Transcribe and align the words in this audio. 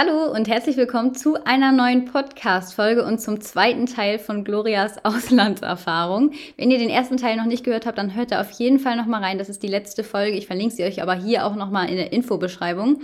Hallo 0.00 0.30
und 0.30 0.46
herzlich 0.46 0.76
willkommen 0.76 1.16
zu 1.16 1.44
einer 1.44 1.72
neuen 1.72 2.04
Podcast-Folge 2.04 3.04
und 3.04 3.20
zum 3.20 3.40
zweiten 3.40 3.86
Teil 3.86 4.20
von 4.20 4.44
Glorias 4.44 4.92
Auslandserfahrung. 5.04 6.30
Wenn 6.56 6.70
ihr 6.70 6.78
den 6.78 6.88
ersten 6.88 7.16
Teil 7.16 7.36
noch 7.36 7.46
nicht 7.46 7.64
gehört 7.64 7.84
habt, 7.84 7.98
dann 7.98 8.14
hört 8.14 8.30
da 8.30 8.40
auf 8.40 8.52
jeden 8.52 8.78
Fall 8.78 8.94
nochmal 8.94 9.24
rein. 9.24 9.38
Das 9.38 9.48
ist 9.48 9.60
die 9.60 9.66
letzte 9.66 10.04
Folge. 10.04 10.38
Ich 10.38 10.46
verlinke 10.46 10.72
sie 10.72 10.84
euch 10.84 11.02
aber 11.02 11.16
hier 11.16 11.44
auch 11.44 11.56
nochmal 11.56 11.90
in 11.90 11.96
der 11.96 12.12
Infobeschreibung. 12.12 13.00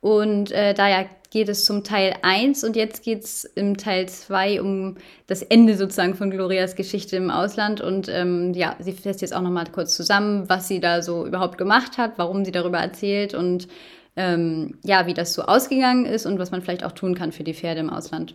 Und 0.00 0.52
äh, 0.52 0.72
daher 0.72 1.06
geht 1.30 1.48
es 1.48 1.64
zum 1.64 1.82
Teil 1.82 2.14
1 2.22 2.62
und 2.62 2.76
jetzt 2.76 3.02
geht 3.02 3.24
es 3.24 3.42
im 3.42 3.76
Teil 3.76 4.08
2 4.08 4.60
um 4.62 4.98
das 5.26 5.42
Ende 5.42 5.76
sozusagen 5.76 6.14
von 6.14 6.30
Glorias 6.30 6.76
Geschichte 6.76 7.16
im 7.16 7.32
Ausland. 7.32 7.80
Und 7.80 8.08
ähm, 8.08 8.54
ja, 8.54 8.76
sie 8.78 8.92
fasst 8.92 9.20
jetzt 9.20 9.34
auch 9.34 9.42
nochmal 9.42 9.66
kurz 9.72 9.96
zusammen, 9.96 10.48
was 10.48 10.68
sie 10.68 10.78
da 10.78 11.02
so 11.02 11.26
überhaupt 11.26 11.58
gemacht 11.58 11.98
hat, 11.98 12.12
warum 12.18 12.44
sie 12.44 12.52
darüber 12.52 12.78
erzählt 12.78 13.34
und 13.34 13.66
ähm, 14.20 14.78
ja, 14.82 15.06
wie 15.06 15.14
das 15.14 15.32
so 15.32 15.42
ausgegangen 15.42 16.04
ist 16.04 16.26
und 16.26 16.38
was 16.38 16.50
man 16.50 16.60
vielleicht 16.60 16.84
auch 16.84 16.92
tun 16.92 17.14
kann 17.14 17.32
für 17.32 17.44
die 17.44 17.54
Pferde 17.54 17.80
im 17.80 17.90
Ausland. 17.90 18.34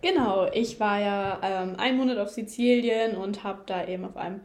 Genau, 0.00 0.48
ich 0.52 0.80
war 0.80 1.00
ja 1.00 1.40
ähm, 1.42 1.76
einen 1.78 1.98
Monat 1.98 2.18
auf 2.18 2.30
Sizilien 2.30 3.16
und 3.16 3.44
habe 3.44 3.62
da 3.66 3.86
eben 3.86 4.04
auf 4.04 4.16
einem 4.16 4.40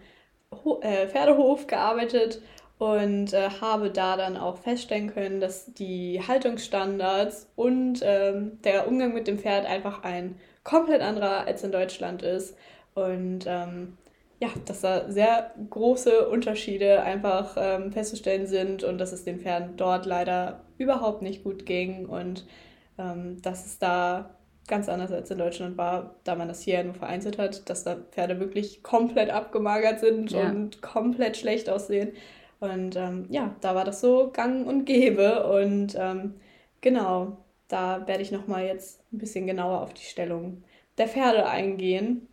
Ho 0.63 0.79
äh, 0.81 1.07
Pferdehof 1.07 1.67
gearbeitet 1.67 2.41
und 2.79 3.33
äh, 3.33 3.49
habe 3.61 3.91
da 3.91 4.17
dann 4.17 4.37
auch 4.37 4.57
feststellen 4.57 5.13
können, 5.13 5.39
dass 5.39 5.73
die 5.73 6.21
Haltungsstandards 6.25 7.49
und 7.55 7.99
ähm, 8.03 8.61
der 8.63 8.87
Umgang 8.87 9.13
mit 9.13 9.27
dem 9.27 9.37
Pferd 9.37 9.65
einfach 9.65 10.03
ein 10.03 10.35
komplett 10.63 11.01
anderer 11.01 11.45
als 11.45 11.63
in 11.63 11.71
Deutschland 11.71 12.23
ist. 12.23 12.55
Und 12.93 13.45
ähm, 13.45 13.97
ja, 14.39 14.49
dass 14.65 14.81
da 14.81 15.09
sehr 15.11 15.53
große 15.69 16.29
Unterschiede 16.29 17.01
einfach 17.01 17.57
ähm, 17.59 17.91
festzustellen 17.91 18.47
sind 18.47 18.83
und 18.83 18.97
dass 18.97 19.11
es 19.11 19.25
den 19.25 19.39
Pferden 19.39 19.75
dort 19.75 20.05
leider 20.05 20.63
überhaupt 20.77 21.21
nicht 21.21 21.43
gut 21.43 21.65
ging 21.65 22.05
und 22.05 22.45
ähm, 22.97 23.41
dass 23.41 23.65
es 23.65 23.79
da 23.79 24.35
ganz 24.69 24.87
anders 24.87 25.11
als 25.11 25.31
in 25.31 25.39
Deutschland 25.39 25.77
war, 25.77 26.15
da 26.23 26.35
man 26.35 26.47
das 26.47 26.61
hier 26.61 26.83
nur 26.83 26.93
vereinzelt 26.93 27.37
hat, 27.37 27.69
dass 27.69 27.83
da 27.83 27.95
Pferde 27.95 28.39
wirklich 28.39 28.83
komplett 28.83 29.31
abgemagert 29.31 29.99
sind 29.99 30.31
ja. 30.31 30.47
und 30.47 30.81
komplett 30.81 31.35
schlecht 31.35 31.69
aussehen. 31.69 32.13
Und 32.59 32.95
ähm, 32.95 33.25
ja, 33.29 33.55
da 33.61 33.73
war 33.73 33.83
das 33.83 33.99
so 33.99 34.29
gang 34.31 34.67
und 34.67 34.85
gäbe. 34.85 35.47
Und 35.47 35.95
ähm, 35.97 36.35
genau, 36.81 37.37
da 37.67 38.07
werde 38.07 38.21
ich 38.21 38.31
nochmal 38.31 38.65
jetzt 38.65 39.01
ein 39.11 39.17
bisschen 39.17 39.47
genauer 39.47 39.81
auf 39.81 39.93
die 39.93 40.03
Stellung 40.03 40.63
der 40.97 41.07
Pferde 41.07 41.47
eingehen. 41.47 42.27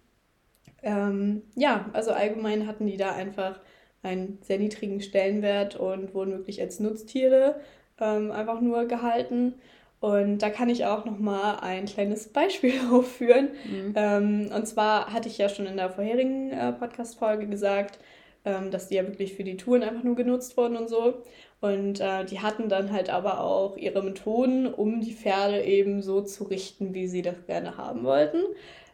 Ähm, 0.86 1.42
ja, 1.56 1.90
also 1.92 2.12
allgemein 2.12 2.68
hatten 2.68 2.86
die 2.86 2.96
da 2.96 3.10
einfach 3.10 3.58
einen 4.04 4.38
sehr 4.42 4.58
niedrigen 4.58 5.00
Stellenwert 5.00 5.74
und 5.74 6.14
wurden 6.14 6.30
wirklich 6.30 6.60
als 6.60 6.78
Nutztiere 6.78 7.56
ähm, 8.00 8.30
einfach 8.30 8.60
nur 8.60 8.86
gehalten. 8.86 9.54
Und 9.98 10.38
da 10.38 10.48
kann 10.48 10.68
ich 10.68 10.84
auch 10.84 11.04
noch 11.04 11.18
mal 11.18 11.56
ein 11.56 11.86
kleines 11.86 12.28
Beispiel 12.32 12.74
aufführen. 12.92 13.48
Mhm. 13.64 13.94
Ähm, 13.96 14.50
und 14.54 14.66
zwar 14.68 15.12
hatte 15.12 15.28
ich 15.28 15.38
ja 15.38 15.48
schon 15.48 15.66
in 15.66 15.76
der 15.76 15.90
vorherigen 15.90 16.52
äh, 16.52 16.72
Podcast-Folge 16.72 17.48
gesagt, 17.48 17.98
ähm, 18.44 18.70
dass 18.70 18.86
die 18.86 18.94
ja 18.94 19.02
wirklich 19.08 19.34
für 19.34 19.42
die 19.42 19.56
Touren 19.56 19.82
einfach 19.82 20.04
nur 20.04 20.14
genutzt 20.14 20.56
wurden 20.56 20.76
und 20.76 20.88
so. 20.88 21.14
Und 21.60 21.98
äh, 22.00 22.24
die 22.26 22.38
hatten 22.38 22.68
dann 22.68 22.92
halt 22.92 23.10
aber 23.10 23.40
auch 23.40 23.76
ihre 23.76 24.04
Methoden, 24.04 24.72
um 24.72 25.00
die 25.00 25.14
Pferde 25.14 25.64
eben 25.64 26.00
so 26.00 26.20
zu 26.20 26.44
richten, 26.44 26.94
wie 26.94 27.08
sie 27.08 27.22
das 27.22 27.44
gerne 27.46 27.76
haben 27.76 28.04
wollten. 28.04 28.38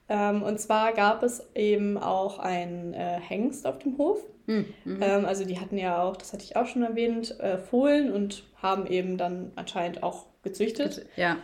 Ähm, 0.09 0.43
und 0.43 0.61
zwar 0.61 0.93
gab 0.93 1.23
es 1.23 1.49
eben 1.55 1.99
auch 1.99 2.39
einen 2.39 2.95
äh, 2.95 3.21
Hengst 3.21 3.67
auf 3.67 3.79
dem 3.79 3.99
Hof. 3.99 4.19
Hm, 4.47 4.67
mhm. 4.85 5.03
Ähm, 5.03 5.25
also 5.25 5.45
die 5.45 5.61
hatten 5.61 5.79
ja 5.79 6.03
auch, 6.03 6.17
das 6.17 6.33
hatte 6.33 6.45
ich 6.45 6.57
auch 6.57 6.67
schon 6.67 6.83
erwähnt, 6.83 7.39
äh, 7.41 7.59
Fohlen 7.59 8.13
und 8.13 8.45
haben 8.61 8.87
eben 8.87 9.17
dann 9.17 9.53
anscheinend 9.57 10.03
auch 10.03 10.27
gezüchtet. 10.43 11.07
Ja. 11.17 11.37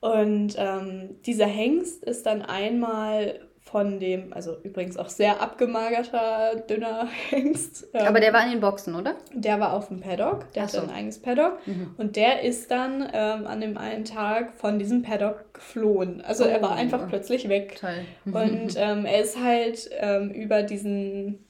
Und 0.00 0.54
ähm, 0.56 1.16
dieser 1.26 1.46
Hengst 1.46 2.04
ist 2.04 2.26
dann 2.26 2.42
einmal 2.42 3.47
von 3.70 4.00
dem, 4.00 4.32
also 4.32 4.56
übrigens 4.62 4.96
auch 4.96 5.08
sehr 5.08 5.42
abgemagerter, 5.42 6.56
dünner 6.68 7.08
Hengst. 7.28 7.88
Ähm, 7.92 8.06
Aber 8.06 8.20
der 8.20 8.32
war 8.32 8.44
in 8.44 8.52
den 8.52 8.60
Boxen, 8.60 8.94
oder? 8.94 9.16
Der 9.32 9.60
war 9.60 9.74
auf 9.74 9.88
dem 9.88 10.00
Paddock, 10.00 10.52
der 10.54 10.62
Ach 10.62 10.68
hatte 10.68 10.78
so. 10.78 10.82
ein 10.82 10.90
eigenes 10.90 11.20
Paddock. 11.20 11.66
Mhm. 11.66 11.94
Und 11.98 12.16
der 12.16 12.42
ist 12.42 12.70
dann 12.70 13.02
ähm, 13.12 13.46
an 13.46 13.60
dem 13.60 13.76
einen 13.76 14.04
Tag 14.04 14.54
von 14.54 14.78
diesem 14.78 15.02
Paddock 15.02 15.52
geflohen. 15.52 16.22
Also 16.22 16.44
oh. 16.44 16.48
er 16.48 16.62
war 16.62 16.70
oh. 16.70 16.74
einfach 16.74 17.08
plötzlich 17.08 17.48
weg. 17.48 17.76
Toll. 17.80 18.04
Und 18.24 18.74
ähm, 18.76 19.04
er 19.04 19.20
ist 19.20 19.42
halt 19.42 19.90
ähm, 19.98 20.30
über 20.30 20.62
diesen 20.62 21.44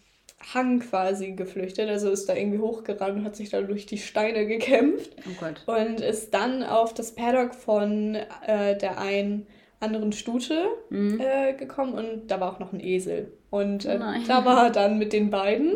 Hang 0.55 0.81
quasi 0.81 1.33
geflüchtet, 1.33 1.89
also 1.89 2.11
ist 2.11 2.29
da 2.29 2.35
irgendwie 2.35 2.61
hochgerannt 2.61 3.19
und 3.19 3.25
hat 3.25 3.37
sich 3.37 3.51
da 3.51 3.61
durch 3.61 3.87
die 3.87 3.99
Steine 3.99 4.47
gekämpft. 4.47 5.11
Oh 5.27 5.35
Gott. 5.41 5.63
Und 5.67 6.01
ist 6.01 6.33
dann 6.33 6.63
auf 6.63 6.95
das 6.95 7.15
Paddock 7.15 7.55
von 7.55 8.17
äh, 8.47 8.77
der 8.79 8.99
einen 8.99 9.47
anderen 9.81 10.13
Stute 10.13 10.67
mhm. 10.91 11.21
äh, 11.21 11.53
gekommen 11.55 11.95
und 11.95 12.29
da 12.29 12.41
war 12.41 12.53
auch 12.53 12.59
noch 12.59 12.73
ein 12.73 12.81
Esel. 12.81 13.33
Und 13.51 13.85
äh, 13.85 13.99
da 14.27 14.45
war 14.45 14.65
er 14.65 14.71
dann 14.71 14.99
mit 14.99 15.13
den 15.13 15.31
beiden. 15.31 15.75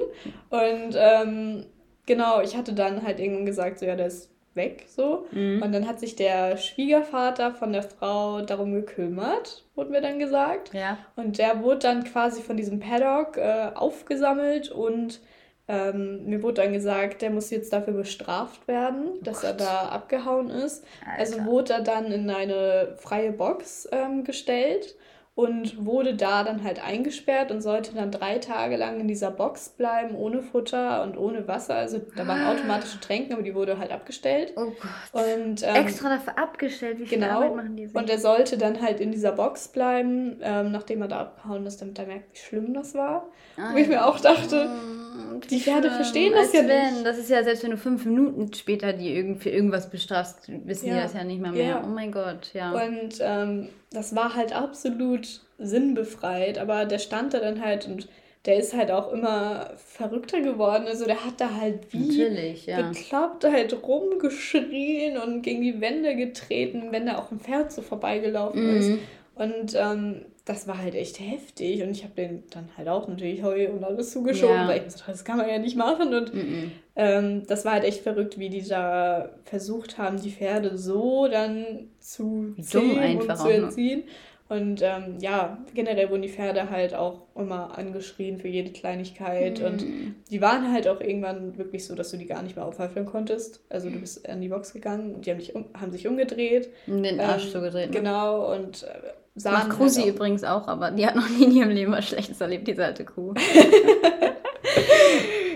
Und 0.50 0.94
ähm, 0.94 1.66
genau, 2.06 2.40
ich 2.42 2.56
hatte 2.56 2.74
dann 2.74 3.02
halt 3.02 3.20
irgendwann 3.20 3.46
gesagt, 3.46 3.78
so 3.78 3.86
ja, 3.86 3.96
der 3.96 4.08
ist 4.08 4.30
weg, 4.54 4.84
so. 4.88 5.26
Mhm. 5.30 5.62
Und 5.62 5.72
dann 5.72 5.86
hat 5.86 6.00
sich 6.00 6.16
der 6.16 6.56
Schwiegervater 6.56 7.52
von 7.52 7.72
der 7.72 7.82
Frau 7.82 8.42
darum 8.42 8.74
gekümmert, 8.74 9.64
wurde 9.74 9.90
mir 9.90 10.00
dann 10.00 10.18
gesagt. 10.18 10.74
Ja. 10.74 10.98
Und 11.16 11.38
der 11.38 11.62
wurde 11.62 11.78
dann 11.78 12.04
quasi 12.04 12.42
von 12.42 12.56
diesem 12.56 12.80
Paddock 12.80 13.36
äh, 13.36 13.70
aufgesammelt 13.74 14.70
und 14.70 15.20
ähm, 15.68 16.24
mir 16.26 16.42
wurde 16.42 16.62
dann 16.62 16.72
gesagt, 16.72 17.22
der 17.22 17.30
muss 17.30 17.50
jetzt 17.50 17.72
dafür 17.72 17.94
bestraft 17.94 18.66
werden, 18.66 19.12
oh 19.14 19.18
dass 19.22 19.42
Gott. 19.42 19.50
er 19.50 19.54
da 19.54 19.88
abgehauen 19.88 20.50
ist. 20.50 20.84
Also 21.16 21.34
Alter. 21.34 21.42
Also 21.42 21.44
wurde 21.44 21.72
er 21.74 21.80
dann 21.82 22.06
in 22.12 22.30
eine 22.30 22.94
freie 22.98 23.32
Box 23.32 23.88
ähm, 23.92 24.24
gestellt 24.24 24.96
und 25.34 25.86
wurde 25.86 26.14
da 26.14 26.44
dann 26.44 26.62
halt 26.62 26.84
eingesperrt 26.84 27.50
und 27.50 27.62
sollte 27.62 27.94
dann 27.94 28.10
drei 28.10 28.38
Tage 28.38 28.76
lang 28.76 29.00
in 29.00 29.08
dieser 29.08 29.30
Box 29.30 29.70
bleiben, 29.70 30.14
ohne 30.14 30.42
Futter 30.42 31.02
und 31.02 31.16
ohne 31.16 31.48
Wasser. 31.48 31.74
Also 31.74 32.02
da 32.14 32.26
waren 32.26 32.44
automatische 32.46 33.00
Tränken, 33.00 33.32
aber 33.32 33.42
die 33.42 33.54
wurde 33.54 33.78
halt 33.78 33.92
abgestellt. 33.92 34.52
Oh 34.56 34.66
Gott. 35.12 35.24
Und, 35.24 35.62
ähm, 35.62 35.74
Extra 35.74 36.10
dafür 36.10 36.36
abgestellt, 36.36 36.98
wie 36.98 37.06
viel 37.06 37.18
genau. 37.18 37.36
Arbeit 37.36 37.56
machen 37.56 37.76
die 37.76 37.86
sich? 37.86 37.96
Und 37.96 38.10
er 38.10 38.18
sollte 38.18 38.58
dann 38.58 38.82
halt 38.82 39.00
in 39.00 39.10
dieser 39.10 39.32
Box 39.32 39.68
bleiben, 39.68 40.38
ähm, 40.42 40.70
nachdem 40.70 41.00
er 41.00 41.08
da 41.08 41.20
abgehauen 41.20 41.64
ist, 41.64 41.80
damit 41.80 41.98
er 41.98 42.06
merkt, 42.06 42.34
wie 42.34 42.38
schlimm 42.38 42.74
das 42.74 42.94
war. 42.94 43.30
Ah, 43.56 43.72
Wo 43.72 43.78
ich 43.78 43.88
mir 43.88 44.04
auch 44.04 44.20
dachte, 44.20 44.68
oh, 44.68 45.11
die 45.50 45.60
Pferde 45.60 45.90
verstehen 45.90 46.32
das 46.32 46.52
ja 46.52 46.66
wenn. 46.66 46.94
nicht. 46.94 47.06
Das 47.06 47.18
ist 47.18 47.30
ja, 47.30 47.42
selbst 47.42 47.62
wenn 47.62 47.72
du 47.72 47.76
fünf 47.76 48.04
Minuten 48.04 48.52
später 48.54 48.92
die 48.92 49.14
irgendwie 49.14 49.50
irgendwas 49.50 49.90
bestrafst, 49.90 50.50
wissen 50.64 50.88
ja. 50.88 50.94
die 50.94 51.00
das 51.00 51.14
ja 51.14 51.24
nicht 51.24 51.40
mehr 51.40 51.52
mehr. 51.52 51.66
Ja. 51.66 51.84
Oh 51.84 51.88
mein 51.88 52.12
Gott, 52.12 52.50
ja. 52.54 52.72
Und 52.72 53.14
ähm, 53.20 53.68
das 53.90 54.14
war 54.14 54.34
halt 54.34 54.54
absolut 54.54 55.40
sinnbefreit, 55.58 56.58
aber 56.58 56.84
der 56.84 56.98
stand 56.98 57.34
da 57.34 57.40
dann 57.40 57.60
halt 57.64 57.86
und 57.86 58.08
der 58.44 58.56
ist 58.56 58.74
halt 58.74 58.90
auch 58.90 59.12
immer 59.12 59.70
verrückter 59.76 60.40
geworden. 60.40 60.86
Also 60.86 61.04
der 61.04 61.24
hat 61.24 61.40
da 61.40 61.54
halt 61.54 61.92
wie 61.92 62.56
ja. 62.66 62.82
bekloppt 62.82 63.44
halt 63.44 63.82
rumgeschrien 63.82 65.16
und 65.16 65.42
gegen 65.42 65.62
die 65.62 65.80
Wände 65.80 66.16
getreten, 66.16 66.88
wenn 66.90 67.06
da 67.06 67.18
auch 67.18 67.30
ein 67.30 67.38
Pferd 67.38 67.72
so 67.72 67.82
vorbeigelaufen 67.82 68.70
mhm. 68.70 68.76
ist. 68.76 68.90
Und 69.34 69.74
ähm, 69.76 70.24
das 70.44 70.66
war 70.66 70.78
halt 70.78 70.94
echt 70.94 71.20
heftig 71.20 71.82
und 71.82 71.90
ich 71.90 72.02
habe 72.02 72.14
den 72.14 72.42
dann 72.50 72.68
halt 72.76 72.88
auch 72.88 73.06
natürlich 73.06 73.42
Heu 73.42 73.70
und 73.70 73.84
alles 73.84 74.10
zugeschoben, 74.10 74.56
ja. 74.56 74.68
weil 74.68 74.78
ich 74.78 74.84
gesagt 74.84 75.08
das 75.08 75.24
kann 75.24 75.36
man 75.36 75.48
ja 75.48 75.58
nicht 75.58 75.76
machen 75.76 76.12
und 76.14 76.34
mhm. 76.34 76.72
ähm, 76.96 77.46
das 77.46 77.64
war 77.64 77.74
halt 77.74 77.84
echt 77.84 78.02
verrückt, 78.02 78.38
wie 78.38 78.48
die 78.48 78.66
da 78.66 79.30
versucht 79.44 79.98
haben, 79.98 80.20
die 80.20 80.30
Pferde 80.30 80.76
so 80.76 81.28
dann 81.28 81.90
zu 82.00 82.54
zähmen 82.60 83.20
und 83.20 83.36
zu 83.36 83.48
erziehen. 83.48 84.04
Und 84.48 84.82
ähm, 84.82 85.16
ja, 85.18 85.64
generell 85.72 86.10
wurden 86.10 86.20
die 86.20 86.28
Pferde 86.28 86.68
halt 86.68 86.92
auch 86.94 87.22
immer 87.34 87.78
angeschrien 87.78 88.36
für 88.36 88.48
jede 88.48 88.70
Kleinigkeit. 88.70 89.60
Mhm. 89.60 89.64
Und 89.64 89.86
die 90.30 90.42
waren 90.42 90.70
halt 90.70 90.88
auch 90.88 91.00
irgendwann 91.00 91.56
wirklich 91.56 91.86
so, 91.86 91.94
dass 91.94 92.10
du 92.10 92.18
die 92.18 92.26
gar 92.26 92.42
nicht 92.42 92.56
mehr 92.56 92.66
aufhalten 92.66 93.06
konntest. 93.06 93.64
Also 93.70 93.88
du 93.88 93.98
bist 93.98 94.28
an 94.28 94.42
die 94.42 94.48
Box 94.48 94.74
gegangen 94.74 95.14
und 95.14 95.24
die 95.24 95.30
haben, 95.30 95.38
dich 95.38 95.54
um, 95.54 95.64
haben 95.72 95.90
sich 95.90 96.06
umgedreht. 96.06 96.68
Den 96.86 97.18
Arsch 97.18 97.46
ähm, 97.46 97.50
so 97.50 97.60
gedreht. 97.62 97.92
Ne? 97.92 97.96
Genau, 97.96 98.54
und 98.54 98.82
äh, 98.82 98.88
sahen. 99.34 99.68
Macht 99.68 99.78
Krusi 99.78 100.02
halt 100.02 100.14
übrigens 100.14 100.44
auch, 100.44 100.68
aber 100.68 100.90
die 100.90 101.06
hat 101.06 101.16
noch 101.16 101.28
nie 101.28 101.44
in 101.44 101.52
ihrem 101.52 101.70
Leben 101.70 101.92
was 101.92 102.06
Schlechtes 102.06 102.40
erlebt, 102.40 102.66
diese 102.68 102.84
alte 102.84 103.04
Kuh. 103.04 103.34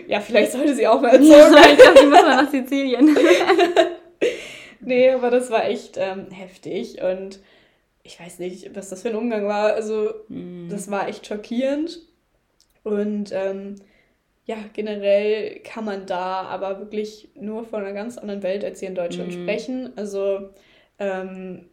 ja, 0.09 0.21
vielleicht 0.21 0.53
sollte 0.53 0.75
sie 0.75 0.87
auch 0.87 1.01
mal 1.01 1.09
erzählen. 1.15 1.53
Ja, 1.53 1.71
ich 1.71 1.79
glaube, 1.79 1.99
die 2.01 2.07
muss 2.07 2.23
mal 2.23 2.43
nach 2.43 2.51
Sizilien. 2.51 3.17
nee, 4.81 5.11
aber 5.11 5.31
das 5.31 5.51
war 5.51 5.65
echt 5.67 5.97
ähm, 5.97 6.31
heftig 6.31 7.03
und 7.03 7.41
ich 8.03 8.21
weiß 8.21 8.39
nicht, 8.39 8.75
was 8.77 8.89
das 8.89 9.03
für 9.03 9.09
ein 9.09 9.17
Umgang 9.17 9.47
war. 9.47 9.75
Also, 9.75 10.11
mm. 10.29 10.69
das 10.69 10.91
war 10.91 11.09
echt 11.09 11.27
schockierend. 11.27 11.99
Und 12.85 13.33
ähm, 13.33 13.75
ja, 14.45 14.59
generell 14.73 15.59
kann 15.65 15.85
man 15.85 16.07
da 16.07 16.43
aber 16.43 16.79
wirklich 16.79 17.31
nur 17.35 17.65
von 17.65 17.81
einer 17.83 17.95
ganz 17.95 18.17
anderen 18.17 18.45
Welt 18.45 18.65
als 18.65 18.79
hier 18.79 18.91
in 18.91 18.95
Deutschland 18.95 19.31
mm. 19.31 19.43
sprechen. 19.43 19.93
Also, 19.97 20.51
ähm, 21.01 21.69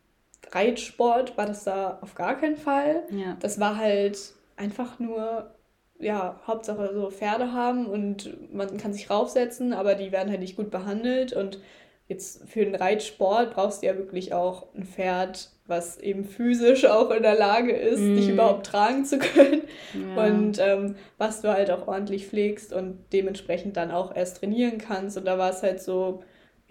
Reitsport 0.52 1.38
war 1.38 1.46
das 1.46 1.64
da 1.64 2.00
auf 2.02 2.16
gar 2.16 2.38
keinen 2.38 2.58
Fall. 2.58 3.04
Ja. 3.12 3.38
Das 3.40 3.60
war 3.60 3.78
halt 3.78 4.20
einfach 4.56 5.00
nur, 5.00 5.52
ja, 6.00 6.40
Hauptsache 6.46 6.92
so 6.94 7.10
Pferde 7.10 7.54
haben 7.54 7.86
und 7.86 8.54
man 8.54 8.78
kann 8.78 8.94
sich 8.94 9.10
raufsetzen, 9.10 9.74
aber 9.74 9.96
die 9.96 10.12
werden 10.12 10.30
halt 10.30 10.42
nicht 10.42 10.56
gut 10.56 10.72
behandelt 10.72 11.34
und 11.34 11.60
jetzt 12.08 12.48
für 12.50 12.64
den 12.66 12.76
Reitsport 12.76 13.54
brauchst 13.54 13.82
du 13.82 13.88
ja 13.88 13.98
wirklich 13.98 14.34
auch 14.34 14.68
ein 14.76 14.84
Pferd, 14.84 15.50
was 15.66 15.98
eben 15.98 16.26
physisch 16.26 16.86
auch 16.86 17.10
in 17.12 17.24
der 17.24 17.36
Lage 17.36 17.72
ist, 17.72 18.02
mm. 18.02 18.16
dich 18.16 18.30
überhaupt 18.30 18.66
tragen 18.66 19.06
zu 19.06 19.18
können. 19.18 19.62
Ja. 19.94 20.26
Und 20.26 20.60
ähm, 20.60 20.96
was 21.18 21.42
du 21.42 21.54
halt 21.54 21.72
auch 21.72 21.88
ordentlich 21.88 22.28
pflegst 22.28 22.74
und 22.74 23.00
dementsprechend 23.14 23.78
dann 23.78 23.92
auch 23.92 24.14
erst 24.14 24.40
trainieren 24.40 24.78
kannst. 24.78 25.18
Und 25.18 25.26
da 25.26 25.38
war 25.38 25.52
es 25.52 25.64
halt 25.64 25.82
so, 25.82 26.22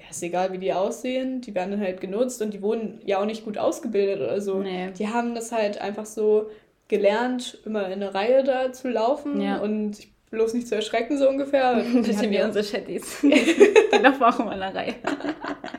ja, 0.02 0.10
ist 0.10 0.22
egal, 0.22 0.52
wie 0.52 0.58
die 0.58 0.72
aussehen, 0.72 1.40
die 1.40 1.54
werden 1.54 1.70
dann 1.72 1.80
halt 1.80 2.00
genutzt 2.00 2.42
und 2.42 2.52
die 2.52 2.62
wurden 2.62 3.00
ja 3.04 3.20
auch 3.20 3.26
nicht 3.26 3.44
gut 3.44 3.58
ausgebildet 3.58 4.20
oder 4.20 4.40
so. 4.40 4.58
Nee. 4.58 4.90
Die 4.98 5.08
haben 5.08 5.34
das 5.34 5.52
halt 5.52 5.80
einfach 5.80 6.06
so 6.06 6.50
gelernt, 6.88 7.58
immer 7.64 7.86
in 7.86 7.94
eine 7.94 8.14
Reihe 8.14 8.42
da 8.42 8.72
zu 8.72 8.88
laufen 8.88 9.40
ja. 9.40 9.58
und 9.58 9.98
bloß 10.30 10.54
nicht 10.54 10.66
zu 10.66 10.74
erschrecken, 10.74 11.18
so 11.18 11.28
ungefähr. 11.28 11.76
Ein 11.76 12.02
bisschen 12.02 12.30
wie 12.30 12.42
unsere 12.42 12.64
Chattis. 12.64 13.18
die 13.22 14.02
laufen 14.02 14.22
auch 14.22 14.40
immer 14.40 14.54
in 14.54 14.62
einer 14.62 14.74
Reihe. 14.74 14.94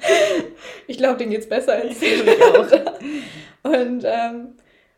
ich 0.88 0.98
glaube, 0.98 1.18
denen 1.18 1.32
geht's 1.32 1.50
besser 1.50 1.74
als 1.74 1.98
auch. 1.98 2.72
und 3.64 4.04
ähm, 4.06 4.56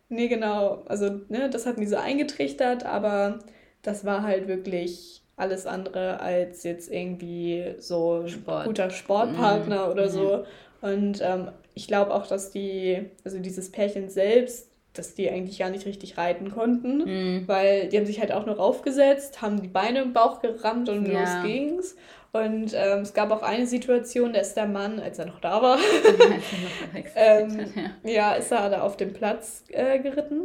nee, 0.10 0.28
genau, 0.28 0.84
also 0.86 1.10
ne, 1.30 1.50
das 1.50 1.66
hat 1.66 1.78
mich 1.78 1.90
so 1.90 1.96
eingetrichtert, 1.96 2.86
aber 2.86 3.40
das 3.82 4.06
war 4.06 4.24
halt 4.24 4.48
wirklich 4.48 5.25
alles 5.38 5.66
andere 5.66 6.20
als 6.20 6.64
jetzt 6.64 6.92
irgendwie 6.92 7.76
so 7.80 8.26
Sport. 8.28 8.66
guter 8.66 8.90
Sportpartner 8.90 9.86
mhm. 9.86 9.92
oder 9.92 10.10
so. 10.10 10.46
Und 10.82 11.20
ähm, 11.22 11.50
ich 11.74 11.88
glaube 11.88 12.14
auch, 12.14 12.28
dass 12.28 12.52
die, 12.52 13.06
also 13.24 13.40
dieses 13.40 13.72
Pärchen 13.72 14.10
selbst, 14.10 14.70
dass 14.94 15.14
die 15.14 15.30
eigentlich 15.30 15.60
gar 15.60 15.70
nicht 15.70 15.86
richtig 15.86 16.18
reiten 16.18 16.52
konnten, 16.52 17.00
mhm. 17.00 17.48
weil 17.48 17.90
die 17.90 17.98
haben 17.98 18.06
sich 18.06 18.22
halt 18.22 18.32
auch 18.32 18.46
nur 18.46 18.56
raufgesetzt, 18.56 19.42
haben 19.42 19.62
die 19.62 19.68
Beine 19.68 20.02
im 20.04 20.14
Bauch 20.14 20.42
gerammt 20.42 20.88
und 20.88 21.06
ja. 21.06 21.20
los 21.20 21.44
ging's. 21.44 21.96
Und 22.32 22.74
ähm, 22.74 23.00
es 23.00 23.14
gab 23.14 23.32
auch 23.32 23.44
eine 23.44 23.66
Situation, 23.66 24.34
da 24.34 24.42
ist 24.42 24.56
der 24.56 24.68
Mann, 24.68 25.00
als 25.00 25.20
er 25.20 25.26
noch 25.26 25.40
da 25.40 25.62
war, 25.62 25.80
ähm, 27.16 27.68
ja. 28.04 28.34
ist 28.34 28.52
er 28.52 28.70
da 28.70 28.82
auf 28.82 28.98
dem 28.98 29.14
Platz 29.14 29.64
äh, 29.70 30.00
geritten 30.00 30.42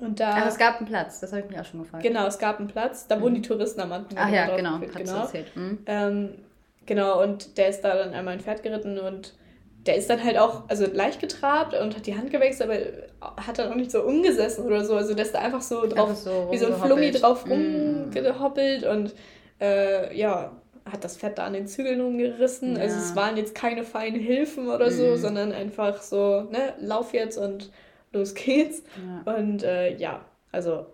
und 0.00 0.20
da, 0.20 0.30
Aber 0.30 0.46
es 0.46 0.58
gab 0.58 0.78
einen 0.78 0.86
Platz, 0.86 1.20
das 1.20 1.32
habe 1.32 1.42
ich 1.42 1.50
mich 1.50 1.58
auch 1.58 1.64
schon 1.64 1.82
gefragt. 1.82 2.02
Genau, 2.02 2.26
es 2.26 2.38
gab 2.38 2.58
einen 2.58 2.68
Platz, 2.68 3.06
da 3.06 3.20
wurden 3.20 3.34
die 3.34 3.40
mhm. 3.40 3.44
Touristen 3.44 3.80
am 3.80 3.92
Anfang. 3.92 4.16
Ach 4.18 4.30
ja, 4.30 4.54
genau, 4.54 4.78
geführt, 4.78 5.06
genau. 5.06 5.20
erzählt. 5.22 5.56
Mhm. 5.56 5.78
Ähm, 5.86 6.28
genau, 6.86 7.22
und 7.22 7.58
der 7.58 7.68
ist 7.68 7.80
da 7.82 7.96
dann 7.96 8.14
einmal 8.14 8.34
ein 8.34 8.40
Pferd 8.40 8.62
geritten 8.62 8.98
und 8.98 9.34
der 9.86 9.96
ist 9.96 10.10
dann 10.10 10.22
halt 10.22 10.36
auch, 10.38 10.68
also 10.68 10.86
leicht 10.86 11.20
getrabt 11.20 11.74
und 11.74 11.96
hat 11.96 12.06
die 12.06 12.16
Hand 12.16 12.30
gewechselt, 12.30 12.70
aber 12.70 13.42
hat 13.42 13.58
dann 13.58 13.70
auch 13.70 13.74
nicht 13.74 13.90
so 13.90 14.02
umgesessen 14.02 14.64
oder 14.64 14.84
so. 14.84 14.94
Also 14.94 15.14
der 15.14 15.24
ist 15.24 15.34
da 15.34 15.38
einfach 15.38 15.62
so 15.62 15.86
drauf, 15.86 16.10
einfach 16.10 16.14
so 16.14 16.48
wie 16.50 16.58
so 16.58 16.66
ein 16.66 16.74
Flummi 16.74 17.10
drauf 17.10 17.46
mhm. 17.46 18.10
rumgehoppelt 18.14 18.84
mm. 18.84 18.90
und 18.90 19.14
äh, 19.60 20.16
ja, 20.16 20.52
hat 20.84 21.04
das 21.04 21.16
Pferd 21.16 21.38
da 21.38 21.46
an 21.46 21.54
den 21.54 21.66
Zügeln 21.66 22.00
umgerissen. 22.00 22.76
Ja. 22.76 22.82
Also 22.82 22.98
es 22.98 23.16
waren 23.16 23.36
jetzt 23.36 23.54
keine 23.54 23.82
feinen 23.82 24.20
Hilfen 24.20 24.68
oder 24.68 24.90
so, 24.90 25.14
mm. 25.14 25.16
sondern 25.16 25.52
einfach 25.52 26.02
so, 26.02 26.42
ne, 26.50 26.74
lauf 26.78 27.14
jetzt 27.14 27.38
und 27.38 27.70
los 28.12 28.34
geht's. 28.34 28.82
Ja. 29.26 29.34
Und 29.34 29.62
äh, 29.62 29.96
ja, 29.96 30.24
also 30.52 30.86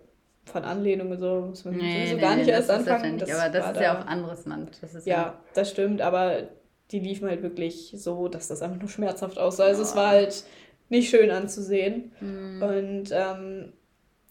von 0.45 0.63
Anlehnungen 0.63 1.17
so 1.17 1.41
muss 1.49 1.65
man 1.65 1.75
nee, 1.75 2.07
so 2.07 2.15
nee, 2.15 2.21
gar 2.21 2.35
nicht 2.35 2.47
erst 2.47 2.69
anfangen. 2.69 3.17
Das 3.17 3.29
aber 3.31 3.49
das 3.49 3.71
ist 3.71 3.81
ja 3.81 3.99
auch 3.99 4.05
anderes 4.05 4.45
Land. 4.45 4.77
Das 4.81 4.93
ist 4.93 5.07
ja, 5.07 5.15
ja, 5.15 5.39
das 5.53 5.69
stimmt, 5.71 6.01
aber 6.01 6.43
die 6.91 6.99
liefen 6.99 7.27
halt 7.27 7.41
wirklich 7.41 7.93
so, 7.95 8.27
dass 8.27 8.47
das 8.47 8.61
einfach 8.61 8.79
nur 8.79 8.89
schmerzhaft 8.89 9.39
aussah. 9.39 9.65
Also 9.65 9.81
oh. 9.81 9.85
es 9.85 9.95
war 9.95 10.09
halt 10.09 10.43
nicht 10.89 11.09
schön 11.09 11.31
anzusehen. 11.31 12.11
Mhm. 12.19 12.61
Und 12.61 13.03
ähm, 13.11 13.73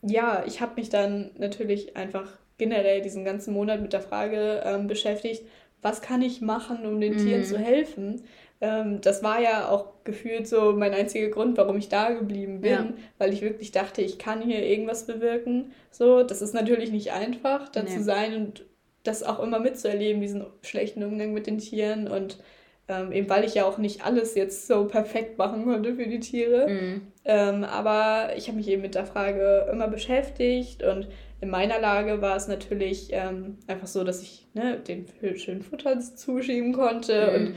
ja, 0.03 0.45
ich 0.47 0.61
habe 0.61 0.75
mich 0.77 0.89
dann 0.89 1.31
natürlich 1.39 1.97
einfach 1.97 2.31
generell 2.59 3.03
diesen 3.03 3.25
ganzen 3.25 3.53
Monat 3.53 3.81
mit 3.81 3.93
der 3.93 4.01
Frage 4.01 4.63
ähm, 4.65 4.87
beschäftigt, 4.87 5.43
was 5.83 6.01
kann 6.01 6.23
ich 6.23 6.41
machen, 6.41 6.87
um 6.87 7.01
den 7.01 7.15
mhm. 7.15 7.19
Tieren 7.19 7.45
zu 7.45 7.59
helfen? 7.59 8.23
Ähm, 8.65 9.03
das 9.03 9.23
war 9.23 9.43
ja 9.43 9.69
auch 9.69 9.93
gefühlt 10.05 10.49
so 10.49 10.73
mein 10.73 10.95
einziger 10.95 11.29
Grund, 11.29 11.59
warum 11.59 11.77
ich 11.77 11.91
da 11.91 12.11
geblieben 12.11 12.63
bin, 12.63 12.71
ja. 12.71 12.93
weil 13.19 13.35
ich 13.35 13.43
wirklich 13.43 13.73
dachte, 13.73 14.01
ich 14.01 14.19
kann 14.19 14.41
hier 14.41 14.65
irgendwas 14.65 15.07
bewirken. 15.07 15.73
So, 15.91 16.23
das 16.23 16.41
ist 16.41 16.55
natürlich 16.55 16.91
nicht 16.91 17.13
einfach, 17.13 17.69
da 17.69 17.83
nee. 17.83 17.91
zu 17.91 18.03
sein 18.03 18.35
und 18.35 18.65
das 19.03 19.23
auch 19.23 19.39
immer 19.43 19.59
mitzuerleben, 19.61 20.23
diesen 20.23 20.47
schlechten 20.63 21.05
Umgang 21.05 21.35
mit 21.35 21.47
den 21.47 21.59
Tieren 21.59 22.09
und 22.09 22.39
ähm, 22.87 23.13
eben 23.13 23.31
weil 23.31 23.45
ich 23.45 23.55
ja 23.55 23.65
auch 23.65 23.79
nicht 23.79 24.05
alles 24.05 24.35
jetzt 24.35 24.67
so 24.67 24.87
perfekt 24.87 25.39
machen 25.39 25.65
konnte 25.65 25.95
für 25.95 26.07
die 26.07 26.21
Tiere. 26.21 26.69
Mhm. 26.69 27.03
Ähm, 27.25 27.65
aber 27.65 28.37
ich 28.37 28.49
habe 28.49 28.59
mich 28.59 28.69
eben 28.69 28.83
mit 28.83 28.95
der 28.95 29.07
Frage 29.07 29.69
immer 29.71 29.89
beschäftigt 29.89 30.83
und 30.83 31.09
in 31.41 31.51
meiner 31.51 31.81
Lage 31.81 32.23
war 32.23 32.37
es 32.37 32.47
natürlich 32.47 33.09
ähm, 33.13 33.59
einfach 33.67 33.87
so, 33.87 34.05
dass 34.05 34.23
ich 34.23 34.47
ne, 34.55 34.79
den 34.79 35.07
schönen 35.37 35.63
Futter 35.63 35.99
zuschieben 36.01 36.73
konnte 36.73 37.27
mhm. 37.27 37.35
und 37.35 37.55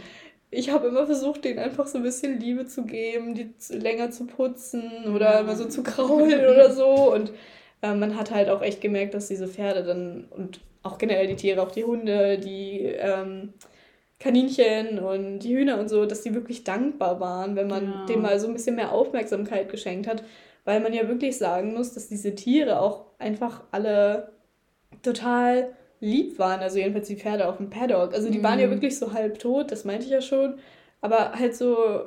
ich 0.50 0.70
habe 0.70 0.88
immer 0.88 1.06
versucht, 1.06 1.44
denen 1.44 1.60
einfach 1.60 1.88
so 1.88 1.98
ein 1.98 2.04
bisschen 2.04 2.40
Liebe 2.40 2.66
zu 2.66 2.86
geben, 2.86 3.36
die 3.36 3.54
länger 3.70 4.12
zu 4.12 4.26
putzen 4.26 5.14
oder 5.14 5.42
immer 5.42 5.56
so 5.56 5.66
zu 5.66 5.84
kraulen 5.84 6.46
oder 6.46 6.72
so. 6.72 7.14
Und 7.14 7.32
äh, 7.82 7.94
man 7.94 8.18
hat 8.18 8.32
halt 8.32 8.50
auch 8.50 8.62
echt 8.62 8.82
gemerkt, 8.82 9.14
dass 9.14 9.28
diese 9.28 9.48
Pferde 9.48 9.84
dann 9.84 10.26
und 10.30 10.62
auch 10.84 10.98
generell 10.98 11.28
die 11.28 11.36
Tiere, 11.36 11.62
auch 11.62 11.72
die 11.72 11.84
Hunde, 11.84 12.38
die 12.38 12.84
ähm, 12.84 13.54
Kaninchen 14.20 15.00
und 15.00 15.40
die 15.40 15.56
Hühner 15.56 15.80
und 15.80 15.90
so, 15.90 16.06
dass 16.06 16.22
die 16.22 16.34
wirklich 16.34 16.64
dankbar 16.64 17.20
waren, 17.20 17.56
wenn 17.56 17.68
man 17.68 17.92
ja. 17.92 18.06
dem 18.06 18.22
mal 18.22 18.40
so 18.40 18.48
ein 18.48 18.54
bisschen 18.54 18.76
mehr 18.76 18.94
Aufmerksamkeit 18.94 19.70
geschenkt 19.70 20.08
hat. 20.08 20.24
Weil 20.64 20.80
man 20.80 20.94
ja 20.94 21.08
wirklich 21.08 21.38
sagen 21.38 21.74
muss, 21.74 21.94
dass 21.94 22.10
diese 22.10 22.36
Tiere 22.36 22.82
auch 22.82 23.06
einfach 23.20 23.64
alle 23.72 24.32
total 25.02 25.74
lieb 26.00 26.38
waren, 26.40 26.62
also 26.62 26.78
jedenfalls 26.78 27.08
die 27.08 27.16
Pferde 27.16 27.48
auf 27.48 27.58
dem 27.58 27.70
Paddock. 27.70 28.14
Also 28.14 28.30
die 28.30 28.40
mhm. 28.40 28.44
waren 28.44 28.60
ja 28.60 28.68
mhm. 28.68 28.72
wirklich 28.72 28.98
so 28.98 29.14
halb 29.14 29.40
tot, 29.40 29.72
das 29.72 29.86
meinte 29.86 30.06
ich 30.06 30.12
ja 30.12 30.22
schon. 30.22 30.56
Aber 31.02 31.34
halt 31.34 31.56
so, 31.56 32.02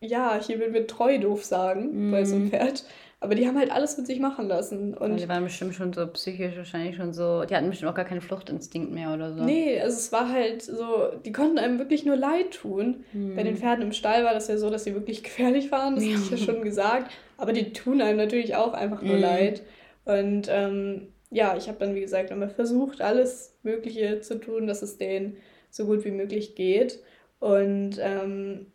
ja, 0.00 0.38
hier 0.40 0.58
würden 0.58 0.74
wir 0.74 0.86
treu 0.86 1.18
doof 1.18 1.44
sagen 1.44 2.08
mhm. 2.08 2.10
bei 2.10 2.24
so 2.24 2.36
einem 2.36 2.44
mhm. 2.46 2.50
Pferd. 2.50 2.84
Aber 3.22 3.36
die 3.36 3.46
haben 3.46 3.56
halt 3.56 3.70
alles 3.70 3.96
mit 3.96 4.08
sich 4.08 4.18
machen 4.18 4.48
lassen. 4.48 4.94
Und 4.94 5.20
die 5.20 5.28
waren 5.28 5.44
bestimmt 5.44 5.76
schon 5.76 5.92
so 5.92 6.08
psychisch 6.08 6.56
wahrscheinlich 6.56 6.96
schon 6.96 7.12
so, 7.12 7.44
die 7.44 7.54
hatten 7.54 7.70
bestimmt 7.70 7.92
auch 7.92 7.94
gar 7.94 8.04
keinen 8.04 8.20
Fluchtinstinkt 8.20 8.90
mehr 8.90 9.14
oder 9.14 9.32
so. 9.32 9.44
Nee, 9.44 9.80
also 9.80 9.96
es 9.96 10.10
war 10.10 10.28
halt 10.28 10.60
so, 10.60 11.06
die 11.24 11.30
konnten 11.30 11.58
einem 11.58 11.78
wirklich 11.78 12.04
nur 12.04 12.16
leid 12.16 12.50
tun. 12.50 13.04
Mhm. 13.12 13.36
Bei 13.36 13.44
den 13.44 13.56
Pferden 13.56 13.84
im 13.84 13.92
Stall 13.92 14.24
war 14.24 14.34
das 14.34 14.48
ja 14.48 14.58
so, 14.58 14.70
dass 14.70 14.82
sie 14.82 14.94
wirklich 14.94 15.22
gefährlich 15.22 15.70
waren, 15.70 15.94
das 15.94 16.04
ja. 16.04 16.14
habe 16.14 16.22
ich 16.24 16.30
ja 16.32 16.36
schon 16.36 16.62
gesagt. 16.62 17.12
Aber 17.36 17.52
die 17.52 17.72
tun 17.72 18.02
einem 18.02 18.18
natürlich 18.18 18.56
auch 18.56 18.72
einfach 18.72 19.02
nur 19.02 19.16
mhm. 19.16 19.22
leid. 19.22 19.62
Und 20.04 20.48
ähm, 20.50 21.11
ja, 21.32 21.56
ich 21.56 21.68
habe 21.68 21.78
dann, 21.78 21.94
wie 21.94 22.00
gesagt, 22.00 22.30
immer 22.30 22.48
versucht, 22.48 23.00
alles 23.00 23.56
Mögliche 23.62 24.20
zu 24.20 24.38
tun, 24.38 24.66
dass 24.66 24.82
es 24.82 24.98
denen 24.98 25.36
so 25.70 25.86
gut 25.86 26.04
wie 26.04 26.10
möglich 26.10 26.54
geht. 26.54 27.00
Und 27.40 27.98
ähm, 27.98 28.66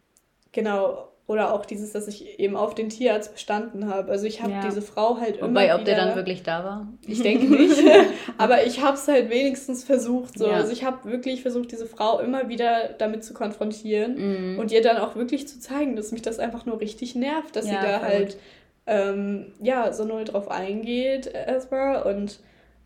genau, 0.52 1.08
oder 1.28 1.54
auch 1.54 1.66
dieses, 1.66 1.92
dass 1.92 2.08
ich 2.08 2.40
eben 2.40 2.56
auf 2.56 2.74
den 2.74 2.88
Tierarzt 2.88 3.34
bestanden 3.34 3.90
habe. 3.90 4.12
Also 4.12 4.26
ich 4.26 4.42
habe 4.42 4.54
ja. 4.54 4.62
diese 4.62 4.82
Frau 4.82 5.18
halt 5.20 5.38
immer 5.38 5.50
Wobei, 5.50 5.76
ob 5.76 5.82
wieder, 5.82 5.96
der 5.96 6.06
dann 6.06 6.16
wirklich 6.16 6.42
da 6.42 6.64
war? 6.64 6.88
Ich 7.06 7.22
denke 7.22 7.46
nicht. 7.48 7.84
aber 8.38 8.66
ich 8.66 8.82
habe 8.82 8.96
es 8.96 9.08
halt 9.10 9.30
wenigstens 9.30 9.84
versucht. 9.84 10.40
So. 10.40 10.48
Ja. 10.48 10.54
Also 10.54 10.72
ich 10.72 10.86
habe 10.86 11.12
wirklich 11.12 11.42
versucht, 11.42 11.74
diese 11.74 11.86
Frau 11.86 12.20
immer 12.20 12.48
wieder 12.48 12.94
damit 12.98 13.26
zu 13.26 13.34
konfrontieren 13.34 14.54
mhm. 14.54 14.60
und 14.60 14.72
ihr 14.72 14.82
dann 14.82 14.98
auch 14.98 15.16
wirklich 15.18 15.50
zu 15.50 15.60
zeigen, 15.60 15.98
dass 15.98 16.14
mich 16.14 16.22
das 16.22 16.40
einfach 16.40 16.66
nur 16.66 16.80
richtig 16.80 17.14
nervt, 17.14 17.58
dass 17.58 17.68
ja, 17.68 17.72
sie 17.72 17.88
da 17.88 18.02
halt 18.02 18.38
ähm, 18.88 19.54
ja, 19.62 19.92
so 19.92 20.06
null 20.06 20.24
drauf 20.24 20.50
eingeht 20.50 21.28
erstmal. 21.28 22.04
Und 22.04 22.40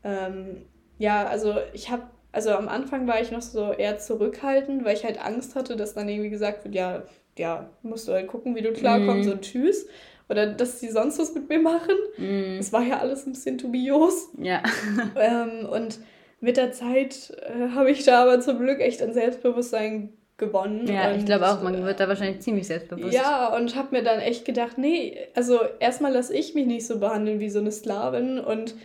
ähm, 0.04 0.66
ja, 0.98 1.26
also 1.26 1.56
ich 1.74 1.92
habe, 1.92 2.04
also 2.32 2.52
am 2.52 2.68
Anfang 2.68 3.08
war 3.08 3.22
ich 3.22 3.32
noch 3.32 3.42
so 3.42 3.72
eher 3.72 4.00
zurückhaltend, 4.00 4.84
weil 4.84 4.96
ich 4.96 5.06
halt 5.06 5.24
Angst 5.24 5.56
hatte, 5.56 5.76
dass 5.76 5.94
dann 5.94 6.10
irgendwie 6.10 6.32
gesagt 6.32 6.66
wird, 6.66 6.76
ja, 6.76 7.04
ja, 7.38 7.70
musst 7.84 8.08
du 8.08 8.14
halt 8.14 8.28
gucken, 8.28 8.56
wie 8.56 8.62
du 8.62 8.74
klarkommst 8.74 9.30
mm. 9.30 9.32
und 9.32 9.42
tschüss. 9.42 9.88
Oder 10.28 10.48
dass 10.48 10.80
sie 10.80 10.90
sonst 10.90 11.20
was 11.20 11.34
mit 11.34 11.50
mir 11.50 11.60
machen. 11.60 11.96
Mm. 12.18 12.58
Das 12.58 12.74
war 12.74 12.82
ja 12.82 13.00
alles 13.00 13.26
ein 13.26 13.34
bisschen 13.34 13.58
dubios. 13.58 14.30
Ja. 14.38 14.62
ähm, 15.16 15.68
und 15.70 16.00
mit 16.40 16.58
der 16.58 16.72
Zeit 16.72 17.34
äh, 17.42 17.70
habe 17.76 17.92
ich 17.92 18.04
da 18.04 18.24
aber 18.24 18.42
zum 18.42 18.60
Glück 18.60 18.80
echt 18.80 19.02
an 19.02 19.14
Selbstbewusstsein 19.14 20.14
gewonnen. 20.42 20.86
Ja, 20.88 21.16
ich 21.16 21.26
glaube 21.26 21.50
auch, 21.50 21.62
man 21.62 21.86
wird 21.86 22.02
da 22.02 22.10
wahrscheinlich 22.10 22.42
ziemlich 22.42 22.68
selbstbewusst. 22.68 23.14
Ja, 23.14 23.56
und 23.56 23.78
habe 23.78 23.96
mir 23.96 24.04
dann 24.04 24.20
echt 24.20 24.44
gedacht, 24.44 24.78
nee, 24.78 25.18
also 25.36 25.60
erstmal 25.80 26.12
lasse 26.12 26.36
ich 26.36 26.54
mich 26.54 26.66
nicht 26.66 26.86
so 26.86 27.00
behandeln 27.00 27.40
wie 27.40 27.50
so 27.50 27.60
eine 27.60 27.72
Sklavin 27.72 28.40
und 28.40 28.76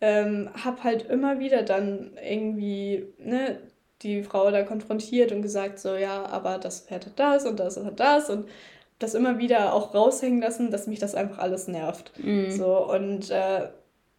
ähm, 0.00 0.50
habe 0.64 0.82
halt 0.82 1.08
immer 1.08 1.38
wieder 1.38 1.62
dann 1.62 2.10
irgendwie 2.20 3.06
ne, 3.18 3.60
die 4.02 4.24
Frau 4.24 4.50
da 4.50 4.62
konfrontiert 4.62 5.30
und 5.30 5.42
gesagt, 5.42 5.78
so 5.78 5.94
ja, 5.94 6.26
aber 6.26 6.58
das 6.58 6.90
hat 6.90 7.06
das 7.14 7.46
und 7.46 7.60
das 7.60 7.76
hat 7.76 8.00
das 8.00 8.28
und 8.28 8.48
das 8.98 9.14
immer 9.14 9.38
wieder 9.38 9.74
auch 9.74 9.94
raushängen 9.94 10.40
lassen, 10.40 10.70
dass 10.70 10.86
mich 10.86 10.98
das 10.98 11.14
einfach 11.14 11.38
alles 11.38 11.68
nervt. 11.68 12.12
Mhm. 12.18 12.50
So 12.50 12.90
und 12.90 13.30
äh, 13.30 13.68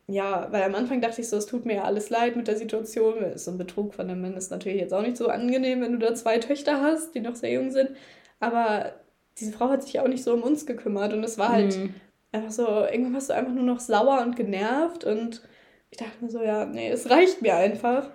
ja, 0.07 0.47
weil 0.51 0.63
am 0.63 0.75
Anfang 0.75 0.99
dachte 0.99 1.21
ich 1.21 1.29
so, 1.29 1.37
es 1.37 1.45
tut 1.45 1.65
mir 1.65 1.75
ja 1.75 1.83
alles 1.83 2.09
leid 2.09 2.35
mit 2.35 2.47
der 2.47 2.57
Situation. 2.57 3.15
So 3.35 3.51
ein 3.51 3.57
Betrug 3.57 3.93
von 3.93 4.09
einem 4.09 4.21
Mann 4.21 4.35
ist 4.35 4.51
natürlich 4.51 4.81
jetzt 4.81 4.93
auch 4.93 5.01
nicht 5.01 5.17
so 5.17 5.29
angenehm, 5.29 5.81
wenn 5.81 5.93
du 5.93 5.99
da 5.99 6.13
zwei 6.13 6.39
Töchter 6.39 6.81
hast, 6.81 7.15
die 7.15 7.21
noch 7.21 7.35
sehr 7.35 7.53
jung 7.53 7.71
sind. 7.71 7.91
Aber 8.39 8.93
diese 9.39 9.53
Frau 9.53 9.69
hat 9.69 9.83
sich 9.83 9.99
auch 9.99 10.07
nicht 10.07 10.23
so 10.23 10.33
um 10.33 10.43
uns 10.43 10.65
gekümmert 10.65 11.13
und 11.13 11.23
es 11.23 11.37
war 11.37 11.49
halt 11.49 11.77
mhm. 11.77 11.95
einfach 12.33 12.51
so, 12.51 12.67
irgendwann 12.67 13.13
warst 13.13 13.29
du 13.29 13.33
einfach 13.33 13.53
nur 13.53 13.63
noch 13.63 13.79
sauer 13.79 14.21
und 14.21 14.35
genervt 14.35 15.05
und 15.05 15.41
ich 15.89 15.97
dachte 15.97 16.23
mir 16.23 16.29
so, 16.29 16.43
ja, 16.43 16.65
nee, 16.65 16.89
es 16.89 17.09
reicht 17.09 17.41
mir 17.41 17.55
einfach. 17.55 18.09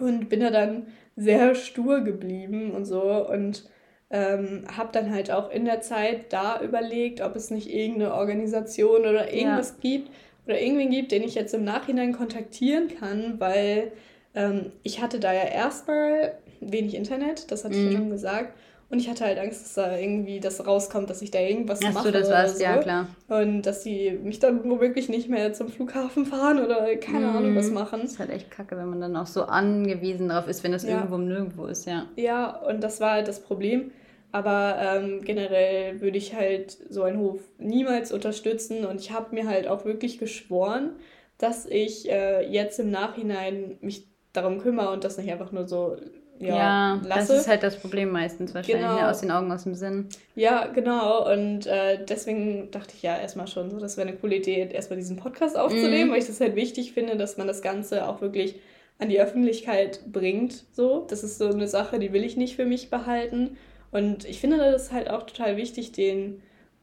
und 0.00 0.28
bin 0.28 0.40
da 0.40 0.50
dann 0.50 0.88
sehr 1.16 1.54
stur 1.54 2.00
geblieben 2.00 2.72
und 2.72 2.86
so 2.86 3.28
und 3.28 3.68
ähm, 4.10 4.64
habe 4.76 4.90
dann 4.92 5.12
halt 5.12 5.30
auch 5.30 5.50
in 5.50 5.64
der 5.64 5.80
Zeit 5.80 6.32
da 6.32 6.60
überlegt, 6.60 7.20
ob 7.20 7.36
es 7.36 7.50
nicht 7.50 7.72
irgendeine 7.72 8.14
Organisation 8.14 9.02
oder 9.02 9.32
irgendwas 9.32 9.70
ja. 9.70 9.76
gibt 9.80 10.10
oder 10.46 10.60
irgendwen 10.60 10.90
gibt, 10.90 11.12
den 11.12 11.22
ich 11.22 11.34
jetzt 11.34 11.54
im 11.54 11.64
Nachhinein 11.64 12.12
kontaktieren 12.12 12.88
kann, 12.98 13.40
weil 13.40 13.92
ähm, 14.34 14.72
ich 14.82 15.00
hatte 15.00 15.20
da 15.20 15.32
ja 15.32 15.44
erstmal 15.44 16.34
wenig 16.60 16.94
Internet, 16.94 17.50
das 17.50 17.64
hatte 17.64 17.76
mhm. 17.76 17.80
ich 17.80 17.92
ja 17.92 17.98
mhm. 17.98 18.02
schon 18.02 18.10
gesagt. 18.10 18.54
Und 18.90 19.00
ich 19.00 19.08
hatte 19.08 19.24
halt 19.24 19.38
Angst, 19.38 19.62
dass 19.62 19.74
da 19.74 19.96
irgendwie 19.96 20.40
das 20.40 20.64
rauskommt, 20.64 21.08
dass 21.10 21.22
ich 21.22 21.30
da 21.30 21.40
irgendwas 21.40 21.80
Ach 21.84 21.92
mache. 21.94 22.12
Du, 22.12 22.20
das 22.20 22.30
warst, 22.30 22.58
so. 22.58 22.62
ja 22.62 22.76
klar. 22.76 23.08
Und 23.28 23.62
dass 23.62 23.82
sie 23.82 24.12
mich 24.22 24.38
dann 24.38 24.62
womöglich 24.62 25.08
nicht 25.08 25.28
mehr 25.28 25.52
zum 25.52 25.68
Flughafen 25.68 26.26
fahren 26.26 26.62
oder 26.64 26.94
keine 26.96 27.26
mhm. 27.26 27.36
Ahnung 27.36 27.56
was 27.56 27.70
machen. 27.70 28.02
Das 28.02 28.12
ist 28.12 28.18
halt 28.18 28.30
echt 28.30 28.50
kacke, 28.50 28.76
wenn 28.76 28.88
man 28.88 29.00
dann 29.00 29.16
auch 29.16 29.26
so 29.26 29.44
angewiesen 29.44 30.28
darauf 30.28 30.48
ist, 30.48 30.62
wenn 30.62 30.72
das 30.72 30.84
ja. 30.84 30.90
irgendwo 30.90 31.16
nirgendwo 31.16 31.66
ist, 31.66 31.86
ja. 31.86 32.06
Ja, 32.16 32.56
und 32.56 32.84
das 32.84 33.00
war 33.00 33.12
halt 33.12 33.26
das 33.26 33.40
Problem. 33.40 33.90
Aber 34.34 34.78
ähm, 34.80 35.20
generell 35.22 36.00
würde 36.00 36.18
ich 36.18 36.34
halt 36.34 36.76
so 36.90 37.04
einen 37.04 37.20
Hof 37.20 37.38
niemals 37.58 38.10
unterstützen 38.10 38.84
und 38.84 39.00
ich 39.00 39.12
habe 39.12 39.32
mir 39.32 39.46
halt 39.46 39.68
auch 39.68 39.84
wirklich 39.84 40.18
geschworen, 40.18 40.96
dass 41.38 41.66
ich 41.66 42.10
äh, 42.10 42.44
jetzt 42.50 42.80
im 42.80 42.90
Nachhinein 42.90 43.78
mich 43.80 44.08
darum 44.32 44.58
kümmere 44.58 44.90
und 44.90 45.04
das 45.04 45.18
nicht 45.18 45.30
einfach 45.30 45.52
nur 45.52 45.68
so 45.68 45.98
ja, 46.40 46.56
ja 46.56 47.00
lasse. 47.06 47.28
das 47.28 47.42
ist 47.42 47.48
halt 47.48 47.62
das 47.62 47.76
Problem 47.76 48.10
meistens 48.10 48.52
wahrscheinlich, 48.56 48.82
ne? 48.82 48.88
genau. 48.88 49.02
ne? 49.02 49.08
aus 49.08 49.20
den 49.20 49.30
Augen, 49.30 49.52
aus 49.52 49.62
dem 49.62 49.76
Sinn. 49.76 50.08
Ja, 50.34 50.66
genau. 50.66 51.32
Und 51.32 51.68
äh, 51.68 52.04
deswegen 52.04 52.72
dachte 52.72 52.94
ich 52.96 53.04
ja 53.04 53.16
erstmal 53.16 53.46
schon 53.46 53.70
so, 53.70 53.78
das 53.78 53.96
wäre 53.96 54.08
eine 54.08 54.16
coole 54.16 54.34
Idee, 54.34 54.68
erstmal 54.68 54.98
diesen 54.98 55.16
Podcast 55.16 55.56
aufzunehmen, 55.56 56.08
mhm. 56.08 56.10
weil 56.10 56.18
ich 56.18 56.26
das 56.26 56.40
halt 56.40 56.56
wichtig 56.56 56.92
finde, 56.92 57.16
dass 57.16 57.36
man 57.36 57.46
das 57.46 57.62
Ganze 57.62 58.08
auch 58.08 58.20
wirklich 58.20 58.56
an 58.98 59.10
die 59.10 59.20
Öffentlichkeit 59.20 60.00
bringt. 60.10 60.64
So, 60.72 61.06
das 61.08 61.22
ist 61.22 61.38
so 61.38 61.46
eine 61.46 61.68
Sache, 61.68 62.00
die 62.00 62.12
will 62.12 62.24
ich 62.24 62.36
nicht 62.36 62.56
für 62.56 62.66
mich 62.66 62.90
behalten. 62.90 63.56
Und 63.94 64.26
ich 64.26 64.40
finde 64.40 64.58
das 64.58 64.92
halt 64.92 65.08
auch 65.08 65.22
total 65.22 65.56
wichtig, 65.56 65.92
den 65.92 66.42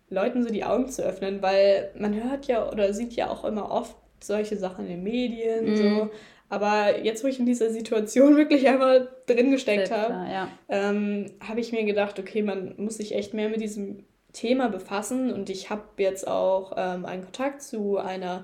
Leuten 0.10 0.44
so 0.44 0.50
die 0.50 0.64
Augen 0.64 0.90
zu 0.90 1.04
öffnen, 1.04 1.42
weil 1.42 1.92
man 1.98 2.16
hört 2.16 2.48
ja 2.48 2.70
oder 2.70 2.94
sieht 2.94 3.14
ja 3.14 3.30
auch 3.30 3.46
immer 3.46 3.72
oft 3.72 3.96
solche 4.22 4.58
Sachen 4.58 4.86
in 4.86 4.92
den 4.92 5.04
Medien, 5.04 5.72
mhm. 5.72 5.78
so 5.78 6.10
aber 6.52 7.00
jetzt, 7.02 7.24
wo 7.24 7.30
ich 7.30 7.40
in 7.40 7.46
dieser 7.46 7.70
Situation 7.70 8.36
wirklich 8.36 8.68
einmal 8.68 9.08
drin 9.26 9.52
gesteckt 9.52 9.90
habe, 9.90 10.14
ja. 10.30 10.50
ähm, 10.68 11.28
habe 11.40 11.62
ich 11.62 11.72
mir 11.72 11.86
gedacht, 11.86 12.20
okay, 12.20 12.44
man 12.44 12.74
muss 12.76 12.98
sich 12.98 13.16
echt 13.16 13.34
mehr 13.34 13.48
mit 13.48 13.62
diesem 13.62 14.04
Thema 14.34 14.68
befassen. 14.68 15.32
Und 15.32 15.50
ich 15.50 15.70
habe 15.70 15.84
jetzt 15.98 16.28
auch 16.28 16.74
ähm, 16.76 17.06
einen 17.06 17.24
Kontakt 17.24 17.62
zu 17.62 17.98
einer 17.98 18.44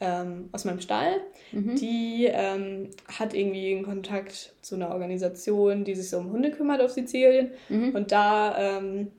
ähm, 0.00 0.48
aus 0.52 0.64
meinem 0.64 0.80
Stall, 0.80 1.20
mhm. 1.52 1.76
die 1.76 2.28
ähm, 2.30 2.90
hat 3.06 3.34
irgendwie 3.34 3.74
einen 3.74 3.84
Kontakt 3.84 4.54
zu 4.60 4.74
einer 4.74 4.90
Organisation, 4.90 5.84
die 5.84 5.94
sich 5.94 6.10
so 6.10 6.18
um 6.18 6.32
Hunde 6.32 6.50
kümmert 6.50 6.80
auf 6.82 6.90
Sizilien. 6.90 7.52
Mhm. 7.68 7.94
Und 7.94 8.12
da 8.12 8.78
ähm, 8.78 9.12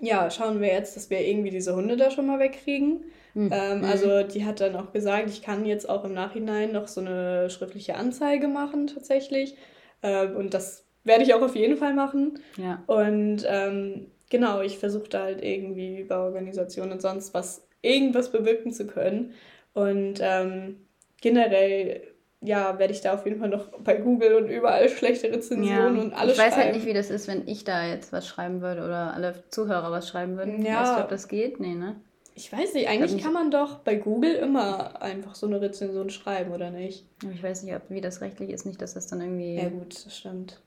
ja, 0.00 0.30
schauen 0.30 0.60
wir 0.60 0.68
jetzt, 0.68 0.96
dass 0.96 1.10
wir 1.10 1.20
irgendwie 1.20 1.50
diese 1.50 1.74
Hunde 1.74 1.96
da 1.96 2.10
schon 2.10 2.26
mal 2.26 2.38
wegkriegen. 2.38 3.04
Mhm. 3.34 3.50
Ähm, 3.52 3.84
also 3.84 4.22
die 4.22 4.44
hat 4.44 4.60
dann 4.60 4.76
auch 4.76 4.92
gesagt, 4.92 5.28
ich 5.30 5.42
kann 5.42 5.64
jetzt 5.66 5.88
auch 5.88 6.04
im 6.04 6.14
Nachhinein 6.14 6.72
noch 6.72 6.88
so 6.88 7.00
eine 7.00 7.50
schriftliche 7.50 7.96
Anzeige 7.96 8.48
machen 8.48 8.86
tatsächlich. 8.86 9.56
Ähm, 10.02 10.36
und 10.36 10.54
das 10.54 10.84
werde 11.04 11.24
ich 11.24 11.34
auch 11.34 11.42
auf 11.42 11.56
jeden 11.56 11.76
Fall 11.76 11.94
machen. 11.94 12.38
Ja. 12.56 12.82
Und 12.86 13.44
ähm, 13.46 14.06
genau, 14.30 14.60
ich 14.60 14.78
versuche 14.78 15.08
da 15.08 15.24
halt 15.24 15.42
irgendwie 15.42 16.00
über 16.00 16.24
Organisationen 16.24 16.92
und 16.92 17.02
sonst 17.02 17.34
was 17.34 17.66
irgendwas 17.82 18.30
bewirken 18.30 18.72
zu 18.72 18.86
können. 18.86 19.32
Und 19.72 20.20
ähm, 20.20 20.76
generell 21.20 22.02
ja, 22.42 22.78
werde 22.78 22.92
ich 22.92 23.02
da 23.02 23.14
auf 23.14 23.26
jeden 23.26 23.38
Fall 23.38 23.50
noch 23.50 23.68
bei 23.84 23.96
Google 23.96 24.34
und 24.34 24.48
überall 24.48 24.88
schlechte 24.88 25.30
Rezensionen 25.30 25.96
ja. 25.96 26.02
und 26.02 26.14
alles 26.14 26.32
Ich 26.34 26.38
weiß 26.38 26.54
schreiben. 26.54 26.64
halt 26.64 26.74
nicht, 26.74 26.86
wie 26.86 26.94
das 26.94 27.10
ist, 27.10 27.28
wenn 27.28 27.46
ich 27.46 27.64
da 27.64 27.86
jetzt 27.86 28.12
was 28.12 28.26
schreiben 28.26 28.62
würde 28.62 28.82
oder 28.82 29.12
alle 29.12 29.44
Zuhörer 29.50 29.90
was 29.90 30.08
schreiben 30.08 30.36
würden. 30.38 30.64
Ja. 30.64 30.80
Weißt 30.82 30.96
du, 30.96 31.02
ob 31.02 31.08
das 31.10 31.28
geht? 31.28 31.60
Nee, 31.60 31.74
ne? 31.74 31.96
Ich 32.34 32.50
weiß 32.50 32.72
nicht, 32.72 32.88
eigentlich 32.88 33.12
nicht. 33.12 33.24
kann 33.24 33.34
man 33.34 33.50
doch 33.50 33.80
bei 33.80 33.96
Google 33.96 34.34
immer 34.34 35.02
einfach 35.02 35.34
so 35.34 35.46
eine 35.46 35.60
Rezension 35.60 36.08
schreiben, 36.08 36.52
oder 36.52 36.70
nicht? 36.70 37.04
Ich 37.30 37.42
weiß 37.42 37.64
nicht, 37.64 37.74
ob, 37.74 37.82
wie 37.90 38.00
das 38.00 38.22
rechtlich 38.22 38.48
ist, 38.48 38.64
nicht, 38.64 38.80
dass 38.80 38.94
das 38.94 39.06
dann 39.08 39.20
irgendwie. 39.20 39.56
Ja, 39.56 39.68
gut, 39.68 40.06
das 40.06 40.16
stimmt. 40.16 40.62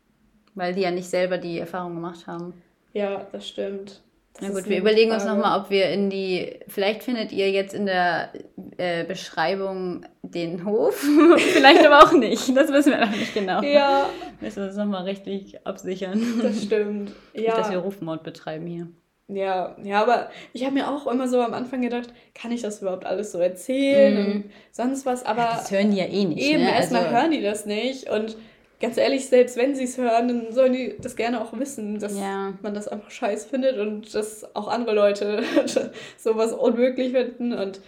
Weil 0.54 0.76
die 0.76 0.82
ja 0.82 0.92
nicht 0.92 1.10
selber 1.10 1.40
die 1.40 1.58
Erfahrung 1.58 1.96
gemacht 1.96 2.28
haben. 2.28 2.54
Ja, 2.94 3.26
das 3.32 3.48
stimmt. 3.48 4.02
Das 4.40 4.50
Na 4.50 4.54
gut, 4.60 4.68
wir 4.68 4.80
überlegen 4.80 5.12
Frage. 5.12 5.24
uns 5.24 5.32
nochmal, 5.32 5.60
ob 5.60 5.70
wir 5.70 5.90
in 5.90 6.10
die. 6.10 6.60
Vielleicht 6.68 7.04
findet 7.04 7.32
ihr 7.32 7.52
jetzt 7.52 7.74
in 7.74 7.86
der 7.86 8.30
äh, 8.78 9.04
Beschreibung 9.04 10.06
den 10.24 10.66
Hof. 10.66 10.96
vielleicht 11.38 11.86
aber 11.86 12.00
auch 12.00 12.14
nicht. 12.14 12.56
Das 12.58 12.72
wissen 12.72 12.94
wir 12.94 13.06
noch 13.06 13.12
nicht 13.12 13.34
genau. 13.34 13.62
Ja. 13.62 14.10
Müssen 14.42 14.58
wir 14.58 14.68
uns 14.70 14.76
nochmal 14.76 15.04
rechtlich 15.04 15.66
absichern. 15.68 16.42
Das 16.42 16.64
stimmt. 16.64 17.12
Ja. 17.34 17.42
Nicht, 17.42 17.58
dass 17.58 17.72
wir 17.72 17.78
Rufmord 17.78 18.24
betreiben 18.24 18.66
hier. 18.66 18.88
Ja, 19.30 19.78
ja, 19.82 20.02
aber 20.02 20.30
ich 20.52 20.64
habe 20.66 20.74
mir 20.74 20.90
auch 20.90 21.08
immer 21.08 21.28
so 21.28 21.40
am 21.40 21.54
Anfang 21.54 21.82
gedacht, 21.82 22.10
kann 22.36 22.52
ich 22.52 22.62
das 22.62 22.82
überhaupt 22.82 23.06
alles 23.06 23.32
so 23.32 23.40
erzählen 23.40 24.16
mm. 24.16 24.32
und 24.32 24.52
sonst 24.72 25.06
was, 25.06 25.26
aber. 25.26 25.44
Ja, 25.44 25.56
das 25.56 25.72
hören 25.72 25.92
die 25.92 25.98
ja 25.98 26.06
eh 26.06 26.26
nicht. 26.26 26.42
Eben, 26.42 26.64
ne? 26.64 26.76
erstmal 26.76 27.06
also, 27.06 27.16
hören 27.16 27.32
die 27.32 27.42
das 27.42 27.66
nicht 27.66 28.10
und 28.10 28.36
ganz 28.84 28.98
ehrlich, 28.98 29.28
selbst 29.28 29.56
wenn 29.56 29.76
sie 29.76 29.86
es 29.86 29.98
hören, 29.98 30.28
dann 30.28 30.52
sollen 30.52 30.74
die 30.74 30.96
das 31.00 31.16
gerne 31.16 31.42
auch 31.42 31.58
wissen, 31.58 32.00
dass 32.00 32.20
ja. 32.20 32.54
man 32.62 32.74
das 32.74 32.90
einfach 32.90 33.10
scheiß 33.10 33.46
findet 33.46 33.78
und 33.78 34.14
dass 34.14 34.54
auch 34.58 34.68
andere 34.68 34.94
Leute 34.94 35.42
sowas 36.18 36.52
unmöglich 36.52 37.14
finden 37.14 37.54
und 37.54 37.80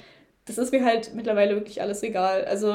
das 0.46 0.58
ist 0.58 0.72
mir 0.72 0.86
halt 0.86 1.12
mittlerweile 1.14 1.56
wirklich 1.56 1.82
alles 1.82 2.02
egal. 2.02 2.46
Also 2.46 2.72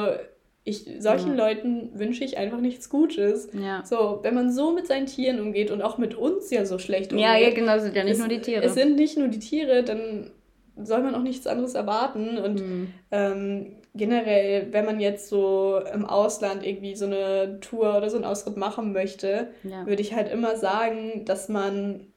ich, 0.63 0.85
solchen 0.99 1.35
ja. 1.35 1.47
Leuten 1.47 1.89
wünsche 1.97 2.23
ich 2.23 2.37
einfach 2.37 2.59
nichts 2.59 2.89
Gutes. 2.89 3.49
Ja. 3.59 3.83
So, 3.83 4.19
wenn 4.21 4.35
man 4.35 4.51
so 4.51 4.71
mit 4.71 4.85
seinen 4.85 5.07
Tieren 5.07 5.39
umgeht 5.39 5.71
und 5.71 5.81
auch 5.81 5.97
mit 5.97 6.13
uns 6.13 6.51
ja 6.51 6.65
so 6.65 6.77
schlecht 6.77 7.13
umgeht. 7.13 7.25
Ja, 7.25 7.37
ja 7.37 7.49
genau, 7.49 7.79
sind 7.79 7.95
ja 7.95 8.03
nicht 8.03 8.13
es, 8.13 8.19
nur 8.19 8.27
die 8.27 8.41
Tiere. 8.41 8.63
Es 8.63 8.75
sind 8.75 8.97
nicht 8.97 9.17
nur 9.17 9.29
die 9.29 9.39
Tiere, 9.39 9.83
dann 9.83 10.29
soll 10.77 11.01
man 11.01 11.15
auch 11.15 11.23
nichts 11.23 11.47
anderes 11.47 11.73
erwarten. 11.73 12.37
Und 12.37 12.61
mhm. 12.61 12.87
ähm, 13.09 13.75
generell, 13.93 14.71
wenn 14.71 14.85
man 14.85 14.99
jetzt 14.99 15.27
so 15.27 15.81
im 15.93 16.05
Ausland 16.05 16.65
irgendwie 16.65 16.95
so 16.95 17.05
eine 17.05 17.59
Tour 17.59 17.97
oder 17.97 18.09
so 18.09 18.15
einen 18.15 18.25
Ausritt 18.25 18.57
machen 18.57 18.93
möchte, 18.93 19.49
ja. 19.63 19.85
würde 19.85 20.01
ich 20.01 20.13
halt 20.13 20.31
immer 20.31 20.55
sagen, 20.55 21.25
dass 21.25 21.49
man 21.49 22.07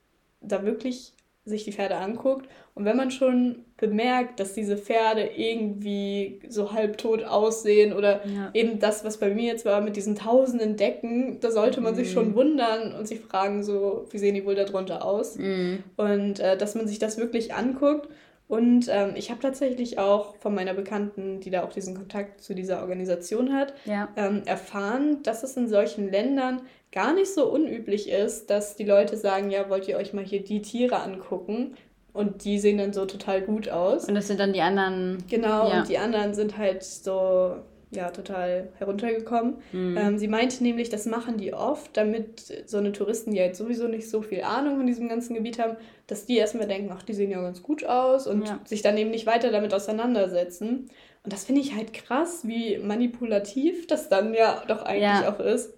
da 0.40 0.64
wirklich 0.64 1.14
sich 1.45 1.64
die 1.64 1.73
Pferde 1.73 1.97
anguckt 1.97 2.49
und 2.75 2.85
wenn 2.85 2.97
man 2.97 3.11
schon 3.11 3.64
bemerkt, 3.76 4.40
dass 4.40 4.52
diese 4.52 4.76
Pferde 4.76 5.31
irgendwie 5.37 6.40
so 6.49 6.73
halbtot 6.73 7.23
aussehen 7.23 7.93
oder 7.93 8.26
ja. 8.26 8.50
eben 8.52 8.81
das, 8.81 9.04
was 9.04 9.19
bei 9.19 9.31
mir 9.31 9.45
jetzt 9.45 9.64
war 9.64 9.81
mit 9.81 9.97
diesen 9.97 10.16
tausenden 10.16 10.76
Decken, 10.76 11.38
da 11.40 11.50
sollte 11.50 11.81
man 11.81 11.93
mhm. 11.93 11.97
sich 11.97 12.12
schon 12.12 12.35
wundern 12.35 12.95
und 12.95 13.07
sich 13.07 13.21
fragen, 13.21 13.62
so, 13.62 14.07
wie 14.11 14.19
sehen 14.19 14.35
die 14.35 14.45
wohl 14.45 14.57
darunter 14.57 15.04
aus? 15.04 15.37
Mhm. 15.37 15.85
Und 15.97 16.40
äh, 16.40 16.57
dass 16.57 16.75
man 16.75 16.88
sich 16.88 16.99
das 16.99 17.19
wirklich 17.19 17.54
anguckt. 17.54 18.09
Und 18.46 18.88
ähm, 18.90 19.14
ich 19.16 19.30
habe 19.30 19.40
tatsächlich 19.40 19.98
auch 19.98 20.36
von 20.36 20.54
meiner 20.54 20.74
Bekannten, 20.74 21.40
die 21.40 21.50
da 21.50 21.64
auch 21.64 21.72
diesen 21.72 21.96
Kontakt 21.96 22.42
zu 22.42 22.54
dieser 22.54 22.80
Organisation 22.82 23.54
hat, 23.54 23.72
ja. 23.86 24.08
ähm, 24.16 24.42
erfahren, 24.44 25.22
dass 25.22 25.42
es 25.42 25.56
in 25.56 25.66
solchen 25.66 26.10
Ländern 26.10 26.62
gar 26.92 27.14
nicht 27.14 27.32
so 27.32 27.50
unüblich 27.50 28.10
ist, 28.10 28.50
dass 28.50 28.76
die 28.76 28.84
Leute 28.84 29.16
sagen, 29.16 29.50
ja, 29.50 29.68
wollt 29.70 29.88
ihr 29.88 29.96
euch 29.96 30.12
mal 30.12 30.24
hier 30.24 30.44
die 30.44 30.62
Tiere 30.62 31.00
angucken? 31.00 31.74
Und 32.12 32.44
die 32.44 32.60
sehen 32.60 32.78
dann 32.78 32.92
so 32.92 33.06
total 33.06 33.42
gut 33.42 33.68
aus. 33.68 34.04
Und 34.04 34.14
das 34.14 34.28
sind 34.28 34.38
dann 34.38 34.52
die 34.52 34.60
anderen. 34.60 35.24
Genau, 35.28 35.68
ja. 35.68 35.80
und 35.80 35.88
die 35.88 35.98
anderen 35.98 36.32
sind 36.34 36.56
halt 36.56 36.84
so, 36.84 37.56
ja, 37.96 38.10
total 38.10 38.68
heruntergekommen. 38.78 39.56
Mhm. 39.72 39.96
Ähm, 39.96 40.18
sie 40.18 40.28
meinte 40.28 40.62
nämlich, 40.62 40.88
das 40.88 41.06
machen 41.06 41.36
die 41.38 41.52
oft, 41.54 41.96
damit 41.96 42.64
so 42.66 42.78
eine 42.78 42.92
Touristen, 42.92 43.32
die 43.32 43.40
halt 43.40 43.56
sowieso 43.56 43.88
nicht 43.88 44.08
so 44.08 44.22
viel 44.22 44.42
Ahnung 44.42 44.76
von 44.76 44.86
diesem 44.86 45.08
ganzen 45.08 45.34
Gebiet 45.34 45.58
haben, 45.58 45.76
dass 46.06 46.26
die 46.26 46.36
erstmal 46.36 46.66
denken, 46.66 46.90
ach, 46.92 47.02
die 47.02 47.14
sehen 47.14 47.30
ja 47.30 47.40
ganz 47.40 47.62
gut 47.62 47.84
aus 47.84 48.26
und 48.26 48.46
ja. 48.46 48.60
sich 48.64 48.82
dann 48.82 48.96
eben 48.98 49.10
nicht 49.10 49.26
weiter 49.26 49.50
damit 49.50 49.72
auseinandersetzen. 49.72 50.90
Und 51.24 51.32
das 51.32 51.44
finde 51.44 51.62
ich 51.62 51.74
halt 51.74 51.92
krass, 51.92 52.46
wie 52.46 52.78
manipulativ 52.78 53.86
das 53.86 54.08
dann 54.08 54.34
ja 54.34 54.62
doch 54.68 54.82
eigentlich 54.82 55.02
ja. 55.02 55.32
auch 55.32 55.40
ist. 55.40 55.74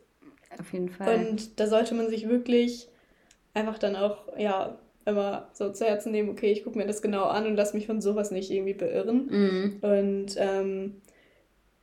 Auf 0.58 0.73
jeden 0.73 0.88
Fall. 0.88 1.26
Und 1.26 1.61
da 1.61 1.66
sollte 1.66 1.94
man 1.94 2.08
sich 2.08 2.28
wirklich 2.28 2.88
einfach 3.54 3.78
dann 3.78 3.96
auch, 3.96 4.25
ja, 4.37 4.78
immer 5.06 5.49
so 5.52 5.70
zu 5.70 5.87
Herzen 5.87 6.11
nehmen, 6.11 6.28
okay, 6.28 6.50
ich 6.50 6.64
gucke 6.64 6.76
mir 6.76 6.87
das 6.87 7.00
genau 7.00 7.25
an 7.25 7.46
und 7.46 7.54
lass 7.56 7.75
mich 7.75 7.87
von 7.87 8.00
sowas 8.00 8.30
nicht 8.32 8.50
irgendwie 8.50 8.75
beirren. 8.75 9.26
Mhm. 9.30 9.76
Und 9.80 10.37
ähm, 10.37 10.96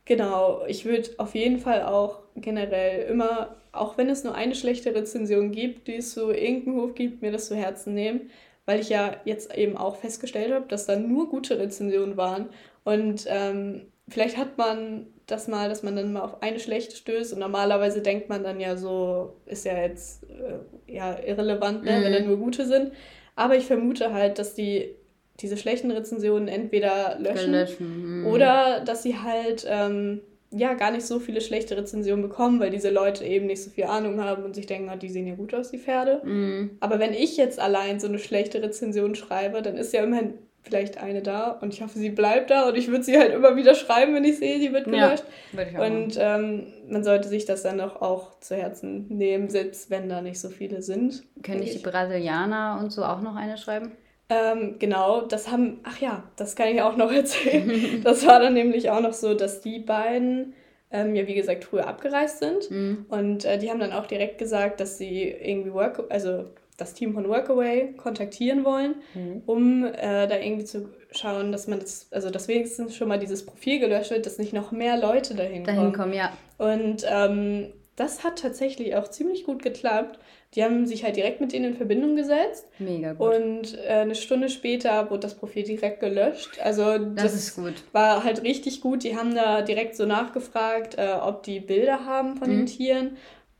genau, 0.04 0.64
ich 0.66 0.84
würde 0.84 1.10
auf 1.18 1.34
jeden 1.34 1.58
Fall 1.58 1.82
auch 1.82 2.20
generell 2.36 3.08
immer, 3.08 3.56
auch 3.72 3.96
wenn 3.96 4.08
es 4.08 4.24
nur 4.24 4.34
eine 4.34 4.54
schlechte 4.54 4.94
Rezension 4.94 5.50
gibt, 5.50 5.88
die 5.88 5.96
es 5.96 6.12
so 6.12 6.30
irgendeinen 6.30 6.76
Hof 6.80 6.94
gibt, 6.94 7.22
mir 7.22 7.32
das 7.32 7.46
zu 7.46 7.56
Herzen 7.56 7.94
nehmen, 7.94 8.30
weil 8.66 8.80
ich 8.80 8.88
ja 8.88 9.16
jetzt 9.24 9.54
eben 9.56 9.76
auch 9.76 9.96
festgestellt 9.96 10.52
habe, 10.52 10.66
dass 10.68 10.86
da 10.86 10.96
nur 10.96 11.28
gute 11.28 11.58
Rezensionen 11.58 12.16
waren. 12.16 12.48
Und 12.84 13.26
ähm, 13.28 13.86
vielleicht 14.08 14.36
hat 14.36 14.58
man 14.58 15.06
das 15.26 15.48
mal, 15.48 15.68
dass 15.68 15.82
man 15.82 15.96
dann 15.96 16.12
mal 16.12 16.22
auf 16.22 16.42
eine 16.42 16.60
schlechte 16.60 16.96
stößt 16.96 17.32
und 17.32 17.38
normalerweise 17.38 18.02
denkt 18.02 18.28
man 18.28 18.42
dann 18.42 18.60
ja 18.60 18.76
so, 18.76 19.36
ist 19.46 19.64
ja 19.64 19.78
jetzt 19.78 20.24
äh, 20.24 20.92
ja 20.92 21.18
irrelevant, 21.18 21.84
ne, 21.84 21.98
mhm. 21.98 22.04
wenn 22.04 22.12
da 22.12 22.20
nur 22.20 22.36
gute 22.36 22.66
sind. 22.66 22.92
Aber 23.36 23.56
ich 23.56 23.64
vermute 23.64 24.12
halt, 24.12 24.38
dass 24.38 24.54
die 24.54 24.94
diese 25.40 25.56
schlechten 25.56 25.90
Rezensionen 25.90 26.48
entweder 26.48 27.16
löschen, 27.18 27.52
löschen. 27.52 28.20
Mhm. 28.20 28.26
oder 28.26 28.80
dass 28.80 29.02
sie 29.02 29.18
halt 29.18 29.66
ähm, 29.68 30.20
ja 30.50 30.74
gar 30.74 30.90
nicht 30.90 31.04
so 31.04 31.18
viele 31.18 31.40
schlechte 31.40 31.76
Rezensionen 31.76 32.22
bekommen, 32.22 32.60
weil 32.60 32.70
diese 32.70 32.90
Leute 32.90 33.24
eben 33.24 33.46
nicht 33.46 33.62
so 33.62 33.70
viel 33.70 33.84
Ahnung 33.84 34.22
haben 34.22 34.44
und 34.44 34.54
sich 34.54 34.66
denken, 34.66 34.88
ah, 34.88 34.96
die 34.96 35.08
sehen 35.08 35.26
ja 35.26 35.34
gut 35.34 35.52
aus, 35.54 35.70
die 35.70 35.78
Pferde. 35.78 36.24
Mm. 36.24 36.76
Aber 36.80 37.00
wenn 37.00 37.12
ich 37.12 37.36
jetzt 37.36 37.58
allein 37.58 37.98
so 37.98 38.06
eine 38.06 38.20
schlechte 38.20 38.62
Rezension 38.62 39.16
schreibe, 39.16 39.62
dann 39.62 39.76
ist 39.76 39.92
ja 39.92 40.04
immerhin 40.04 40.34
vielleicht 40.62 40.98
eine 40.98 41.20
da 41.22 41.50
und 41.50 41.74
ich 41.74 41.82
hoffe, 41.82 41.98
sie 41.98 42.08
bleibt 42.08 42.50
da 42.50 42.68
und 42.68 42.76
ich 42.76 42.88
würde 42.88 43.04
sie 43.04 43.18
halt 43.18 43.34
immer 43.34 43.56
wieder 43.56 43.74
schreiben, 43.74 44.14
wenn 44.14 44.24
ich 44.24 44.38
sehe, 44.38 44.58
sie 44.58 44.72
wird 44.72 44.84
gelöscht. 44.84 45.24
Ja, 45.52 45.84
und 45.84 46.16
ähm, 46.18 46.68
man 46.88 47.04
sollte 47.04 47.28
sich 47.28 47.44
das 47.44 47.62
dann 47.62 47.80
auch, 47.80 48.00
auch 48.00 48.40
zu 48.40 48.56
Herzen 48.56 49.06
nehmen, 49.08 49.50
selbst 49.50 49.90
wenn 49.90 50.08
da 50.08 50.22
nicht 50.22 50.40
so 50.40 50.48
viele 50.48 50.80
sind. 50.80 51.22
Können 51.42 51.60
nicht 51.60 51.74
die 51.74 51.82
Brasilianer 51.82 52.78
und 52.80 52.92
so 52.92 53.04
auch 53.04 53.20
noch 53.20 53.36
eine 53.36 53.58
schreiben? 53.58 53.92
Ähm, 54.28 54.76
genau, 54.78 55.22
das 55.22 55.50
haben, 55.50 55.80
ach 55.84 55.98
ja, 55.98 56.22
das 56.36 56.56
kann 56.56 56.68
ich 56.68 56.80
auch 56.82 56.96
noch 56.96 57.12
erzählen. 57.12 58.02
das 58.02 58.26
war 58.26 58.40
dann 58.40 58.54
nämlich 58.54 58.90
auch 58.90 59.00
noch 59.00 59.12
so, 59.12 59.34
dass 59.34 59.60
die 59.60 59.78
beiden 59.78 60.54
ähm, 60.94 61.16
ja, 61.16 61.26
wie 61.26 61.34
gesagt, 61.34 61.64
früher 61.64 61.88
abgereist 61.88 62.38
sind. 62.38 62.70
Mhm. 62.70 63.06
Und 63.08 63.44
äh, 63.44 63.58
die 63.58 63.68
haben 63.68 63.80
dann 63.80 63.92
auch 63.92 64.06
direkt 64.06 64.38
gesagt, 64.38 64.78
dass 64.78 64.96
sie 64.96 65.24
irgendwie 65.24 65.72
Work, 65.72 66.04
also 66.08 66.44
das 66.76 66.94
Team 66.94 67.14
von 67.14 67.28
Workaway 67.28 67.94
kontaktieren 67.96 68.64
wollen, 68.64 68.96
mhm. 69.14 69.42
um 69.46 69.84
äh, 69.84 70.26
da 70.26 70.38
irgendwie 70.38 70.64
zu 70.64 70.88
schauen, 71.10 71.52
dass 71.52 71.66
man 71.66 71.80
das, 71.80 72.08
also 72.12 72.30
dass 72.30 72.48
wenigstens 72.48 72.96
schon 72.96 73.08
mal 73.08 73.18
dieses 73.18 73.44
Profil 73.44 73.80
gelöscht 73.80 74.12
wird, 74.12 74.26
dass 74.26 74.38
nicht 74.38 74.52
noch 74.52 74.70
mehr 74.70 74.96
Leute 74.96 75.34
dahin, 75.34 75.64
dahin 75.64 75.92
kommen. 75.92 75.92
kommen. 75.92 76.12
ja. 76.12 76.32
Und 76.58 77.04
ähm, 77.08 77.72
das 77.96 78.24
hat 78.24 78.40
tatsächlich 78.40 78.96
auch 78.96 79.08
ziemlich 79.08 79.44
gut 79.44 79.62
geklappt. 79.62 80.18
Die 80.54 80.62
haben 80.62 80.86
sich 80.86 81.04
halt 81.04 81.16
direkt 81.16 81.40
mit 81.40 81.52
denen 81.52 81.72
in 81.72 81.76
Verbindung 81.76 82.16
gesetzt. 82.16 82.66
Mega 82.78 83.12
gut. 83.12 83.34
Und 83.34 83.78
äh, 83.78 83.88
eine 83.88 84.14
Stunde 84.14 84.48
später 84.48 85.10
wurde 85.10 85.20
das 85.20 85.34
Profil 85.34 85.64
direkt 85.64 86.00
gelöscht. 86.00 86.58
Also 86.62 86.98
das, 86.98 87.24
das 87.24 87.34
ist 87.34 87.56
gut. 87.56 87.74
war 87.92 88.24
halt 88.24 88.42
richtig 88.42 88.80
gut. 88.80 89.04
Die 89.04 89.16
haben 89.16 89.34
da 89.34 89.62
direkt 89.62 89.96
so 89.96 90.06
nachgefragt, 90.06 90.96
äh, 90.98 91.14
ob 91.20 91.42
die 91.42 91.60
Bilder 91.60 92.04
haben 92.04 92.36
von 92.36 92.48
mhm. 92.48 92.58
den 92.58 92.66
Tieren 92.66 93.16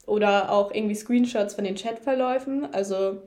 oder 0.06 0.52
auch 0.52 0.72
irgendwie 0.72 0.94
Screenshots 0.94 1.54
von 1.54 1.64
den 1.64 1.76
Chatverläufen. 1.76 2.72
Also 2.72 3.22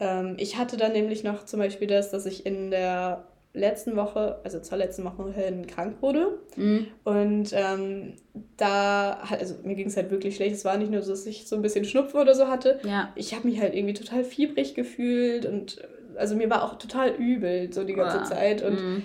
ähm, 0.00 0.36
ich 0.38 0.56
hatte 0.56 0.76
dann 0.76 0.92
nämlich 0.92 1.24
noch 1.24 1.44
zum 1.44 1.60
Beispiel 1.60 1.88
das, 1.88 2.10
dass 2.10 2.26
ich 2.26 2.46
in 2.46 2.70
der 2.70 3.24
letzten 3.56 3.96
Woche, 3.96 4.38
also 4.44 4.60
zur 4.60 4.78
letzten 4.78 5.04
Woche 5.04 5.32
hin 5.32 5.66
krank 5.66 5.96
wurde. 6.00 6.38
Mhm. 6.56 6.86
Und 7.04 7.52
ähm, 7.52 8.14
da, 8.56 9.18
also 9.30 9.56
mir 9.64 9.74
ging 9.74 9.88
es 9.88 9.96
halt 9.96 10.10
wirklich 10.10 10.36
schlecht. 10.36 10.54
Es 10.54 10.64
war 10.64 10.76
nicht 10.76 10.90
nur 10.90 11.02
so, 11.02 11.10
dass 11.10 11.26
ich 11.26 11.48
so 11.48 11.56
ein 11.56 11.62
bisschen 11.62 11.84
Schnupfen 11.84 12.20
oder 12.20 12.34
so 12.34 12.48
hatte. 12.48 12.80
Ja. 12.84 13.12
Ich 13.16 13.34
habe 13.34 13.48
mich 13.48 13.60
halt 13.60 13.74
irgendwie 13.74 13.94
total 13.94 14.24
fiebrig 14.24 14.74
gefühlt 14.74 15.46
und 15.46 15.82
also 16.16 16.36
mir 16.36 16.48
war 16.48 16.64
auch 16.64 16.78
total 16.78 17.10
übel 17.10 17.72
so 17.72 17.84
die 17.84 17.94
ganze 17.94 18.20
wow. 18.20 18.28
Zeit. 18.28 18.62
Und 18.62 18.80
mhm 18.80 19.02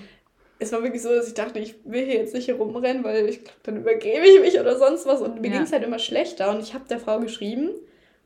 es 0.62 0.72
war 0.72 0.84
wirklich 0.84 1.02
so, 1.02 1.10
dass 1.10 1.28
ich 1.28 1.34
dachte, 1.34 1.58
ich 1.58 1.76
will 1.86 2.06
hier 2.06 2.18
jetzt 2.18 2.36
nicht 2.36 2.48
herumrennen, 2.48 3.04
weil 3.04 3.28
ich 3.28 3.44
glaube, 3.44 3.60
dann 3.64 3.78
übergebe 3.78 4.24
ich 4.28 4.40
mich 4.42 4.60
oder 4.60 4.78
sonst 4.78 5.08
was. 5.08 5.20
Und 5.20 5.42
mir 5.42 5.48
ja. 5.48 5.54
ging 5.54 5.64
es 5.64 5.72
halt 5.72 5.84
immer 5.84 5.98
schlechter. 5.98 6.52
Und 6.52 6.62
ich 6.62 6.76
habe 6.76 6.88
der 6.88 7.00
Frau 7.00 7.20
geschrieben 7.20 7.72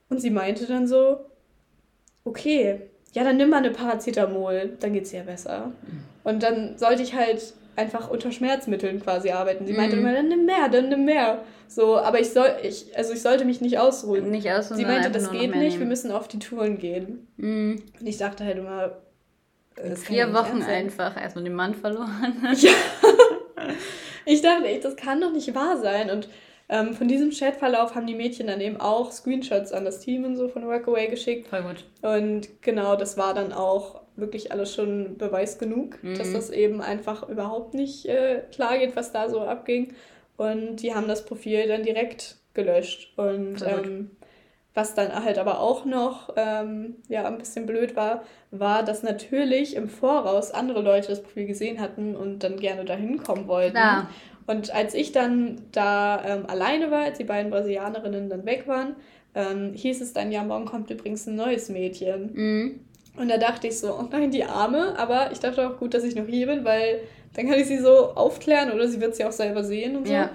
und 0.09 0.19
sie 0.19 0.31
meinte 0.31 0.67
dann 0.67 0.85
so, 0.85 1.19
okay, 2.25 2.89
ja, 3.15 3.23
dann 3.23 3.37
nimm 3.37 3.49
mal 3.49 3.57
eine 3.57 3.71
Paracetamol, 3.71 4.73
dann 4.81 4.91
geht 4.91 5.05
es 5.05 5.13
ja 5.13 5.23
besser. 5.23 5.71
Und 6.25 6.43
dann 6.43 6.77
sollte 6.77 7.01
ich 7.01 7.15
halt 7.15 7.53
einfach 7.77 8.09
unter 8.09 8.29
Schmerzmitteln 8.33 9.01
quasi 9.01 9.29
arbeiten. 9.31 9.65
Sie 9.65 9.71
meinte 9.71 9.95
mhm. 9.95 10.01
immer, 10.01 10.13
dann 10.13 10.27
nimm 10.27 10.45
mehr, 10.45 10.67
dann 10.69 10.89
nimm 10.89 11.05
mehr. 11.05 11.39
So, 11.69 11.97
aber 11.97 12.19
ich 12.19 12.31
soll, 12.31 12.49
ich, 12.61 12.95
also 12.97 13.13
ich 13.13 13.21
sollte 13.21 13.45
mich 13.45 13.61
nicht 13.61 13.79
ausruhen. 13.79 14.29
Nicht 14.31 14.51
ausruhen. 14.51 14.77
Sie 14.77 14.85
meinte, 14.85 15.11
das 15.11 15.31
geht 15.31 15.41
nicht, 15.41 15.55
nehmen. 15.55 15.79
wir 15.79 15.85
müssen 15.85 16.11
auf 16.11 16.27
die 16.27 16.39
Touren 16.39 16.77
gehen. 16.77 17.25
Mhm. 17.37 17.83
Und 17.97 18.05
ich 18.05 18.17
dachte 18.17 18.43
halt 18.43 18.57
immer, 18.57 18.97
das 19.77 20.03
vier 20.03 20.33
Wochen 20.33 20.61
einfach 20.61 21.15
erstmal 21.15 21.45
den 21.45 21.55
Mann 21.55 21.73
verloren. 21.73 22.35
Ja. 22.57 22.71
ich 24.25 24.41
dachte 24.41 24.65
echt, 24.65 24.83
das 24.83 24.97
kann 24.97 25.21
doch 25.21 25.31
nicht 25.31 25.55
wahr 25.55 25.77
sein. 25.77 26.09
Und 26.09 26.27
ähm, 26.67 26.93
von 26.93 27.07
diesem 27.07 27.29
Chatverlauf 27.29 27.93
haben 27.93 28.07
die 28.07 28.15
Mädchen 28.15 28.47
dann 28.47 28.61
eben 28.61 28.77
auch 28.77 29.11
Screenshots 29.11 29.71
an 29.71 29.85
das 29.85 29.99
Team 29.99 30.23
und 30.23 30.35
so 30.35 30.47
von 30.47 30.65
Workaway 30.65 31.07
geschickt. 31.07 31.47
Voll 31.47 31.63
gut. 31.63 31.85
Und 32.01 32.61
genau, 32.61 32.95
das 32.95 33.17
war 33.17 33.33
dann 33.33 33.53
auch 33.53 34.01
wirklich 34.15 34.51
alles 34.51 34.73
schon 34.73 35.17
Beweis 35.17 35.59
genug, 35.59 36.01
mhm. 36.01 36.17
dass 36.17 36.33
das 36.33 36.49
eben 36.49 36.81
einfach 36.81 37.27
überhaupt 37.27 37.73
nicht 37.73 38.05
äh, 38.05 38.41
klar 38.51 38.77
geht, 38.77 38.95
was 38.95 39.11
da 39.11 39.29
so 39.29 39.41
abging. 39.41 39.93
Und 40.37 40.77
die 40.77 40.95
haben 40.95 41.07
das 41.07 41.25
Profil 41.25 41.67
dann 41.67 41.83
direkt 41.83 42.37
gelöscht. 42.53 43.13
Und 43.17 43.61
ähm, 43.61 44.11
was 44.73 44.93
dann 44.93 45.23
halt 45.23 45.37
aber 45.37 45.59
auch 45.59 45.85
noch 45.85 46.33
ähm, 46.35 46.95
ja, 47.07 47.25
ein 47.25 47.37
bisschen 47.37 47.65
blöd 47.65 47.95
war, 47.95 48.23
war, 48.51 48.83
dass 48.83 49.03
natürlich 49.03 49.75
im 49.75 49.87
Voraus 49.87 50.51
andere 50.51 50.81
Leute 50.81 51.09
das 51.09 51.21
Profil 51.21 51.45
gesehen 51.45 51.79
hatten 51.79 52.15
und 52.15 52.39
dann 52.39 52.57
gerne 52.57 52.85
dahin 52.85 53.21
kommen 53.21 53.47
wollten. 53.47 53.75
Klar. 53.75 54.09
Und 54.47 54.73
als 54.73 54.93
ich 54.93 55.11
dann 55.11 55.61
da 55.71 56.23
ähm, 56.23 56.45
alleine 56.47 56.91
war, 56.91 57.03
als 57.03 57.17
die 57.17 57.23
beiden 57.23 57.51
Brasilianerinnen 57.51 58.29
dann 58.29 58.45
weg 58.45 58.67
waren, 58.67 58.95
ähm, 59.33 59.73
hieß 59.73 60.01
es 60.01 60.13
dann, 60.13 60.31
ja, 60.31 60.43
morgen 60.43 60.65
kommt 60.65 60.89
übrigens 60.89 61.27
ein 61.27 61.35
neues 61.35 61.69
Mädchen. 61.69 62.31
Mhm. 62.33 62.79
Und 63.17 63.29
da 63.29 63.37
dachte 63.37 63.67
ich 63.67 63.79
so, 63.79 63.93
oh 63.93 64.07
nein, 64.11 64.31
die 64.31 64.43
Arme. 64.43 64.97
Aber 64.97 65.31
ich 65.31 65.39
dachte 65.39 65.67
auch 65.67 65.77
gut, 65.77 65.93
dass 65.93 66.03
ich 66.03 66.15
noch 66.15 66.27
hier 66.27 66.47
bin, 66.47 66.63
weil 66.63 67.01
dann 67.33 67.47
kann 67.47 67.59
ich 67.59 67.67
sie 67.67 67.79
so 67.79 68.11
aufklären 68.15 68.71
oder 68.71 68.87
sie 68.87 69.01
wird 69.01 69.15
sie 69.15 69.25
auch 69.25 69.31
selber 69.31 69.63
sehen 69.63 69.95
und 69.95 70.07
so. 70.07 70.13
Ja. 70.13 70.29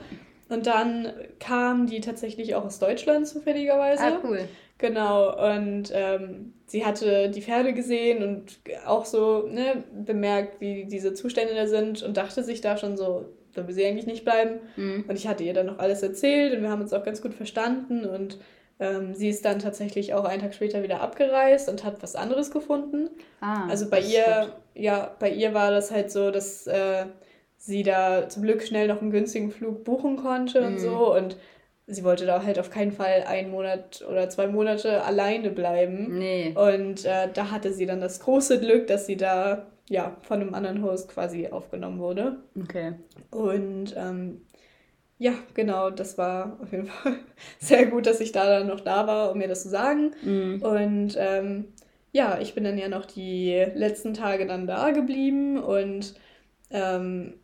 Und 0.48 0.66
dann 0.66 1.12
kam 1.38 1.86
die 1.86 2.00
tatsächlich 2.00 2.54
auch 2.54 2.64
aus 2.64 2.78
Deutschland 2.78 3.26
zufälligerweise. 3.26 4.02
Ah, 4.02 4.18
cool. 4.24 4.40
Genau, 4.78 5.54
und 5.54 5.92
ähm, 5.92 6.54
sie 6.66 6.86
hatte 6.86 7.28
die 7.28 7.42
Pferde 7.42 7.74
gesehen 7.74 8.22
und 8.22 8.60
auch 8.86 9.04
so 9.04 9.46
ne, 9.46 9.84
bemerkt, 9.92 10.60
wie 10.60 10.86
diese 10.86 11.12
Zustände 11.12 11.54
da 11.54 11.66
sind 11.66 12.02
und 12.02 12.16
dachte 12.16 12.42
sich 12.42 12.62
da 12.62 12.78
schon 12.78 12.96
so, 12.96 13.26
da 13.54 13.66
will 13.66 13.74
sie 13.74 13.84
eigentlich 13.84 14.06
nicht 14.06 14.24
bleiben. 14.24 14.60
Mhm. 14.76 15.04
Und 15.08 15.16
ich 15.16 15.26
hatte 15.26 15.44
ihr 15.44 15.54
dann 15.54 15.66
noch 15.66 15.78
alles 15.78 16.02
erzählt 16.02 16.54
und 16.54 16.62
wir 16.62 16.70
haben 16.70 16.82
uns 16.82 16.92
auch 16.92 17.04
ganz 17.04 17.22
gut 17.22 17.34
verstanden 17.34 18.04
und 18.04 18.38
ähm, 18.80 19.14
sie 19.14 19.28
ist 19.28 19.44
dann 19.44 19.58
tatsächlich 19.58 20.14
auch 20.14 20.24
einen 20.24 20.40
Tag 20.40 20.54
später 20.54 20.82
wieder 20.82 21.02
abgereist 21.02 21.68
und 21.68 21.84
hat 21.84 22.02
was 22.02 22.16
anderes 22.16 22.50
gefunden. 22.50 23.10
Ah, 23.40 23.68
also 23.68 23.90
bei 23.90 24.00
ihr, 24.00 24.54
ja, 24.74 25.14
bei 25.18 25.30
ihr 25.30 25.52
war 25.52 25.70
das 25.70 25.90
halt 25.90 26.10
so, 26.10 26.30
dass 26.30 26.66
äh, 26.66 27.04
sie 27.58 27.82
da 27.82 28.28
zum 28.28 28.42
Glück 28.42 28.62
schnell 28.62 28.88
noch 28.88 29.02
einen 29.02 29.10
günstigen 29.10 29.50
Flug 29.50 29.84
buchen 29.84 30.16
konnte 30.16 30.62
mhm. 30.62 30.66
und 30.66 30.78
so. 30.78 31.14
Und 31.14 31.36
sie 31.86 32.04
wollte 32.04 32.24
da 32.24 32.42
halt 32.42 32.58
auf 32.58 32.70
keinen 32.70 32.92
Fall 32.92 33.24
einen 33.26 33.50
Monat 33.50 34.02
oder 34.10 34.30
zwei 34.30 34.46
Monate 34.46 35.04
alleine 35.04 35.50
bleiben. 35.50 36.18
Nee. 36.18 36.54
Und 36.54 37.04
äh, 37.04 37.28
da 37.32 37.50
hatte 37.50 37.74
sie 37.74 37.84
dann 37.84 38.00
das 38.00 38.20
große 38.20 38.60
Glück, 38.60 38.86
dass 38.86 39.06
sie 39.06 39.18
da 39.18 39.66
ja 39.90 40.16
von 40.22 40.40
einem 40.40 40.54
anderen 40.54 40.82
Host 40.82 41.08
quasi 41.08 41.48
aufgenommen 41.48 41.98
wurde. 41.98 42.38
Okay. 42.58 42.94
Und 43.30 43.92
ähm, 43.96 44.42
ja, 45.18 45.32
genau, 45.52 45.90
das 45.90 46.16
war 46.16 46.58
auf 46.62 46.72
jeden 46.72 46.86
Fall 46.86 47.16
sehr 47.58 47.86
gut, 47.86 48.06
dass 48.06 48.20
ich 48.20 48.32
da 48.32 48.46
dann 48.46 48.68
noch 48.68 48.80
da 48.80 49.06
war, 49.06 49.32
um 49.32 49.38
mir 49.38 49.48
das 49.48 49.64
zu 49.64 49.68
sagen. 49.68 50.12
Mhm. 50.22 50.62
Und 50.62 51.16
ähm, 51.18 51.64
ja, 52.12 52.38
ich 52.40 52.54
bin 52.54 52.64
dann 52.64 52.78
ja 52.78 52.88
noch 52.88 53.04
die 53.04 53.52
letzten 53.74 54.14
Tage 54.14 54.46
dann 54.46 54.68
da 54.68 54.90
geblieben 54.90 55.58
und 55.58 56.14
ähm, 56.70 57.34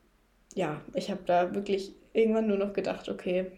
ja, 0.54 0.80
ich 0.94 1.10
habe 1.10 1.20
da 1.26 1.54
wirklich 1.54 1.94
irgendwann 2.12 2.46
nur 2.46 2.58
noch 2.58 2.72
gedacht, 2.72 3.08
okay, 3.08 3.50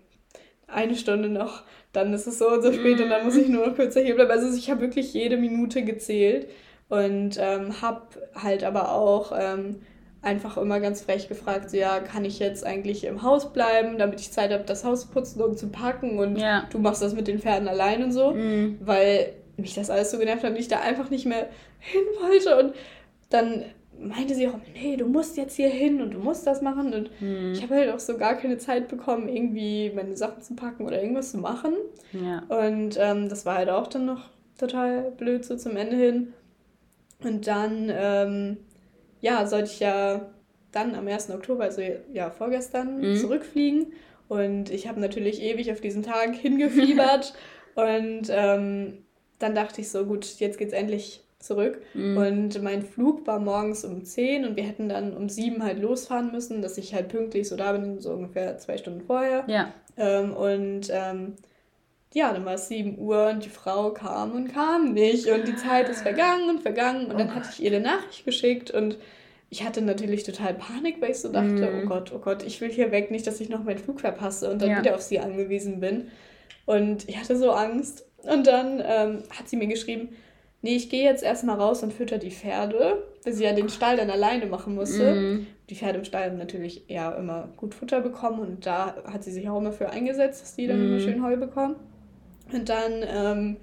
eine 0.66 0.96
Stunde 0.96 1.28
noch, 1.28 1.62
dann 1.92 2.12
ist 2.12 2.26
es 2.26 2.38
so 2.38 2.48
und 2.48 2.62
so 2.62 2.72
spät 2.72 3.00
und 3.00 3.10
dann 3.10 3.24
muss 3.24 3.36
ich 3.36 3.48
nur 3.48 3.66
noch 3.66 3.76
kürzer 3.76 4.00
hier 4.00 4.14
bleiben. 4.14 4.30
Also 4.30 4.56
ich 4.56 4.70
habe 4.70 4.80
wirklich 4.80 5.12
jede 5.12 5.36
Minute 5.36 5.82
gezählt 5.84 6.48
und 6.88 7.38
ähm, 7.38 7.80
habe 7.82 8.02
halt 8.34 8.64
aber 8.64 8.92
auch 8.92 9.32
ähm, 9.38 9.80
einfach 10.22 10.56
immer 10.56 10.80
ganz 10.80 11.02
frech 11.02 11.28
gefragt, 11.28 11.70
so, 11.70 11.76
ja, 11.76 12.00
kann 12.00 12.24
ich 12.24 12.38
jetzt 12.38 12.64
eigentlich 12.64 13.04
im 13.04 13.22
Haus 13.22 13.52
bleiben, 13.52 13.98
damit 13.98 14.20
ich 14.20 14.32
Zeit 14.32 14.52
habe, 14.52 14.64
das 14.64 14.84
Haus 14.84 15.02
zu 15.02 15.08
putzen 15.08 15.40
und 15.42 15.58
zu 15.58 15.68
packen 15.68 16.18
und 16.18 16.36
ja. 16.36 16.66
du 16.70 16.78
machst 16.78 17.02
das 17.02 17.14
mit 17.14 17.28
den 17.28 17.38
Pferden 17.38 17.68
allein 17.68 18.02
und 18.02 18.12
so, 18.12 18.32
mhm. 18.32 18.78
weil 18.80 19.34
mich 19.56 19.74
das 19.74 19.90
alles 19.90 20.10
so 20.10 20.18
genervt 20.18 20.44
hat 20.44 20.50
und 20.50 20.58
ich 20.58 20.68
da 20.68 20.80
einfach 20.80 21.10
nicht 21.10 21.26
mehr 21.26 21.48
hin 21.78 22.02
wollte 22.20 22.56
und 22.58 22.74
dann 23.30 23.64
meinte 24.00 24.34
sie 24.34 24.48
auch, 24.48 24.58
nee, 24.74 24.96
du 24.96 25.06
musst 25.06 25.36
jetzt 25.36 25.56
hier 25.56 25.68
hin 25.68 26.00
und 26.00 26.12
du 26.12 26.18
musst 26.18 26.46
das 26.46 26.62
machen. 26.62 26.94
Und 26.94 27.10
hm. 27.18 27.52
ich 27.52 27.62
habe 27.62 27.74
halt 27.74 27.90
auch 27.90 27.98
so 27.98 28.16
gar 28.16 28.34
keine 28.34 28.58
Zeit 28.58 28.88
bekommen, 28.88 29.28
irgendwie 29.28 29.90
meine 29.94 30.16
Sachen 30.16 30.42
zu 30.42 30.54
packen 30.54 30.86
oder 30.86 31.00
irgendwas 31.00 31.32
zu 31.32 31.38
machen. 31.38 31.74
Ja. 32.12 32.42
Und 32.48 32.96
ähm, 32.98 33.28
das 33.28 33.44
war 33.44 33.56
halt 33.56 33.70
auch 33.70 33.86
dann 33.86 34.06
noch 34.06 34.28
total 34.58 35.10
blöd 35.12 35.44
so 35.44 35.56
zum 35.56 35.76
Ende 35.76 35.96
hin. 35.96 36.32
Und 37.22 37.46
dann, 37.46 37.90
ähm, 37.92 38.56
ja, 39.20 39.46
sollte 39.46 39.70
ich 39.70 39.80
ja 39.80 40.30
dann 40.72 40.94
am 40.94 41.08
1. 41.08 41.30
Oktober, 41.30 41.64
also 41.64 41.82
ja 42.12 42.30
vorgestern, 42.30 43.00
mhm. 43.00 43.16
zurückfliegen. 43.16 43.92
Und 44.28 44.70
ich 44.70 44.86
habe 44.86 45.00
natürlich 45.00 45.42
ewig 45.42 45.72
auf 45.72 45.80
diesen 45.80 46.02
Tag 46.02 46.34
hingefiebert. 46.36 47.34
und 47.74 48.28
ähm, 48.30 49.04
dann 49.38 49.54
dachte 49.54 49.80
ich 49.80 49.90
so, 49.90 50.04
gut, 50.04 50.26
jetzt 50.38 50.58
geht's 50.58 50.72
endlich 50.72 51.22
zurück. 51.38 51.80
Mhm. 51.94 52.16
Und 52.16 52.62
mein 52.62 52.82
Flug 52.82 53.26
war 53.26 53.38
morgens 53.38 53.84
um 53.84 54.04
10 54.04 54.44
und 54.44 54.56
wir 54.56 54.64
hätten 54.64 54.88
dann 54.88 55.16
um 55.16 55.28
7 55.28 55.62
halt 55.62 55.80
losfahren 55.80 56.32
müssen, 56.32 56.62
dass 56.62 56.78
ich 56.78 56.94
halt 56.94 57.08
pünktlich 57.08 57.48
so 57.48 57.56
da 57.56 57.72
bin, 57.72 58.00
so 58.00 58.12
ungefähr 58.12 58.58
zwei 58.58 58.76
Stunden 58.76 59.02
vorher. 59.02 59.44
Ja. 59.46 59.72
Ähm, 59.96 60.32
und 60.34 60.88
ähm, 60.90 61.34
ja, 62.14 62.32
dann 62.32 62.44
war 62.44 62.54
es 62.54 62.68
7 62.68 62.98
Uhr 62.98 63.28
und 63.28 63.44
die 63.44 63.50
Frau 63.50 63.90
kam 63.90 64.32
und 64.32 64.52
kam 64.52 64.92
nicht. 64.92 65.26
Und 65.28 65.46
die 65.46 65.56
Zeit 65.56 65.88
ist 65.88 66.02
vergangen 66.02 66.48
und 66.48 66.62
vergangen. 66.62 67.10
Und 67.10 67.18
dann 67.18 67.34
hatte 67.34 67.48
ich 67.52 67.62
ihr 67.62 67.70
eine 67.70 67.80
Nachricht 67.80 68.24
geschickt 68.24 68.70
und 68.70 68.98
ich 69.50 69.64
hatte 69.64 69.80
natürlich 69.80 70.24
total 70.24 70.54
Panik, 70.54 71.00
weil 71.00 71.10
ich 71.10 71.20
so 71.20 71.30
dachte, 71.30 71.48
mm. 71.48 71.82
oh 71.82 71.86
Gott, 71.86 72.12
oh 72.14 72.18
Gott, 72.18 72.42
ich 72.42 72.60
will 72.60 72.70
hier 72.70 72.92
weg, 72.92 73.10
nicht, 73.10 73.26
dass 73.26 73.40
ich 73.40 73.48
noch 73.48 73.64
meinen 73.64 73.78
Flug 73.78 74.00
verpasse 74.00 74.50
und 74.50 74.60
dann 74.60 74.70
ja. 74.70 74.78
wieder 74.78 74.94
auf 74.94 75.00
sie 75.00 75.20
angewiesen 75.20 75.80
bin. 75.80 76.10
Und 76.66 77.08
ich 77.08 77.18
hatte 77.18 77.36
so 77.36 77.50
Angst. 77.52 78.04
Und 78.24 78.46
dann 78.46 78.82
ähm, 78.84 79.22
hat 79.30 79.48
sie 79.48 79.56
mir 79.56 79.68
geschrieben, 79.68 80.10
nee, 80.60 80.76
ich 80.76 80.90
gehe 80.90 81.04
jetzt 81.04 81.22
erstmal 81.22 81.56
raus 81.56 81.82
und 81.82 81.94
fütter 81.94 82.18
die 82.18 82.30
Pferde, 82.30 83.04
weil 83.24 83.32
sie 83.32 83.44
ja 83.44 83.52
den 83.52 83.70
Stall 83.70 83.96
dann 83.96 84.10
alleine 84.10 84.46
machen 84.46 84.74
musste. 84.74 85.14
Mm. 85.14 85.46
Die 85.70 85.76
Pferde 85.76 85.98
im 85.98 86.04
Stall 86.04 86.30
haben 86.30 86.38
natürlich 86.38 86.84
ja 86.88 87.12
immer 87.12 87.48
gut 87.56 87.74
Futter 87.74 88.00
bekommen 88.00 88.40
und 88.40 88.66
da 88.66 88.96
hat 89.10 89.24
sie 89.24 89.30
sich 89.30 89.48
auch 89.48 89.58
immer 89.58 89.72
für 89.72 89.90
eingesetzt, 89.90 90.42
dass 90.42 90.56
die 90.56 90.66
dann 90.66 90.80
mm. 90.80 90.86
immer 90.86 91.00
schön 91.00 91.22
Heu 91.22 91.36
bekommen. 91.36 91.76
Und 92.52 92.68
dann, 92.68 93.04
ähm, 93.06 93.56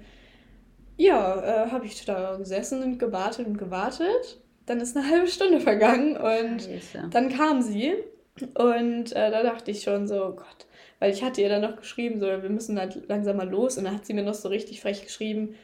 ja, 0.96 1.64
äh, 1.66 1.70
habe 1.70 1.86
ich 1.86 2.04
da 2.04 2.36
gesessen 2.36 2.82
und 2.82 2.98
gewartet 2.98 3.46
und 3.46 3.58
gewartet. 3.58 4.40
Dann 4.66 4.80
ist 4.80 4.96
eine 4.96 5.08
halbe 5.10 5.26
Stunde 5.26 5.60
vergangen 5.60 6.16
und 6.16 6.62
Scheiße. 6.62 7.08
dann 7.10 7.28
kam 7.28 7.62
sie 7.62 7.94
und 8.54 9.12
äh, 9.12 9.30
da 9.30 9.42
dachte 9.42 9.70
ich 9.70 9.82
schon 9.82 10.06
so, 10.06 10.26
oh 10.26 10.32
Gott, 10.32 10.66
weil 10.98 11.12
ich 11.12 11.22
hatte 11.22 11.40
ihr 11.40 11.48
dann 11.48 11.62
noch 11.62 11.76
geschrieben, 11.76 12.20
so, 12.20 12.26
wir 12.26 12.50
müssen 12.50 12.78
halt 12.78 13.08
langsam 13.08 13.36
mal 13.36 13.48
los 13.48 13.78
und 13.78 13.84
dann 13.84 13.94
hat 13.94 14.06
sie 14.06 14.14
mir 14.14 14.22
noch 14.22 14.34
so 14.34 14.48
richtig 14.48 14.80
frech 14.80 15.02
geschrieben, 15.02 15.54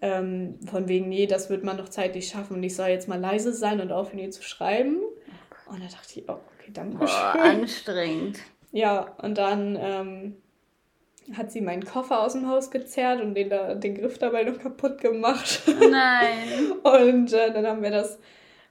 ähm, 0.00 0.58
von 0.66 0.88
wegen, 0.88 1.08
nee, 1.08 1.26
das 1.26 1.50
wird 1.50 1.62
man 1.62 1.76
noch 1.76 1.88
zeitlich 1.88 2.28
schaffen 2.28 2.56
und 2.56 2.62
ich 2.62 2.74
soll 2.74 2.88
jetzt 2.88 3.08
mal 3.08 3.20
leise 3.20 3.52
sein 3.52 3.80
und 3.80 3.92
aufhören, 3.92 4.18
ihr 4.18 4.30
zu 4.30 4.42
schreiben. 4.42 4.96
Und 5.66 5.80
da 5.80 5.86
dachte 5.86 6.20
ich, 6.20 6.28
oh, 6.28 6.38
okay, 6.58 6.70
danke 6.72 6.98
Boah, 6.98 7.34
anstrengend. 7.38 8.40
Ja, 8.72 9.14
und 9.22 9.38
dann 9.38 9.78
ähm, 9.80 10.36
hat 11.36 11.52
sie 11.52 11.60
meinen 11.60 11.84
Koffer 11.84 12.20
aus 12.20 12.32
dem 12.32 12.48
Haus 12.48 12.70
gezerrt 12.70 13.20
und 13.20 13.34
den, 13.34 13.50
da, 13.50 13.74
den 13.74 13.94
Griff 13.94 14.18
dabei 14.18 14.44
noch 14.44 14.58
kaputt 14.58 15.00
gemacht. 15.00 15.62
Nein. 15.90 16.72
und 16.82 17.32
äh, 17.32 17.52
dann 17.52 17.66
haben 17.66 17.82
wir 17.82 17.90
das, 17.90 18.18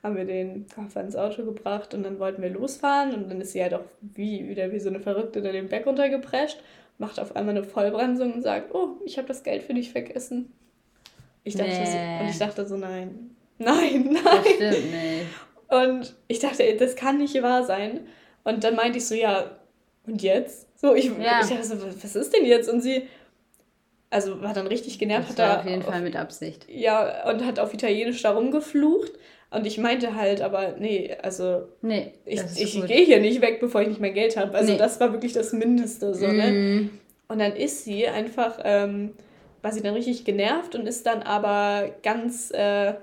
haben 0.04 0.16
wir 0.16 0.26
den 0.26 0.68
Koffer 0.68 1.02
ins 1.02 1.16
Auto 1.16 1.44
gebracht 1.44 1.94
und 1.94 2.04
dann 2.04 2.20
wollten 2.20 2.42
wir 2.42 2.50
losfahren 2.50 3.14
und 3.14 3.30
dann 3.30 3.42
ist 3.42 3.54
sie 3.54 3.62
halt 3.62 3.74
auch 3.74 3.86
wie, 4.02 4.48
wieder 4.48 4.72
wie 4.72 4.80
so 4.80 4.90
eine 4.90 5.00
Verrückte 5.00 5.42
da 5.42 5.52
den 5.52 5.70
Berg 5.70 5.86
runtergeprescht, 5.86 6.62
macht 6.98 7.20
auf 7.20 7.36
einmal 7.36 7.56
eine 7.56 7.66
Vollbremsung 7.66 8.34
und 8.34 8.42
sagt, 8.42 8.74
oh, 8.74 8.98
ich 9.06 9.18
habe 9.18 9.28
das 9.28 9.44
Geld 9.44 9.64
für 9.64 9.74
dich 9.74 9.92
vergessen. 9.92 10.52
Ich 11.44 11.56
dachte 11.56 11.72
nee. 11.72 11.86
so, 11.86 12.24
und 12.24 12.30
ich 12.30 12.38
dachte 12.38 12.68
so, 12.68 12.78
nein, 12.78 13.36
nein, 13.58 14.10
nein. 14.12 14.24
Das 14.24 14.48
stimmt 14.48 14.92
nicht. 14.92 15.26
Und 15.72 16.16
ich 16.28 16.40
dachte, 16.40 16.76
das 16.78 16.96
kann 16.96 17.18
nicht 17.18 17.42
wahr 17.42 17.64
sein. 17.64 18.02
Und 18.44 18.64
dann 18.64 18.76
meinte 18.76 18.98
ich 18.98 19.08
so, 19.08 19.16
ja, 19.16 19.58
und 20.06 20.22
jetzt? 20.22 20.68
So, 20.82 20.96
ich, 20.96 21.06
ja. 21.06 21.42
ich 21.44 21.50
dachte 21.50 21.64
so, 21.64 21.76
was 21.80 22.16
ist 22.16 22.34
denn 22.34 22.44
jetzt? 22.44 22.68
Und 22.68 22.82
sie, 22.82 23.04
also 24.10 24.42
war 24.42 24.56
dann 24.56 24.66
richtig 24.66 24.98
genervt. 24.98 25.30
Das 25.30 25.38
hat 25.38 25.50
war 25.50 25.60
auf 25.60 25.70
jeden 25.70 25.84
auf, 25.84 25.90
Fall 25.90 26.02
mit 26.02 26.16
Absicht. 26.16 26.66
Ja, 26.68 27.30
und 27.30 27.46
hat 27.46 27.60
auf 27.60 27.72
Italienisch 27.72 28.24
da 28.24 28.32
rumgeflucht. 28.32 29.12
Und 29.52 29.68
ich 29.68 29.78
meinte 29.78 30.16
halt, 30.16 30.42
aber 30.42 30.78
nee, 30.80 31.16
also 31.22 31.68
nee, 31.84 32.14
ich, 32.26 32.42
ich 32.58 32.86
gehe 32.88 33.06
hier 33.06 33.20
nicht 33.20 33.42
weg, 33.42 33.60
bevor 33.60 33.82
ich 33.82 33.90
nicht 33.90 34.02
mein 34.02 34.16
Geld 34.16 34.38
habe. 34.38 34.58
Also 34.58 34.72
nee. 34.72 34.80
das 34.80 35.00
war 35.00 35.12
wirklich 35.14 35.34
das 35.34 35.54
Mindeste. 35.54 36.16
So, 36.16 36.26
mm. 36.26 36.36
ne? 36.36 36.52
Mhm. 36.52 36.90
Und 37.28 37.40
dann 37.40 37.56
ist 37.56 37.84
sie 37.84 38.08
einfach, 38.08 38.58
ähm, 38.64 39.12
war 39.62 39.72
sie 39.72 39.84
dann 39.84 39.94
richtig 39.94 40.26
genervt 40.26 40.74
und 40.74 40.88
ist 40.88 41.06
dann 41.06 41.22
aber 41.22 41.92
ganz 42.02 42.50
äh, 42.52 42.96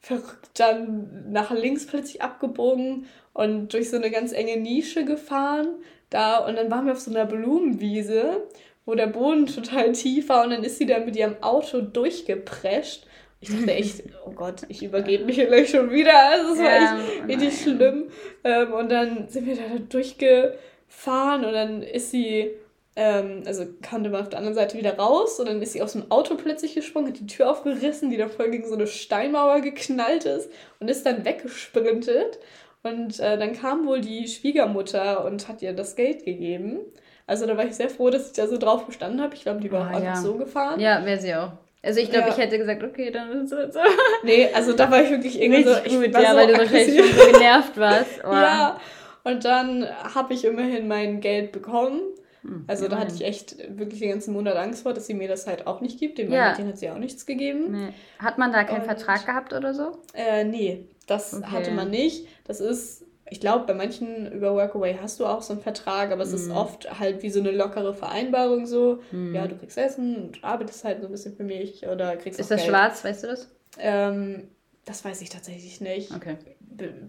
verrückt 0.00 0.50
dann 0.54 1.30
nach 1.30 1.50
links 1.50 1.86
plötzlich 1.86 2.22
abgebogen 2.22 3.06
und 3.32 3.72
durch 3.72 3.90
so 3.90 3.96
eine 3.96 4.10
ganz 4.10 4.32
enge 4.32 4.56
Nische 4.56 5.04
gefahren 5.04 5.68
da 6.10 6.38
und 6.38 6.56
dann 6.56 6.70
waren 6.70 6.86
wir 6.86 6.92
auf 6.92 7.00
so 7.00 7.10
einer 7.10 7.24
Blumenwiese, 7.24 8.42
wo 8.84 8.94
der 8.94 9.06
Boden 9.06 9.46
total 9.46 9.92
tief 9.92 10.28
war 10.28 10.44
und 10.44 10.50
dann 10.50 10.64
ist 10.64 10.78
sie 10.78 10.86
da 10.86 10.98
mit 10.98 11.16
ihrem 11.16 11.40
Auto 11.42 11.80
durchgeprescht. 11.80 13.06
Ich 13.40 13.48
dachte 13.48 13.72
echt, 13.72 14.02
oh 14.26 14.32
Gott, 14.32 14.62
ich 14.68 14.82
übergebe 14.82 15.24
mich 15.24 15.36
vielleicht 15.36 15.70
schon 15.70 15.90
wieder. 15.90 16.18
Also 16.30 16.54
es 16.54 16.58
ja, 16.58 16.64
war 16.64 16.98
echt 16.98 17.28
richtig 17.28 17.62
schlimm. 17.62 18.10
Ähm, 18.42 18.72
und 18.72 18.90
dann 18.90 19.28
sind 19.28 19.46
wir 19.46 19.56
da 19.56 19.62
durchgefahren 19.88 21.44
und 21.44 21.52
dann 21.52 21.82
ist 21.82 22.10
sie, 22.10 22.50
ähm, 22.96 23.42
also 23.46 23.64
konnte 23.88 24.10
man 24.10 24.22
auf 24.22 24.28
der 24.28 24.38
anderen 24.38 24.54
Seite 24.54 24.76
wieder 24.76 24.96
raus 24.98 25.38
und 25.38 25.48
dann 25.48 25.62
ist 25.62 25.72
sie 25.72 25.82
aus 25.82 25.92
dem 25.92 26.10
Auto 26.10 26.34
plötzlich 26.34 26.74
gesprungen, 26.74 27.08
hat 27.08 27.20
die 27.20 27.26
Tür 27.26 27.50
aufgerissen, 27.50 28.10
die 28.10 28.16
da 28.16 28.28
voll 28.28 28.50
gegen 28.50 28.66
so 28.66 28.74
eine 28.74 28.86
Steinmauer 28.86 29.60
geknallt 29.60 30.24
ist 30.24 30.50
und 30.80 30.88
ist 30.88 31.06
dann 31.06 31.24
weggesprintet. 31.24 32.38
Und 32.82 33.20
äh, 33.20 33.36
dann 33.38 33.52
kam 33.52 33.86
wohl 33.86 34.00
die 34.00 34.26
Schwiegermutter 34.26 35.24
und 35.24 35.48
hat 35.48 35.60
ihr 35.60 35.72
das 35.74 35.96
Geld 35.96 36.24
gegeben. 36.24 36.78
Also 37.26 37.46
da 37.46 37.56
war 37.56 37.64
ich 37.64 37.74
sehr 37.74 37.90
froh, 37.90 38.10
dass 38.10 38.28
ich 38.28 38.32
da 38.32 38.48
so 38.48 38.56
drauf 38.56 38.86
gestanden 38.86 39.20
habe. 39.20 39.34
Ich 39.34 39.42
glaube, 39.42 39.60
die 39.60 39.70
war 39.70 39.86
ah, 39.86 39.90
auch 39.90 39.96
einfach 39.96 40.16
so 40.16 40.34
gefahren. 40.34 40.80
Ja, 40.80 41.04
wäre 41.04 41.20
sie 41.20 41.34
auch. 41.34 41.52
Also 41.82 42.00
ich 42.00 42.10
glaube, 42.10 42.26
ja. 42.26 42.32
ich 42.32 42.38
hätte 42.38 42.58
gesagt, 42.58 42.82
okay, 42.82 43.10
dann 43.10 43.44
ist 43.44 43.52
es 43.52 43.74
so. 43.74 43.80
Nee, 44.22 44.48
also 44.52 44.72
da 44.72 44.90
war 44.90 45.02
ich 45.02 45.10
wirklich 45.10 45.40
irgendwie 45.40 45.62
so, 45.62 45.70
ich 45.84 45.92
gut, 45.94 46.12
war 46.12 46.22
ja, 46.22 46.32
so 46.32 46.36
weil 46.36 46.46
du 46.48 46.58
wahrscheinlich 46.58 46.98
schon 46.98 47.18
so 47.18 47.32
genervt 47.32 47.76
warst. 47.76 48.10
Oh. 48.24 48.32
Ja, 48.32 48.80
und 49.24 49.44
dann 49.44 49.86
habe 50.14 50.34
ich 50.34 50.44
immerhin 50.44 50.88
mein 50.88 51.20
Geld 51.20 51.52
bekommen. 51.52 52.00
Hm, 52.42 52.64
also 52.66 52.88
da 52.88 52.98
hatte 52.98 53.14
ich 53.14 53.24
echt 53.24 53.56
wirklich 53.78 54.00
den 54.00 54.10
ganzen 54.10 54.32
Monat 54.32 54.56
Angst 54.56 54.82
vor, 54.82 54.94
dass 54.94 55.06
sie 55.06 55.14
mir 55.14 55.28
das 55.28 55.46
halt 55.46 55.66
auch 55.66 55.80
nicht 55.80 55.98
gibt. 55.98 56.18
Dem 56.18 56.32
ja. 56.32 56.56
hat 56.56 56.78
sie 56.78 56.90
auch 56.90 56.98
nichts 56.98 57.26
gegeben. 57.26 57.72
Nee. 57.72 57.92
Hat 58.18 58.38
man 58.38 58.52
da 58.52 58.64
keinen 58.64 58.80
und, 58.80 58.86
Vertrag 58.86 59.26
gehabt 59.26 59.52
oder 59.52 59.74
so? 59.74 59.98
Äh, 60.14 60.44
nee, 60.44 60.88
das 61.06 61.34
okay. 61.34 61.46
hatte 61.46 61.70
man 61.72 61.90
nicht. 61.90 62.26
Das 62.44 62.60
ist, 62.60 63.04
ich 63.28 63.40
glaube, 63.40 63.66
bei 63.66 63.74
manchen 63.74 64.30
über 64.32 64.54
Workaway 64.54 64.98
hast 65.00 65.20
du 65.20 65.26
auch 65.26 65.42
so 65.42 65.52
einen 65.52 65.62
Vertrag, 65.62 66.12
aber 66.12 66.22
es 66.22 66.32
mm. 66.32 66.36
ist 66.36 66.48
mhm. 66.48 66.56
oft 66.56 66.98
halt 66.98 67.22
wie 67.22 67.30
so 67.30 67.40
eine 67.40 67.50
lockere 67.50 67.94
Vereinbarung 67.94 68.66
so. 68.66 69.00
Mm. 69.12 69.34
Ja, 69.34 69.46
du 69.46 69.56
kriegst 69.56 69.76
Essen 69.76 70.16
und 70.16 70.44
arbeitest 70.44 70.84
halt 70.84 71.00
so 71.00 71.06
ein 71.06 71.12
bisschen 71.12 71.36
für 71.36 71.44
mich 71.44 71.86
oder 71.86 72.16
kriegst 72.16 72.40
Ist 72.40 72.50
das 72.50 72.60
Geld. 72.62 72.70
schwarz, 72.70 73.04
weißt 73.04 73.24
du 73.24 73.26
das? 73.28 73.48
Ähm, 73.78 74.48
das 74.84 75.04
weiß 75.04 75.20
ich 75.20 75.28
tatsächlich 75.28 75.80
nicht. 75.80 76.14
Okay. 76.14 76.36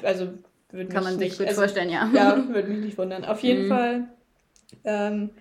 Also 0.03 0.27
würde 0.71 0.89
Kann 0.89 1.03
man 1.03 1.13
sich 1.13 1.29
nicht, 1.29 1.37
gut 1.37 1.47
also, 1.47 1.61
vorstellen, 1.61 1.89
ja. 1.89 2.09
Ja, 2.13 2.43
würde 2.49 2.69
mich 2.69 2.83
nicht 2.83 2.97
wundern. 2.97 3.25
Auf 3.25 3.39
jeden 3.41 3.67
mm. 3.67 3.69
Fall 3.69 4.07
ähm, 4.83 5.31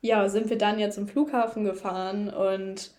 ja, 0.00 0.28
sind 0.28 0.50
wir 0.50 0.58
dann 0.58 0.78
ja 0.78 0.90
zum 0.90 1.08
Flughafen 1.08 1.64
gefahren 1.64 2.28
und 2.28 2.92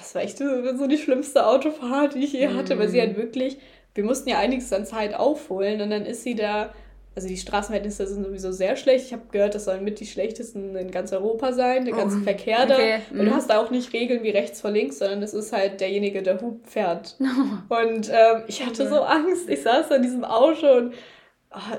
es 0.00 0.14
war 0.14 0.22
echt 0.22 0.38
so 0.38 0.86
die 0.86 0.98
schlimmste 0.98 1.46
Autofahrt, 1.46 2.14
die 2.14 2.24
ich 2.24 2.32
je 2.32 2.48
hatte, 2.48 2.78
weil 2.78 2.88
sie 2.88 3.00
halt 3.00 3.16
wirklich 3.16 3.58
wir 3.94 4.04
mussten 4.04 4.28
ja 4.28 4.38
einiges 4.38 4.72
an 4.72 4.86
Zeit 4.86 5.14
aufholen 5.14 5.80
und 5.80 5.90
dann 5.90 6.06
ist 6.06 6.22
sie 6.22 6.34
da, 6.34 6.72
also 7.16 7.26
die 7.26 7.36
Straßenverhältnisse 7.36 8.06
sind 8.06 8.24
sowieso 8.24 8.52
sehr 8.52 8.76
schlecht. 8.76 9.06
Ich 9.06 9.12
habe 9.12 9.24
gehört, 9.32 9.54
das 9.54 9.64
sollen 9.64 9.82
mit 9.82 9.98
die 9.98 10.06
schlechtesten 10.06 10.76
in 10.76 10.90
ganz 10.90 11.12
Europa 11.12 11.52
sein, 11.52 11.84
der 11.84 11.94
ganze 11.94 12.18
oh, 12.18 12.22
Verkehr 12.22 12.66
da. 12.66 12.74
Okay. 12.74 13.00
Und 13.10 13.18
du 13.18 13.24
mhm. 13.24 13.34
hast 13.34 13.50
da 13.50 13.60
auch 13.60 13.70
nicht 13.70 13.92
Regeln 13.92 14.22
wie 14.22 14.30
rechts 14.30 14.60
vor 14.60 14.70
links, 14.70 14.98
sondern 14.98 15.22
es 15.22 15.34
ist 15.34 15.52
halt 15.52 15.80
derjenige, 15.80 16.22
der 16.22 16.40
Hub 16.40 16.66
fährt. 16.66 17.16
Und 17.68 18.08
ähm, 18.10 18.44
ich 18.46 18.64
hatte 18.64 18.88
so 18.88 19.02
Angst. 19.02 19.48
Ich 19.48 19.62
saß 19.62 19.88
da 19.88 19.96
in 19.96 20.02
diesem 20.02 20.24
Auto 20.24 20.72
und 20.72 20.94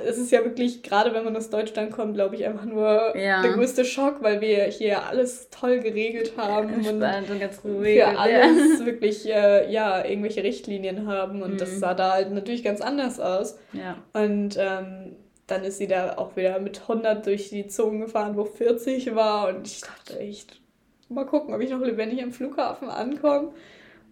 es 0.05 0.17
ist 0.17 0.31
ja 0.31 0.43
wirklich, 0.43 0.83
gerade 0.83 1.13
wenn 1.13 1.23
man 1.23 1.35
aus 1.37 1.49
Deutschland 1.49 1.91
kommt, 1.91 2.15
glaube 2.15 2.35
ich, 2.35 2.45
einfach 2.45 2.65
nur 2.65 3.15
ja. 3.17 3.41
der 3.41 3.53
größte 3.53 3.85
Schock, 3.85 4.21
weil 4.21 4.41
wir 4.41 4.65
hier 4.65 5.05
alles 5.05 5.49
toll 5.49 5.79
geregelt 5.79 6.33
haben 6.35 6.73
Entspannt 6.73 7.29
und, 7.29 7.35
und 7.35 7.39
ganz 7.39 7.63
ruhig 7.63 7.99
für 7.99 8.19
alles 8.19 8.79
ja. 8.79 8.85
wirklich 8.85 9.29
äh, 9.29 9.71
ja 9.71 10.03
irgendwelche 10.03 10.43
Richtlinien 10.43 11.07
haben 11.07 11.41
und 11.41 11.53
mhm. 11.53 11.57
das 11.57 11.79
sah 11.79 11.93
da 11.93 12.13
halt 12.13 12.31
natürlich 12.31 12.63
ganz 12.63 12.81
anders 12.81 13.21
aus. 13.21 13.57
Ja. 13.71 13.97
Und 14.11 14.57
ähm, 14.59 15.15
dann 15.47 15.63
ist 15.63 15.77
sie 15.77 15.87
da 15.87 16.17
auch 16.17 16.35
wieder 16.35 16.59
mit 16.59 16.81
100 16.81 17.25
durch 17.25 17.49
die 17.49 17.67
Zonen 17.67 18.01
gefahren, 18.01 18.35
wo 18.35 18.43
40 18.43 19.15
war 19.15 19.47
und 19.47 19.67
ich 19.67 19.81
dachte 19.81 20.19
echt, 20.19 20.59
mal 21.07 21.25
gucken, 21.25 21.53
ob 21.53 21.61
ich 21.61 21.69
noch 21.69 21.79
lebendig 21.79 22.21
am 22.21 22.33
Flughafen 22.33 22.89
ankomme. 22.89 23.53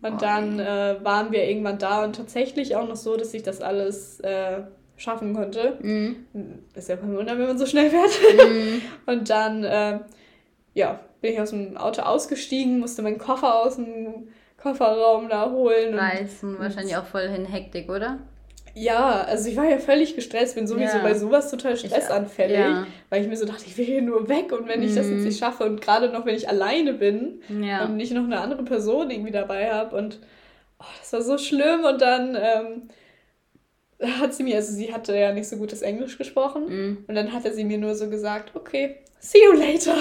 Und 0.01 0.13
oh. 0.13 0.17
dann 0.17 0.59
äh, 0.59 0.95
waren 1.03 1.33
wir 1.33 1.43
irgendwann 1.43 1.77
da 1.77 2.05
und 2.05 2.15
tatsächlich 2.15 2.77
auch 2.77 2.87
noch 2.87 2.95
so, 2.95 3.17
dass 3.17 3.31
sich 3.31 3.43
das 3.43 3.61
alles 3.61 4.21
äh, 4.21 4.61
schaffen 4.99 5.33
konnte. 5.33 5.77
Mhm. 5.81 6.25
Ist 6.75 6.89
ja 6.89 6.97
kein 6.97 7.15
Wunder, 7.15 7.37
wenn 7.37 7.47
man 7.47 7.57
so 7.57 7.65
schnell 7.65 7.89
fährt. 7.89 8.11
Mhm. 8.47 8.81
Und 9.05 9.29
dann, 9.29 9.63
äh, 9.63 9.99
ja, 10.73 10.99
bin 11.21 11.33
ich 11.33 11.41
aus 11.41 11.49
dem 11.49 11.77
Auto 11.77 12.01
ausgestiegen, 12.01 12.79
musste 12.79 13.01
meinen 13.01 13.17
Koffer 13.17 13.61
aus 13.61 13.77
dem 13.77 14.27
Kofferraum 14.61 15.29
da 15.29 15.49
holen. 15.49 15.97
Reißen, 15.97 16.59
wahrscheinlich 16.59 16.97
auch 16.97 17.05
voll 17.05 17.21
in 17.21 17.45
Hektik, 17.45 17.89
oder? 17.89 18.19
Ja, 18.75 19.23
also 19.23 19.49
ich 19.49 19.57
war 19.57 19.65
ja 19.65 19.79
völlig 19.79 20.15
gestresst, 20.15 20.55
bin 20.55 20.67
sowieso 20.67 20.97
ja. 20.97 21.03
bei 21.03 21.13
sowas 21.13 21.49
total 21.49 21.75
stressanfällig, 21.75 22.57
ich, 22.57 22.63
ja. 22.63 22.87
weil 23.09 23.21
ich 23.21 23.27
mir 23.27 23.35
so 23.35 23.45
dachte, 23.45 23.63
ich 23.65 23.77
will 23.77 23.85
hier 23.85 24.01
nur 24.01 24.29
weg 24.29 24.51
und 24.51 24.67
wenn 24.67 24.83
ich 24.83 24.93
das 24.93 25.07
jetzt 25.07 25.17
mhm. 25.17 25.23
nicht 25.23 25.39
schaffe 25.39 25.65
und 25.65 25.81
gerade 25.81 26.09
noch, 26.09 26.25
wenn 26.25 26.35
ich 26.35 26.47
alleine 26.47 26.93
bin 26.93 27.41
ja. 27.61 27.85
und 27.85 27.97
nicht 27.97 28.13
noch 28.13 28.23
eine 28.23 28.39
andere 28.39 28.63
Person 28.63 29.09
irgendwie 29.09 29.31
dabei 29.31 29.71
habe 29.71 29.95
und 29.95 30.19
oh, 30.79 30.85
das 30.99 31.11
war 31.11 31.21
so 31.21 31.37
schlimm 31.37 31.83
und 31.83 32.01
dann 32.01 32.37
ähm, 32.39 32.89
hat 34.01 34.33
sie 34.33 34.43
mir, 34.43 34.55
also 34.55 34.73
sie 34.73 34.93
hatte 34.93 35.15
ja 35.17 35.33
nicht 35.33 35.47
so 35.47 35.57
gutes 35.57 35.81
Englisch 35.81 36.17
gesprochen 36.17 36.65
mm. 36.65 36.97
und 37.07 37.15
dann 37.15 37.33
hatte 37.33 37.53
sie 37.53 37.65
mir 37.65 37.77
nur 37.77 37.95
so 37.95 38.09
gesagt, 38.09 38.55
okay, 38.55 38.97
see 39.19 39.43
you 39.43 39.51
later. 39.51 39.95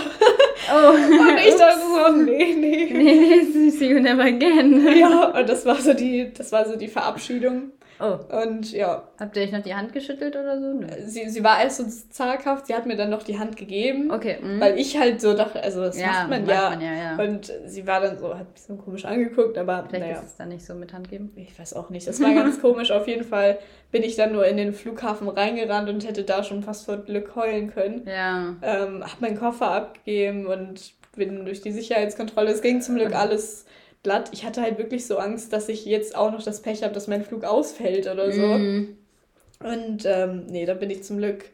Oh. 0.72 0.90
und 0.90 1.38
ich 1.38 1.54
dachte 1.58 1.80
so, 1.80 2.16
nee, 2.16 2.54
nee. 2.54 2.88
Nee, 2.92 3.42
nee, 3.52 3.70
see 3.70 3.90
you 3.90 4.00
never 4.00 4.24
again. 4.24 4.86
ja, 4.96 5.28
und 5.36 5.48
das 5.48 5.66
war 5.66 5.80
so 5.80 5.94
die, 5.94 6.32
das 6.32 6.52
war 6.52 6.68
so 6.68 6.76
die 6.76 6.88
Verabschiedung. 6.88 7.72
Oh. 8.00 8.18
Und 8.44 8.72
ja. 8.72 9.08
Habt 9.18 9.36
ihr 9.36 9.42
euch 9.42 9.52
noch 9.52 9.62
die 9.62 9.74
Hand 9.74 9.92
geschüttelt 9.92 10.36
oder 10.36 10.60
so? 10.60 10.72
Nee. 10.72 10.86
Sie, 11.04 11.28
sie 11.28 11.42
war 11.42 11.62
erst 11.62 11.78
so 11.78 11.84
zaghaft, 12.10 12.66
sie 12.66 12.74
hat 12.74 12.86
mir 12.86 12.96
dann 12.96 13.10
noch 13.10 13.22
die 13.22 13.38
Hand 13.38 13.56
gegeben. 13.56 14.10
Okay. 14.10 14.38
Mhm. 14.40 14.60
Weil 14.60 14.78
ich 14.78 14.98
halt 14.98 15.20
so 15.20 15.34
dachte, 15.34 15.62
also 15.62 15.82
das 15.82 15.98
ja, 15.98 16.06
macht 16.06 16.30
man 16.30 16.46
ja. 16.46 16.70
Man 16.70 16.80
ja, 16.80 16.92
ja. 16.92 17.16
Und 17.16 17.52
sie 17.66 17.86
war 17.86 18.00
dann 18.00 18.18
so, 18.18 18.34
hat 18.34 18.46
ein 18.46 18.52
bisschen 18.52 18.78
komisch 18.78 19.04
angeguckt, 19.04 19.58
aber. 19.58 19.84
Vielleicht 19.88 20.06
naja. 20.06 20.18
ist 20.20 20.26
es 20.26 20.36
dann 20.36 20.48
nicht 20.48 20.64
so 20.64 20.74
mit 20.74 20.92
Hand 20.92 21.10
geben. 21.10 21.32
Ich 21.36 21.58
weiß 21.58 21.74
auch 21.74 21.90
nicht. 21.90 22.06
Das 22.06 22.22
war 22.22 22.32
ganz 22.34 22.60
komisch. 22.60 22.90
Auf 22.90 23.08
jeden 23.08 23.24
Fall 23.24 23.58
bin 23.90 24.02
ich 24.02 24.16
dann 24.16 24.32
nur 24.32 24.46
in 24.46 24.56
den 24.56 24.72
Flughafen 24.72 25.28
reingerannt 25.28 25.88
und 25.88 26.06
hätte 26.06 26.24
da 26.24 26.44
schon 26.44 26.62
fast 26.62 26.86
vor 26.86 26.98
Glück 26.98 27.34
heulen 27.34 27.72
können. 27.72 28.06
Ja. 28.06 28.56
Ähm, 28.62 29.02
hab 29.02 29.20
meinen 29.20 29.38
Koffer 29.38 29.70
abgegeben 29.70 30.46
und 30.46 30.92
bin 31.16 31.44
durch 31.44 31.60
die 31.60 31.72
Sicherheitskontrolle. 31.72 32.50
Es 32.50 32.62
ging 32.62 32.80
zum 32.80 32.96
Glück 32.96 33.14
alles 33.14 33.66
glatt. 34.02 34.30
Ich 34.32 34.44
hatte 34.44 34.62
halt 34.62 34.78
wirklich 34.78 35.06
so 35.06 35.18
Angst, 35.18 35.52
dass 35.52 35.68
ich 35.68 35.84
jetzt 35.84 36.14
auch 36.16 36.32
noch 36.32 36.42
das 36.42 36.62
Pech 36.62 36.82
habe, 36.82 36.94
dass 36.94 37.08
mein 37.08 37.24
Flug 37.24 37.44
ausfällt 37.44 38.06
oder 38.06 38.32
so. 38.32 38.46
Mm. 38.46 38.96
Und 39.60 40.04
ähm, 40.04 40.46
nee, 40.46 40.66
da 40.66 40.74
bin 40.74 40.90
ich 40.90 41.02
zum 41.02 41.18
Glück 41.18 41.44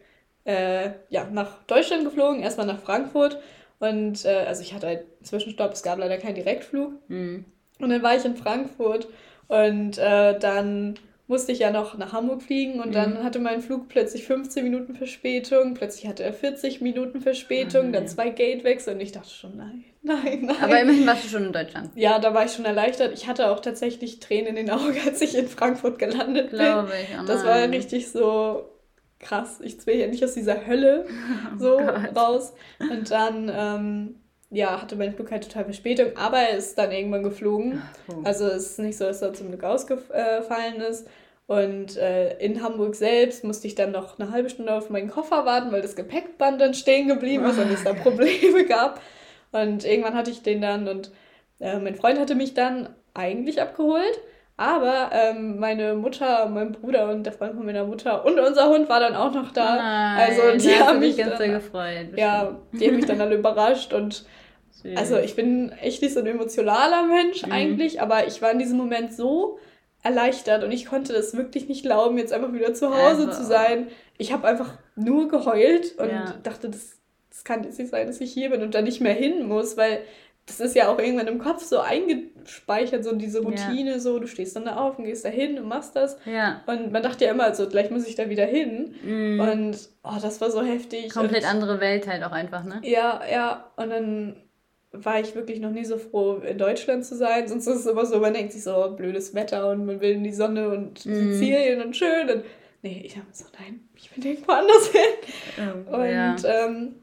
äh, 0.45 0.91
ja, 1.09 1.25
nach 1.31 1.63
Deutschland 1.65 2.05
geflogen, 2.05 2.43
erstmal 2.43 2.67
nach 2.67 2.81
Frankfurt. 2.81 3.39
Und 3.79 4.25
äh, 4.25 4.45
also 4.47 4.63
ich 4.63 4.75
hatte 4.75 4.87
halt 4.87 5.01
einen 5.01 5.25
Zwischenstopp, 5.25 5.73
es 5.73 5.83
gab 5.83 5.99
leider 5.99 6.19
keinen 6.19 6.35
Direktflug. 6.35 6.93
Mm. 7.09 7.45
Und 7.81 7.91
dann 7.91 8.03
war 8.03 8.17
ich 8.17 8.25
in 8.25 8.37
Frankfurt 8.37 9.09
und 9.49 9.99
äh, 9.99 10.39
dann 10.39 10.99
musste 11.27 11.53
ich 11.53 11.61
ja 11.61 11.71
noch 11.71 11.97
nach 11.97 12.13
Hamburg 12.13 12.43
fliegen 12.43 12.81
und 12.81 12.89
mhm. 12.89 12.93
dann 12.93 13.25
hatte 13.25 13.39
mein 13.39 13.63
Flug 13.63 13.89
plötzlich 13.89 14.27
15 14.27 14.63
Minuten 14.63 14.95
Verspätung, 14.95 15.75
plötzlich 15.75 16.07
hatte 16.07 16.23
er 16.23 16.35
40 16.35 16.83
Minuten 16.83 17.21
Verspätung, 17.23 17.89
oh 17.89 17.93
dann 17.93 18.09
zwei 18.09 18.29
Gatewechsel 18.29 18.95
und 18.95 19.01
ich 19.01 19.13
dachte 19.13 19.31
schon, 19.31 19.57
nein, 19.57 19.85
nein, 20.03 20.43
nein. 20.43 20.57
Aber 20.61 20.81
immerhin 20.81 21.07
warst 21.07 21.25
du 21.25 21.29
schon 21.29 21.47
in 21.47 21.53
Deutschland. 21.53 21.91
Ja, 21.95 22.19
da 22.19 22.35
war 22.35 22.45
ich 22.45 22.53
schon 22.53 22.67
erleichtert. 22.67 23.15
Ich 23.15 23.27
hatte 23.27 23.51
auch 23.51 23.61
tatsächlich 23.61 24.21
Tränen 24.21 24.49
in 24.49 24.57
den 24.57 24.71
Augen, 24.71 24.97
als 25.07 25.21
ich 25.23 25.37
in 25.37 25.49
Frankfurt 25.49 25.99
gelandet 25.99 26.51
Glaube 26.51 26.89
bin. 26.89 27.01
Ich, 27.01 27.19
oh 27.19 27.27
das 27.27 27.45
war 27.45 27.69
richtig 27.71 28.11
so 28.11 28.69
krass. 29.19 29.61
Ich 29.63 29.87
will 29.87 29.97
ja 29.97 30.07
nicht 30.07 30.23
aus 30.23 30.35
dieser 30.35 30.67
Hölle 30.67 31.07
oh 31.55 31.59
so 31.59 31.79
oh 31.79 32.19
raus. 32.19 32.53
Und 32.79 33.11
dann 33.11 33.51
ähm, 33.55 34.15
ja, 34.55 34.81
hatte 34.81 34.97
mein 34.97 35.15
Flug 35.15 35.31
halt 35.31 35.45
total 35.45 35.65
Verspätung, 35.65 36.17
aber 36.17 36.39
er 36.39 36.57
ist 36.57 36.79
dann 36.79 36.93
irgendwann 36.93 37.23
geflogen. 37.23 37.83
Oh. 38.09 38.23
Also 38.25 38.47
es 38.47 38.71
ist 38.71 38.79
nicht 38.79 38.97
so, 38.97 39.05
dass 39.05 39.23
er 39.23 39.35
zum 39.35 39.49
Glück 39.49 39.65
ausgefallen 39.65 40.81
ist. 40.89 41.07
Und 41.47 41.99
äh, 41.99 42.39
in 42.39 42.63
Hamburg 42.63 42.95
selbst 42.95 43.45
musste 43.45 43.67
ich 43.67 43.75
dann 43.75 43.93
noch 43.93 44.19
eine 44.19 44.31
halbe 44.31 44.49
Stunde 44.49 44.73
auf 44.73 44.89
meinen 44.89 45.11
Koffer 45.11 45.45
warten, 45.45 45.73
weil 45.73 45.83
das 45.83 45.97
Gepäckband 45.97 46.61
dann 46.61 46.73
stehen 46.73 47.07
geblieben 47.07 47.45
ist 47.45 47.59
und 47.59 47.71
es 47.71 47.85
da 47.85 47.93
Probleme 47.93 48.65
gab. 48.65 49.01
Und 49.53 49.85
irgendwann 49.85 50.15
hatte 50.15 50.31
ich 50.31 50.43
den 50.43 50.63
dann 50.63 50.89
und 50.89 51.11
äh, 51.61 51.79
mein 51.79 51.97
Freund 51.97 52.19
hatte 52.19 52.35
mich 52.35 52.55
dann 52.55 52.89
eigentlich 53.13 53.61
abgeholt. 53.61 54.21
Aber 54.57 55.11
ähm, 55.13 55.59
meine 55.59 55.95
Mutter, 55.95 56.49
mein 56.49 56.71
Bruder 56.71 57.11
und 57.11 57.25
der 57.25 57.33
Freund 57.33 57.57
von 57.57 57.67
meiner 57.67 57.85
Mutter 57.85 58.25
und 58.25 58.39
unser 58.39 58.69
Hund 58.69 58.89
war 58.89 59.01
dann 59.01 59.17
auch 59.17 59.35
noch 59.35 59.51
da. 59.51 59.77
Nein, 59.77 60.31
also 60.31 60.57
die 60.57 60.79
haben 60.79 61.01
mich 61.01 61.17
ganz 61.17 61.39
dann, 61.39 61.51
gefreut. 61.51 62.17
Ja, 62.17 62.57
die 62.73 62.87
haben 62.87 62.97
mich 62.97 63.05
dann 63.05 63.21
alle 63.21 63.35
überrascht 63.35 63.93
und 63.93 64.25
Also 64.97 65.19
ich 65.19 65.35
bin 65.35 65.73
echt 65.73 66.03
nicht 66.03 66.15
so 66.15 66.21
ein 66.21 66.27
emotionaler 66.27 67.05
Mensch 67.05 67.47
mhm. 67.47 67.53
eigentlich, 67.53 68.01
aber 68.01 68.27
ich 68.27 68.43
war 68.43 68.51
in 68.51 68.59
diesem 68.59 68.77
Moment 68.77 69.15
so 69.15 69.59
erleichtert 70.03 70.63
und 70.63 70.73
ich 70.73 70.85
konnte 70.87 71.13
das 71.15 71.35
wirklich 71.35 71.69
nicht 71.69 71.83
glauben, 71.83 72.19
jetzt 72.19 72.33
einfach 72.33 72.53
wieder 72.53 72.75
zu 72.75 72.91
Hause 72.91 73.27
also. 73.27 73.31
zu 73.31 73.45
sein. 73.45 73.89
Ich 74.19 74.33
habe 74.33 74.47
einfach 74.47 74.75
nur 74.95 75.29
geheult 75.29 75.99
und 75.99 76.11
ja. 76.11 76.35
dachte, 76.43 76.69
das, 76.69 76.99
das 77.31 77.45
kann 77.45 77.65
jetzt 77.65 77.79
nicht 77.79 77.91
sein, 77.91 78.07
dass 78.07 78.21
ich 78.21 78.33
hier 78.33 78.51
bin 78.51 78.63
und 78.63 78.75
da 78.75 78.83
nicht 78.83 79.01
mehr 79.01 79.15
hin 79.15 79.49
muss, 79.49 79.79
weil 79.79 80.01
das 80.47 80.61
ist 80.61 80.77
ja 80.77 80.89
auch 80.89 80.99
irgendwann 80.99 81.27
im 81.27 81.39
Kopf 81.39 81.63
so 81.63 81.81
eingespeichert, 81.81 83.03
so 83.03 83.15
diese 83.15 83.43
Routine, 83.43 83.93
ja. 83.93 83.99
so 83.99 84.19
du 84.19 84.27
stehst 84.27 84.55
dann 84.55 84.67
da 84.67 84.77
auf 84.77 84.99
und 84.99 85.05
gehst 85.05 85.25
da 85.25 85.31
hin 85.31 85.59
und 85.59 85.67
machst 85.67 85.97
das. 85.97 86.19
Ja. 86.27 86.63
Und 86.67 86.93
man 86.93 87.03
dachte 87.03 87.25
ja 87.25 87.31
immer 87.31 87.55
so, 87.55 87.67
gleich 87.67 87.91
muss 87.91 88.07
ich 88.07 88.15
da 88.15 88.29
wieder 88.29 88.45
hin. 88.45 88.95
Mm. 89.03 89.41
Und 89.41 89.89
oh, 90.03 90.19
das 90.21 90.43
war 90.43 90.51
so 90.51 90.63
heftig. 90.63 91.15
Komplett 91.15 91.45
und, 91.45 91.49
andere 91.49 91.81
Welt 91.81 92.07
halt 92.07 92.23
auch 92.25 92.33
einfach, 92.33 92.63
ne? 92.65 92.81
Ja, 92.83 93.23
ja. 93.31 93.73
Und 93.77 93.89
dann 93.89 94.37
war 94.97 95.21
ich 95.21 95.35
wirklich 95.35 95.61
noch 95.61 95.71
nie 95.71 95.85
so 95.85 95.99
froh, 95.99 96.37
in 96.37 96.59
Deutschland 96.59 97.05
zu 97.05 97.17
sein. 97.17 97.49
Sonst 97.49 97.67
ist 97.67 97.81
es 97.81 97.87
immer 97.87 98.07
so, 98.07 98.19
man 98.21 98.35
denkt 98.35 98.53
sich 98.53 98.63
so, 98.63 98.95
blödes 98.97 99.35
Wetter 99.35 99.71
und 99.71 99.87
man 99.87 100.01
will 100.01 100.13
in 100.13 100.25
die 100.25 100.33
Sonne 100.33 100.69
und 100.69 101.05
mm. 101.05 101.33
Sizilien 101.33 101.83
und 101.83 101.97
schön. 101.97 102.31
Und 102.31 102.45
nee, 102.83 103.03
ich 103.05 103.17
habe 103.17 103.27
so, 103.33 103.45
nein, 103.59 103.81
ich 103.97 104.17
will 104.17 104.25
irgendwo 104.25 104.53
anders 104.53 104.91
hin. 104.93 105.83
Oh, 105.91 105.97
und 105.97 106.11
ja. 106.11 106.37
Ähm, 106.45 106.95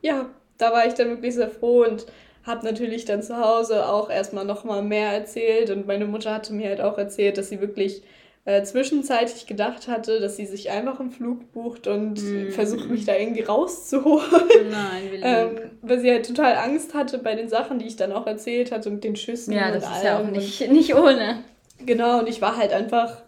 ja, 0.00 0.28
da 0.58 0.72
war 0.72 0.86
ich 0.86 0.94
dann 0.94 1.08
wirklich 1.08 1.34
sehr 1.34 1.50
froh 1.50 1.84
und 1.84 2.06
habe 2.44 2.64
natürlich 2.64 3.04
dann 3.04 3.22
zu 3.22 3.36
Hause 3.36 3.86
auch 3.86 4.10
erstmal 4.10 4.44
nochmal 4.44 4.82
mehr 4.82 5.12
erzählt 5.12 5.70
und 5.70 5.86
meine 5.86 6.06
Mutter 6.06 6.34
hatte 6.34 6.52
mir 6.52 6.68
halt 6.68 6.80
auch 6.80 6.98
erzählt, 6.98 7.38
dass 7.38 7.48
sie 7.48 7.60
wirklich 7.60 8.02
äh, 8.44 8.62
zwischenzeitlich 8.62 9.46
gedacht 9.46 9.86
hatte, 9.86 10.20
dass 10.20 10.36
sie 10.36 10.46
sich 10.46 10.70
einfach 10.70 10.98
einen 10.98 11.10
Flug 11.10 11.52
bucht 11.52 11.86
und 11.86 12.14
mm. 12.14 12.50
versucht 12.50 12.90
mich 12.90 13.04
da 13.04 13.16
irgendwie 13.16 13.42
rauszuholen. 13.42 14.70
Nein, 14.70 15.20
ähm, 15.22 15.70
Weil 15.80 16.00
sie 16.00 16.10
halt 16.10 16.26
total 16.26 16.56
Angst 16.56 16.94
hatte 16.94 17.18
bei 17.18 17.36
den 17.36 17.48
Sachen, 17.48 17.78
die 17.78 17.86
ich 17.86 17.96
dann 17.96 18.12
auch 18.12 18.26
erzählt 18.26 18.72
hatte 18.72 18.88
und 18.88 19.04
den 19.04 19.14
Schüssen 19.14 19.52
ja, 19.52 19.70
das 19.70 19.86
und 19.86 19.92
ist 19.92 20.04
ja 20.04 20.18
auch 20.18 20.26
nicht, 20.26 20.70
nicht 20.70 20.94
ohne. 20.94 21.44
Genau, 21.84 22.18
und 22.18 22.28
ich 22.28 22.40
war 22.42 22.56
halt 22.56 22.72
einfach 22.72 23.22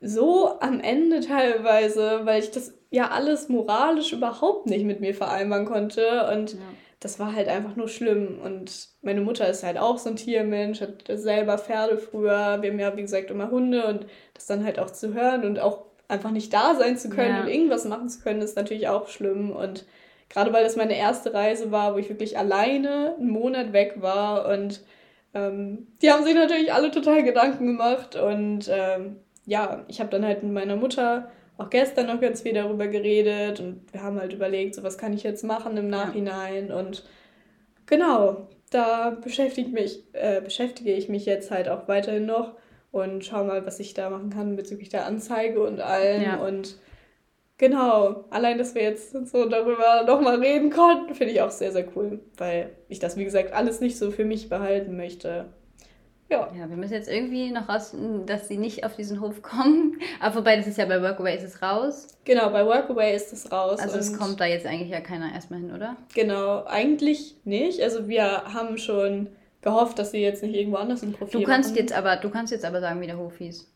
so 0.00 0.58
am 0.60 0.80
Ende 0.80 1.20
teilweise, 1.20 2.20
weil 2.24 2.42
ich 2.42 2.50
das 2.50 2.72
ja 2.90 3.10
alles 3.10 3.48
moralisch 3.48 4.12
überhaupt 4.12 4.66
nicht 4.66 4.84
mit 4.84 5.00
mir 5.00 5.14
vereinbaren 5.14 5.66
konnte 5.66 6.26
und 6.32 6.52
ja 6.52 6.58
das 7.00 7.18
war 7.18 7.34
halt 7.34 7.48
einfach 7.48 7.76
nur 7.76 7.88
schlimm. 7.88 8.40
Und 8.42 8.88
meine 9.02 9.20
Mutter 9.20 9.48
ist 9.48 9.62
halt 9.62 9.78
auch 9.78 9.98
so 9.98 10.10
ein 10.10 10.16
Tiermensch, 10.16 10.80
hat 10.80 11.04
selber 11.08 11.58
Pferde 11.58 11.98
früher. 11.98 12.60
Wir 12.60 12.70
haben 12.70 12.80
ja, 12.80 12.96
wie 12.96 13.02
gesagt, 13.02 13.30
immer 13.30 13.50
Hunde 13.50 13.86
und 13.86 14.06
das 14.34 14.46
dann 14.46 14.64
halt 14.64 14.78
auch 14.78 14.90
zu 14.90 15.14
hören 15.14 15.44
und 15.44 15.58
auch 15.60 15.84
einfach 16.08 16.30
nicht 16.30 16.52
da 16.52 16.74
sein 16.74 16.96
zu 16.96 17.10
können 17.10 17.36
ja. 17.36 17.42
und 17.42 17.48
irgendwas 17.48 17.84
machen 17.84 18.08
zu 18.08 18.20
können, 18.20 18.42
ist 18.42 18.56
natürlich 18.56 18.88
auch 18.88 19.08
schlimm. 19.08 19.50
Und 19.50 19.84
gerade 20.28 20.52
weil 20.52 20.64
das 20.64 20.76
meine 20.76 20.96
erste 20.96 21.34
Reise 21.34 21.70
war, 21.70 21.94
wo 21.94 21.98
ich 21.98 22.08
wirklich 22.08 22.38
alleine 22.38 23.14
einen 23.18 23.30
Monat 23.30 23.72
weg 23.72 23.96
war 24.00 24.48
und 24.48 24.82
ähm, 25.34 25.86
die 26.00 26.10
haben 26.10 26.24
sich 26.24 26.34
natürlich 26.34 26.72
alle 26.72 26.90
total 26.90 27.22
Gedanken 27.22 27.66
gemacht 27.66 28.16
und 28.16 28.68
ähm, 28.70 29.16
ja, 29.44 29.84
ich 29.88 30.00
habe 30.00 30.10
dann 30.10 30.24
halt 30.24 30.42
mit 30.42 30.52
meiner 30.52 30.76
Mutter 30.76 31.30
auch 31.58 31.70
gestern 31.70 32.06
noch 32.06 32.20
ganz 32.20 32.42
viel 32.42 32.54
darüber 32.54 32.86
geredet 32.86 33.60
und 33.60 33.92
wir 33.92 34.02
haben 34.02 34.18
halt 34.18 34.32
überlegt, 34.32 34.76
so 34.76 34.82
was 34.82 34.96
kann 34.96 35.12
ich 35.12 35.24
jetzt 35.24 35.44
machen 35.44 35.76
im 35.76 35.88
Nachhinein 35.88 36.72
und 36.72 37.04
genau, 37.84 38.48
da 38.70 39.10
beschäftige, 39.10 39.70
mich, 39.70 40.04
äh, 40.12 40.40
beschäftige 40.40 40.92
ich 40.92 41.08
mich 41.08 41.26
jetzt 41.26 41.50
halt 41.50 41.68
auch 41.68 41.88
weiterhin 41.88 42.26
noch 42.26 42.54
und 42.92 43.24
schau 43.24 43.44
mal, 43.44 43.66
was 43.66 43.80
ich 43.80 43.92
da 43.92 44.08
machen 44.08 44.30
kann 44.30 44.56
bezüglich 44.56 44.88
der 44.88 45.04
Anzeige 45.04 45.60
und 45.62 45.80
allem 45.80 46.22
ja. 46.22 46.36
und 46.36 46.78
genau, 47.58 48.24
allein, 48.30 48.56
dass 48.56 48.76
wir 48.76 48.82
jetzt 48.82 49.12
so 49.28 49.48
darüber 49.48 50.04
nochmal 50.06 50.36
reden 50.36 50.70
konnten, 50.70 51.14
finde 51.16 51.32
ich 51.32 51.42
auch 51.42 51.50
sehr, 51.50 51.72
sehr 51.72 51.86
cool, 51.96 52.20
weil 52.36 52.70
ich 52.88 53.00
das, 53.00 53.16
wie 53.16 53.24
gesagt, 53.24 53.52
alles 53.52 53.80
nicht 53.80 53.98
so 53.98 54.12
für 54.12 54.24
mich 54.24 54.48
behalten 54.48 54.96
möchte. 54.96 55.46
Ja. 56.30 56.52
Ja, 56.54 56.68
wir 56.68 56.76
müssen 56.76 56.92
jetzt 56.92 57.08
irgendwie 57.08 57.50
noch 57.50 57.68
raus, 57.68 57.94
dass 58.26 58.48
sie 58.48 58.58
nicht 58.58 58.84
auf 58.84 58.96
diesen 58.96 59.20
Hof 59.20 59.40
kommen. 59.42 59.98
Aber 60.20 60.36
wobei, 60.36 60.56
das 60.56 60.66
ist 60.66 60.76
ja 60.76 60.84
bei 60.84 61.00
Workaway 61.00 61.36
ist 61.36 61.44
es 61.44 61.62
raus. 61.62 62.08
Genau, 62.24 62.50
bei 62.50 62.66
Workaway 62.66 63.14
ist 63.16 63.32
es 63.32 63.50
raus. 63.50 63.78
Also 63.80 63.98
es 63.98 64.16
kommt 64.16 64.38
da 64.40 64.44
jetzt 64.44 64.66
eigentlich 64.66 64.90
ja 64.90 65.00
keiner 65.00 65.32
erstmal 65.32 65.60
hin, 65.60 65.72
oder? 65.72 65.96
Genau, 66.14 66.64
eigentlich 66.64 67.36
nicht. 67.44 67.82
Also 67.82 68.08
wir 68.08 68.44
haben 68.52 68.76
schon 68.76 69.28
gehofft, 69.62 69.98
dass 69.98 70.10
sie 70.10 70.18
jetzt 70.18 70.42
nicht 70.42 70.54
irgendwo 70.54 70.76
anders 70.76 71.02
ein 71.02 71.12
Profil 71.12 71.40
du 71.40 71.46
kannst 71.46 71.70
machen. 71.70 71.80
jetzt 71.80 71.92
aber 71.92 72.16
Du 72.16 72.30
kannst 72.30 72.52
jetzt 72.52 72.64
aber 72.64 72.80
sagen, 72.80 73.00
wie 73.00 73.06
der 73.06 73.18
Hof 73.18 73.38
hieß. 73.38 73.66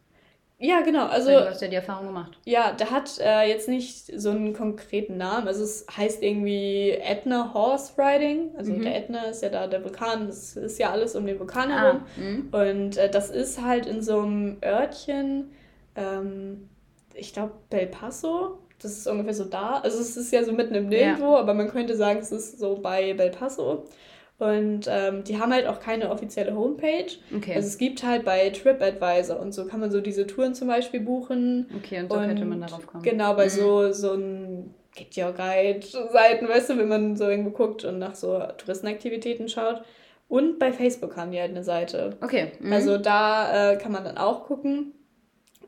Ja, 0.63 0.81
genau. 0.81 1.07
Also, 1.07 1.31
du 1.31 1.51
hast 1.51 1.61
ja 1.61 1.67
die 1.67 1.75
Erfahrung 1.75 2.07
gemacht. 2.07 2.39
Ja, 2.45 2.71
der 2.71 2.93
hat 2.93 3.19
äh, 3.19 3.49
jetzt 3.49 3.69
nicht 3.69 4.13
so 4.21 4.31
einen 4.31 4.53
konkreten 4.53 5.17
Namen. 5.17 5.49
Also 5.49 5.65
es 5.65 5.85
heißt 5.97 6.23
irgendwie 6.23 6.93
Etna 6.93 7.53
Horse 7.53 7.95
Riding. 7.99 8.53
Also 8.57 8.73
mhm. 8.73 8.83
der 8.83 8.97
Etna 8.97 9.25
ist 9.25 9.43
ja 9.43 9.49
da 9.49 9.67
der 9.67 9.83
Vulkan. 9.83 10.29
Das 10.29 10.57
ist 10.57 10.79
ja 10.79 10.91
alles 10.91 11.17
um 11.17 11.27
den 11.27 11.41
Vulkan 11.41 11.73
ah, 11.73 11.81
herum. 11.81 12.03
Mhm. 12.17 12.49
Und 12.53 12.97
äh, 12.97 13.11
das 13.11 13.31
ist 13.31 13.61
halt 13.61 13.87
in 13.87 14.03
so 14.03 14.21
einem 14.21 14.59
Örtchen, 14.65 15.51
ähm, 15.97 16.69
ich 17.15 17.33
glaube 17.33 17.55
Bel 17.69 17.89
Paso. 17.89 18.61
Das 18.81 18.93
ist 18.93 19.09
ungefähr 19.09 19.35
so 19.35 19.45
da. 19.45 19.81
Also 19.81 19.99
es 19.99 20.17
ist 20.17 20.33
ja 20.33 20.45
so 20.45 20.53
mitten 20.53 20.77
im 20.77 20.89
Nirgendwo, 20.89 21.35
ja. 21.35 21.41
aber 21.41 21.55
man 21.55 21.69
könnte 21.71 21.97
sagen, 21.97 22.21
es 22.21 22.31
ist 22.31 22.61
so 22.61 22.77
bei 22.77 23.15
Bel 23.15 23.31
Paso. 23.31 23.89
Und 24.39 24.89
ähm, 24.89 25.23
die 25.23 25.39
haben 25.39 25.53
halt 25.53 25.67
auch 25.67 25.79
keine 25.79 26.11
offizielle 26.11 26.57
Homepage. 26.57 27.07
Okay. 27.37 27.55
Also 27.55 27.69
es 27.69 27.79
gibt 27.79 28.03
halt 28.03 28.25
bei 28.25 28.51
TripAdvisor 28.51 29.39
und 29.39 29.53
so 29.53 29.67
kann 29.67 29.79
man 29.79 29.93
so 29.93 30.01
diese 30.01 30.27
Touren 30.27 30.55
zum 30.55 30.67
Beispiel 30.67 31.01
buchen. 31.01 31.71
Okay, 31.77 32.01
und 32.01 32.11
so 32.11 32.19
und 32.19 32.27
könnte 32.27 32.45
man 32.45 32.61
darauf 32.61 32.87
kommen. 32.87 33.05
Genau, 33.05 33.35
bei 33.35 33.45
mhm. 33.45 33.51
so, 33.51 33.93
so 33.93 34.15
ein 34.15 34.75
Get 34.97 35.17
Your 35.17 35.33
Guide-Seiten, 35.33 36.49
weißt 36.49 36.71
du, 36.71 36.79
wenn 36.79 36.89
man 36.89 37.17
so 37.17 37.29
irgendwo 37.29 37.51
guckt 37.51 37.85
und 37.85 37.99
nach 37.99 38.15
so 38.15 38.43
Touristenaktivitäten 38.59 39.49
schaut. 39.49 39.83
Und 40.29 40.59
bei 40.59 40.73
Facebook 40.73 41.17
haben 41.17 41.31
die 41.31 41.39
halt 41.39 41.51
eine 41.51 41.63
Seite. 41.63 42.17
Okay. 42.21 42.53
Mhm. 42.59 42.73
Also 42.73 42.99
da 42.99 43.73
äh, 43.73 43.77
kann 43.77 43.93
man 43.93 44.03
dann 44.03 44.19
auch 44.19 44.45
gucken. 44.45 44.93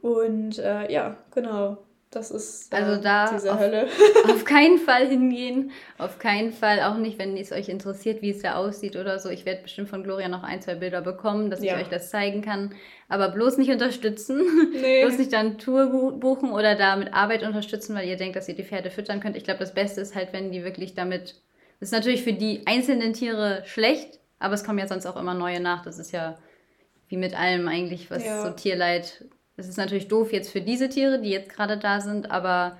Und 0.03 0.59
äh, 0.59 0.90
ja, 0.92 1.16
genau. 1.35 1.79
Das 2.14 2.31
ist 2.31 2.72
äh, 2.72 2.77
also 2.77 3.03
da 3.03 3.31
diese 3.33 3.53
auf, 3.53 3.59
Hölle. 3.59 3.88
auf 4.24 4.44
keinen 4.44 4.79
Fall 4.79 5.09
hingehen. 5.09 5.70
Auf 5.98 6.18
keinen 6.18 6.53
Fall, 6.53 6.81
auch 6.81 6.96
nicht, 6.96 7.18
wenn 7.18 7.37
es 7.37 7.53
euch 7.53 7.68
interessiert, 7.68 8.22
wie 8.22 8.31
es 8.31 8.42
da 8.42 8.55
aussieht 8.55 8.96
oder 8.96 9.18
so. 9.18 9.29
Ich 9.29 9.44
werde 9.44 9.62
bestimmt 9.62 9.88
von 9.88 10.03
Gloria 10.03 10.29
noch 10.29 10.42
ein, 10.42 10.62
zwei 10.62 10.74
Bilder 10.74 11.00
bekommen, 11.00 11.50
dass 11.50 11.62
ja. 11.62 11.74
ich 11.74 11.83
euch 11.83 11.88
das 11.88 12.11
zeigen 12.11 12.42
kann. 12.42 12.74
Aber 13.09 13.29
bloß 13.29 13.59
nicht 13.59 13.70
unterstützen. 13.70 14.42
Nee. 14.74 15.05
bloß 15.05 15.18
nicht 15.18 15.33
dann 15.33 15.59
Tour 15.59 16.18
buchen 16.18 16.50
oder 16.50 16.74
da 16.74 16.96
mit 16.96 17.14
Arbeit 17.14 17.42
unterstützen, 17.42 17.94
weil 17.94 18.09
ihr 18.09 18.16
denkt, 18.16 18.37
dass 18.37 18.48
ihr 18.48 18.55
die 18.55 18.64
Pferde 18.64 18.90
füttern 18.90 19.20
könnt. 19.20 19.37
Ich 19.37 19.44
glaube, 19.44 19.61
das 19.61 19.72
Beste 19.72 20.00
ist 20.00 20.14
halt, 20.14 20.33
wenn 20.33 20.50
die 20.50 20.64
wirklich 20.64 20.94
damit. 20.94 21.37
Das 21.81 21.88
ist 21.88 21.92
natürlich 21.92 22.22
für 22.22 22.33
die 22.33 22.66
einzelnen 22.66 23.12
Tiere 23.12 23.62
schlecht, 23.66 24.18
aber 24.38 24.55
es 24.55 24.64
kommen 24.64 24.79
ja 24.79 24.87
sonst 24.87 25.07
auch 25.07 25.16
immer 25.16 25.35
neue 25.35 25.61
nach. 25.61 25.85
Das 25.85 25.98
ist 25.98 26.12
ja 26.12 26.38
wie 27.09 27.16
mit 27.16 27.38
allem 27.38 27.68
eigentlich, 27.68 28.11
was 28.11 28.24
ja. 28.24 28.42
so 28.42 28.50
Tierleid 28.50 29.24
es 29.57 29.69
ist 29.69 29.77
natürlich 29.77 30.09
doof 30.09 30.33
jetzt 30.33 30.51
für 30.51 30.61
diese 30.61 30.88
Tiere, 30.88 31.21
die 31.21 31.31
jetzt 31.31 31.51
gerade 31.51 31.77
da 31.79 32.01
sind, 32.01 32.31
aber 32.31 32.79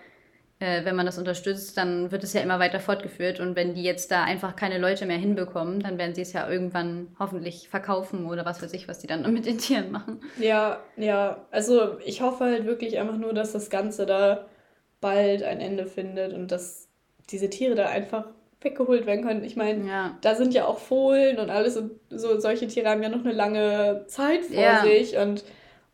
äh, 0.58 0.84
wenn 0.84 0.96
man 0.96 1.06
das 1.06 1.18
unterstützt, 1.18 1.76
dann 1.76 2.10
wird 2.10 2.24
es 2.24 2.32
ja 2.32 2.40
immer 2.40 2.58
weiter 2.58 2.80
fortgeführt. 2.80 3.40
Und 3.40 3.56
wenn 3.56 3.74
die 3.74 3.82
jetzt 3.82 4.10
da 4.10 4.24
einfach 4.24 4.56
keine 4.56 4.78
Leute 4.78 5.04
mehr 5.06 5.18
hinbekommen, 5.18 5.80
dann 5.80 5.98
werden 5.98 6.14
sie 6.14 6.22
es 6.22 6.32
ja 6.32 6.48
irgendwann 6.48 7.08
hoffentlich 7.18 7.68
verkaufen 7.68 8.26
oder 8.26 8.44
was 8.44 8.62
weiß 8.62 8.72
ich, 8.72 8.88
was 8.88 8.98
die 8.98 9.06
dann 9.06 9.30
mit 9.32 9.46
den 9.46 9.58
Tieren 9.58 9.90
machen. 9.90 10.20
Ja, 10.38 10.80
ja. 10.96 11.44
Also 11.50 11.98
ich 12.04 12.22
hoffe 12.22 12.44
halt 12.44 12.66
wirklich 12.66 12.98
einfach 12.98 13.16
nur, 13.16 13.34
dass 13.34 13.52
das 13.52 13.68
Ganze 13.68 14.06
da 14.06 14.46
bald 15.00 15.42
ein 15.42 15.60
Ende 15.60 15.87
findet 15.87 16.32
und 16.32 16.50
dass 16.50 16.88
diese 17.30 17.50
Tiere 17.50 17.74
da 17.74 17.87
einfach 17.87 18.26
weggeholt 18.60 19.06
werden 19.06 19.24
können. 19.24 19.44
Ich 19.44 19.56
meine, 19.56 19.87
ja. 19.87 20.18
da 20.22 20.34
sind 20.34 20.54
ja 20.54 20.64
auch 20.64 20.78
Fohlen 20.78 21.38
und 21.38 21.50
alles 21.50 21.76
und 21.76 21.92
so 22.08 22.40
solche 22.40 22.66
Tiere 22.66 22.88
haben 22.88 23.02
ja 23.02 23.10
noch 23.10 23.24
eine 23.24 23.34
lange 23.34 24.04
Zeit 24.06 24.44
vor 24.46 24.62
ja. 24.62 24.82
sich 24.82 25.18
und 25.18 25.44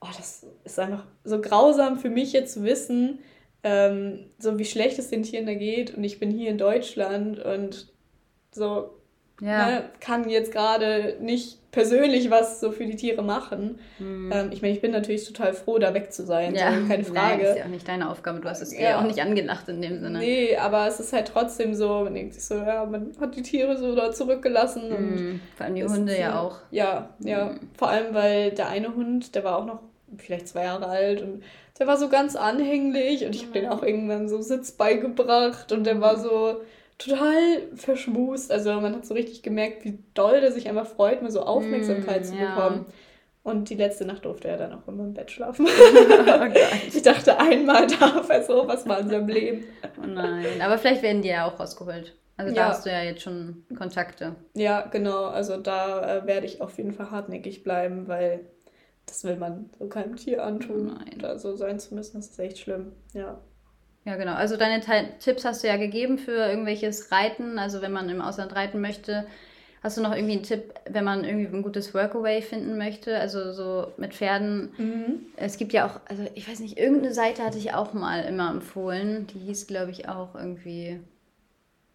oh, 0.01 0.09
das 0.17 0.47
ist 0.65 0.79
einfach 0.79 1.07
so 1.25 1.41
grausam 1.41 1.99
für 1.99 2.11
mich 2.11 2.33
jetzt 2.33 2.55
zu 2.55 2.65
wissen, 2.65 3.19
ähm, 3.63 4.31
so 4.39 4.59
wie 4.59 4.65
schlecht 4.65 4.99
es 4.99 5.11
den 5.11 5.23
Tieren 5.23 5.47
da 5.47 5.55
geht 5.55 5.95
und 5.95 6.05
ich 6.05 6.19
bin 6.19 6.31
hier 6.31 6.51
in 6.51 6.59
Deutschland 6.59 7.39
und 7.39 7.89
so 8.53 9.01
ja. 9.41 9.67
ne, 9.67 9.85
kann 10.01 10.29
jetzt 10.29 10.53
gerade 10.53 11.17
nicht 11.21 11.59
persönlich 11.71 12.31
was 12.31 12.61
so 12.61 12.73
für 12.73 12.85
die 12.85 12.97
Tiere 12.97 13.23
machen. 13.23 13.79
Mhm. 13.99 14.31
Ähm, 14.33 14.51
ich 14.53 14.61
meine, 14.61 14.75
ich 14.75 14.81
bin 14.81 14.91
natürlich 14.91 15.25
total 15.25 15.55
froh, 15.55 15.79
da 15.79 15.95
weg 15.95 16.13
zu 16.13 16.25
sein, 16.25 16.55
ja. 16.55 16.73
so, 16.73 16.89
keine 16.89 17.05
Frage. 17.05 17.15
Nein, 17.15 17.41
ist 17.41 17.57
ja 17.57 17.65
auch 17.65 17.69
nicht 17.69 17.89
deine 17.89 18.11
Aufgabe, 18.11 18.41
du 18.41 18.49
hast 18.49 18.61
es 18.61 18.77
ja. 18.77 18.99
auch 18.99 19.05
nicht 19.05 19.21
angelacht 19.21 19.69
in 19.69 19.81
dem 19.81 20.01
Sinne. 20.01 20.19
Nee, 20.19 20.57
aber 20.57 20.87
es 20.87 21.01
ist 21.01 21.13
halt 21.13 21.29
trotzdem 21.29 21.75
so, 21.75 22.05
man 22.05 22.15
denkt 22.15 22.35
sich 22.35 22.45
so, 22.45 22.57
ja, 22.57 22.85
man 22.85 23.13
hat 23.21 23.37
die 23.37 23.43
Tiere 23.43 23.77
so 23.77 23.95
da 23.95 24.11
zurückgelassen. 24.13 24.89
Mhm. 24.89 24.95
Und 24.95 25.41
Vor 25.57 25.67
allem 25.67 25.75
die 25.75 25.85
Hunde 25.85 26.19
ja 26.19 26.41
auch. 26.41 26.59
Ja, 26.71 27.11
ja. 27.21 27.47
Mhm. 27.47 27.61
Vor 27.77 27.89
allem, 27.89 28.15
weil 28.15 28.51
der 28.51 28.69
eine 28.69 28.95
Hund, 28.95 29.35
der 29.35 29.45
war 29.45 29.59
auch 29.59 29.67
noch 29.67 29.81
vielleicht 30.21 30.49
zwei 30.49 30.65
Jahre 30.65 30.87
alt 30.87 31.23
und 31.23 31.43
der 31.79 31.87
war 31.87 31.97
so 31.97 32.09
ganz 32.09 32.37
anhänglich 32.37 33.25
und 33.25 33.35
ich 33.35 33.43
habe 33.43 33.53
den 33.53 33.69
auch 33.69 33.83
irgendwann 33.83 34.29
so 34.29 34.41
Sitz 34.43 34.73
beigebracht 34.73 35.73
und 35.73 35.85
der 35.85 36.01
war 36.01 36.19
so 36.19 36.61
total 36.99 37.63
verschmust. 37.75 38.53
Also 38.53 38.73
man 38.81 38.95
hat 38.95 39.07
so 39.07 39.15
richtig 39.15 39.43
gemerkt, 39.43 39.85
wie 39.85 39.99
doll 40.15 40.41
der 40.41 40.53
sich 40.53 40.69
einfach 40.69 40.87
freut, 40.87 41.23
mal 41.23 41.31
so 41.31 41.43
Aufmerksamkeit 41.43 42.23
mm, 42.23 42.25
zu 42.25 42.33
bekommen. 42.33 42.87
Ja. 42.87 42.95
Und 43.43 43.71
die 43.71 43.75
letzte 43.75 44.05
Nacht 44.05 44.27
durfte 44.27 44.49
er 44.49 44.59
dann 44.59 44.75
auch 44.75 44.87
immer 44.87 45.05
im 45.05 45.15
Bett 45.15 45.31
schlafen. 45.31 45.67
oh 45.67 46.45
ich 46.87 47.03
dachte, 47.03 47.39
einmal 47.39 47.87
darf 47.87 48.29
er 48.29 48.43
so 48.43 48.69
was 48.69 48.85
mal 48.85 49.01
in 49.01 49.09
seinem 49.09 49.29
Leben. 49.29 49.65
Oh 50.03 50.07
nein, 50.07 50.61
aber 50.61 50.77
vielleicht 50.77 51.03
werden 51.03 51.23
die 51.23 51.29
ja 51.29 51.47
auch 51.47 51.59
rausgeholt. 51.59 52.15
Also 52.37 52.55
da 52.55 52.61
ja. 52.61 52.69
hast 52.69 52.87
du 52.87 52.91
ja 52.91 53.03
jetzt 53.03 53.23
schon 53.23 53.65
Kontakte. 53.77 54.35
Ja, 54.55 54.83
genau. 54.87 55.25
Also 55.25 55.59
da 55.59 56.19
äh, 56.19 56.27
werde 56.27 56.47
ich 56.47 56.61
auf 56.61 56.77
jeden 56.79 56.93
Fall 56.93 57.11
hartnäckig 57.11 57.63
bleiben, 57.63 58.09
weil 58.09 58.47
das 59.07 59.25
will 59.25 59.37
man 59.37 59.71
so 59.79 59.89
keinem 59.89 60.17
Tier 60.17 60.45
antun. 60.45 60.87
Nein. 60.87 61.19
Da 61.19 61.39
so 61.39 61.57
sein 61.57 61.81
zu 61.81 61.95
müssen, 61.95 62.17
das 62.17 62.29
ist 62.29 62.39
echt 62.39 62.59
schlimm. 62.59 62.93
Ja. 63.13 63.41
Ja, 64.05 64.17
genau. 64.17 64.33
Also 64.35 64.57
deine 64.57 64.81
Tipps 65.19 65.45
hast 65.45 65.63
du 65.63 65.69
ja 65.69 65.77
gegeben 65.77 66.19
für 66.19 66.33
irgendwelches 66.33 67.13
Reiten. 67.13 67.59
Also 67.59 67.83
wenn 67.83 67.93
man 67.93 68.09
im 68.09 68.23
Ausland 68.23 68.55
reiten 68.55 68.81
möchte, 68.81 69.27
hast 69.83 69.99
du 69.99 70.03
noch 70.03 70.15
irgendwie 70.15 70.35
einen 70.35 70.43
Tipp, 70.43 70.75
wenn 70.89 71.05
man 71.05 71.25
irgendwie 71.25 71.55
ein 71.55 71.63
gutes 71.63 71.93
Workaway 71.93 72.41
finden 72.41 72.79
möchte? 72.79 73.19
Also 73.19 73.53
so 73.53 73.93
mit 73.99 74.15
Pferden. 74.15 74.73
Mhm. 74.79 75.27
Es 75.37 75.59
gibt 75.59 75.73
ja 75.73 75.87
auch, 75.87 76.01
also 76.07 76.25
ich 76.35 76.49
weiß 76.49 76.61
nicht, 76.61 76.79
irgendeine 76.79 77.13
Seite 77.13 77.43
hatte 77.43 77.59
ich 77.59 77.75
auch 77.75 77.93
mal 77.93 78.25
immer 78.25 78.51
empfohlen. 78.51 79.27
Die 79.27 79.39
hieß, 79.41 79.67
glaube 79.67 79.91
ich, 79.91 80.09
auch 80.09 80.35
irgendwie, 80.35 81.01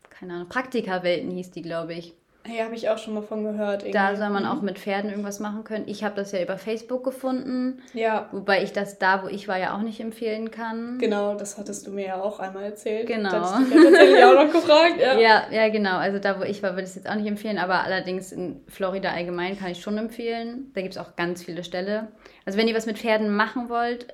keine 0.10 0.34
Ahnung, 0.34 0.50
Praktikerwelten 0.50 1.32
hieß 1.32 1.52
die, 1.52 1.63
glaube 1.63 1.96
ich. 1.96 2.13
Ja, 2.47 2.65
habe 2.65 2.75
ich 2.75 2.89
auch 2.89 2.97
schon 2.97 3.13
mal 3.13 3.23
von 3.23 3.43
gehört. 3.43 3.84
Irgendwie. 3.84 3.91
Da 3.91 4.15
soll 4.15 4.29
man 4.29 4.43
mhm. 4.43 4.49
auch 4.49 4.62
mit 4.62 4.77
Pferden 4.77 5.10
irgendwas 5.10 5.39
machen 5.39 5.63
können. 5.63 5.86
Ich 5.88 6.03
habe 6.03 6.15
das 6.15 6.31
ja 6.31 6.41
über 6.41 6.58
Facebook 6.58 7.03
gefunden. 7.03 7.81
Ja. 7.93 8.29
Wobei 8.31 8.63
ich 8.63 8.71
das 8.71 8.99
da, 8.99 9.23
wo 9.23 9.27
ich 9.27 9.47
war, 9.47 9.58
ja 9.58 9.75
auch 9.75 9.81
nicht 9.81 9.99
empfehlen 9.99 10.51
kann. 10.51 10.99
Genau, 10.99 11.36
das 11.36 11.58
hattest 11.58 11.88
du 11.88 11.91
mir 11.91 12.05
ja 12.05 12.21
auch 12.21 12.39
einmal 12.39 12.63
erzählt. 12.63 13.08
Genau. 13.08 13.29
Das 13.29 13.53
hatte 13.53 13.63
ich 13.63 13.69
dich 13.69 13.75
ja 13.75 13.89
tatsächlich 13.89 14.23
auch 14.23 14.45
noch 14.45 14.51
gefragt. 14.51 14.95
Ja. 14.99 15.19
ja, 15.19 15.43
ja, 15.51 15.69
genau. 15.69 15.97
Also 15.97 16.19
da, 16.19 16.39
wo 16.39 16.43
ich 16.43 16.62
war, 16.62 16.71
würde 16.71 16.84
ich 16.84 16.89
es 16.89 16.95
jetzt 16.95 17.10
auch 17.10 17.15
nicht 17.15 17.27
empfehlen. 17.27 17.58
Aber 17.58 17.84
allerdings 17.84 18.31
in 18.31 18.62
Florida 18.67 19.10
allgemein 19.10 19.58
kann 19.58 19.71
ich 19.71 19.81
schon 19.81 19.97
empfehlen. 19.97 20.71
Da 20.73 20.81
gibt 20.81 20.95
es 20.95 21.01
auch 21.01 21.15
ganz 21.15 21.43
viele 21.43 21.63
Ställe. 21.63 22.10
Also 22.45 22.60
wenn 22.60 22.67
ihr 22.67 22.75
was 22.75 22.86
mit 22.86 22.99
Pferden 22.99 23.36
machen 23.36 23.69
wollt, 23.69 24.08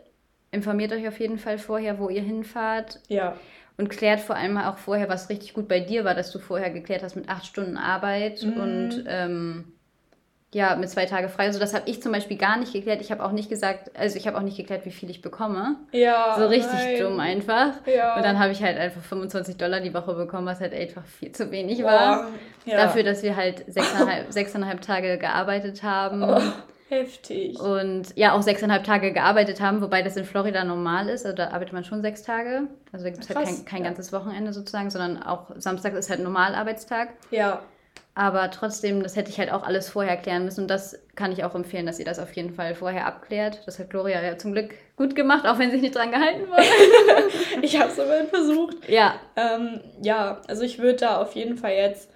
informiert 0.51 0.91
euch 0.93 1.07
auf 1.07 1.19
jeden 1.19 1.37
Fall 1.37 1.57
vorher, 1.57 1.99
wo 1.99 2.09
ihr 2.09 2.21
hinfahrt. 2.21 2.99
Ja 3.07 3.35
und 3.81 3.89
klärt 3.89 4.19
vor 4.19 4.35
allem 4.35 4.57
auch 4.59 4.77
vorher, 4.77 5.09
was 5.09 5.29
richtig 5.29 5.55
gut 5.55 5.67
bei 5.67 5.79
dir 5.79 6.05
war, 6.05 6.13
dass 6.13 6.31
du 6.31 6.37
vorher 6.37 6.69
geklärt 6.69 7.01
hast 7.01 7.15
mit 7.15 7.29
acht 7.29 7.47
Stunden 7.47 7.77
Arbeit 7.77 8.43
mhm. 8.43 8.53
und 8.61 9.05
ähm, 9.07 9.73
ja, 10.53 10.75
mit 10.75 10.89
zwei 10.89 11.05
Tage 11.05 11.29
frei. 11.29 11.45
Also 11.45 11.59
das 11.59 11.73
habe 11.73 11.89
ich 11.89 11.99
zum 12.01 12.11
Beispiel 12.11 12.37
gar 12.37 12.57
nicht 12.57 12.73
geklärt. 12.73 13.01
Ich 13.01 13.09
habe 13.11 13.23
auch 13.23 13.31
nicht 13.31 13.49
gesagt, 13.49 13.97
also 13.97 14.17
ich 14.17 14.27
habe 14.27 14.37
auch 14.37 14.43
nicht 14.43 14.57
geklärt, 14.57 14.85
wie 14.85 14.91
viel 14.91 15.09
ich 15.09 15.21
bekomme. 15.21 15.77
Ja. 15.93 16.35
So 16.37 16.45
richtig 16.45 16.73
nein. 16.73 16.99
dumm 16.99 17.19
einfach. 17.19 17.73
Ja. 17.87 18.17
Und 18.17 18.23
dann 18.23 18.37
habe 18.37 18.51
ich 18.51 18.61
halt 18.61 18.77
einfach 18.77 19.01
25 19.01 19.57
Dollar 19.57 19.79
die 19.79 19.93
Woche 19.95 20.13
bekommen, 20.13 20.45
was 20.45 20.59
halt 20.59 20.73
einfach 20.73 21.05
viel 21.05 21.31
zu 21.31 21.49
wenig 21.49 21.83
war. 21.83 22.27
Ja. 22.65 22.77
Dafür, 22.77 23.01
dass 23.01 23.23
wir 23.23 23.35
halt 23.35 23.63
sechseinhalb, 23.67 24.31
sechseinhalb 24.31 24.81
Tage 24.81 25.17
gearbeitet 25.17 25.81
haben. 25.81 26.21
Oh. 26.21 26.39
Heftig. 26.91 27.58
Und 27.58 28.17
ja, 28.17 28.34
auch 28.34 28.41
sechseinhalb 28.41 28.84
Tage 28.84 29.13
gearbeitet 29.13 29.62
haben, 29.62 29.82
wobei 29.82 30.01
das 30.01 30.17
in 30.17 30.25
Florida 30.25 30.65
normal 30.65 31.08
ist. 31.08 31.25
Also 31.25 31.38
da 31.38 31.51
arbeitet 31.51 31.71
man 31.71 31.86
schon 31.86 32.01
sechs 32.01 32.21
Tage. 32.21 32.67
Also 32.91 33.06
da 33.06 33.12
gibt 33.12 33.23
es 33.23 33.34
halt 33.34 33.47
kein, 33.47 33.65
kein 33.65 33.84
ja. 33.84 33.88
ganzes 33.88 34.12
Wochenende 34.12 34.51
sozusagen, 34.51 34.89
sondern 34.89 35.23
auch 35.23 35.51
Samstag 35.56 35.93
ist 35.93 36.10
halt 36.10 36.19
Normalarbeitstag. 36.19 37.13
Ja. 37.32 37.62
Aber 38.13 38.51
trotzdem, 38.51 39.04
das 39.04 39.15
hätte 39.15 39.32
ich 39.32 39.39
halt 39.39 39.54
auch 39.54 39.63
alles 39.63 39.88
vorher 39.88 40.17
klären 40.17 40.43
müssen. 40.43 40.63
Und 40.63 40.67
das 40.67 40.99
kann 41.15 41.32
ich 41.32 41.45
auch 41.45 41.56
empfehlen, 41.56 41.86
dass 41.86 41.97
ihr 41.97 42.04
das 42.04 42.19
auf 42.19 42.34
jeden 42.34 42.54
Fall 42.54 42.75
vorher 42.75 43.06
abklärt. 43.06 43.65
Das 43.65 43.80
hat 43.80 43.89
Gloria 43.89 44.21
ja 44.21 44.38
zum 44.38 44.51
Glück 44.51 44.71
gut 44.97 45.15
gemacht, 45.15 45.47
auch 45.47 45.60
wenn 45.60 45.71
sie 45.71 45.80
nicht 45.80 45.95
dran 45.95 46.12
gehalten 46.12 46.49
wurde. 46.49 46.62
ich 47.62 47.80
habe 47.80 47.89
es 47.89 47.97
aber 48.01 48.25
versucht. 48.25 48.89
Ja. 48.89 49.15
Ähm, 49.38 49.80
ja, 50.01 50.41
also 50.49 50.63
ich 50.63 50.77
würde 50.80 50.97
da 50.97 51.21
auf 51.21 51.36
jeden 51.36 51.56
Fall 51.56 51.71
jetzt 51.71 52.12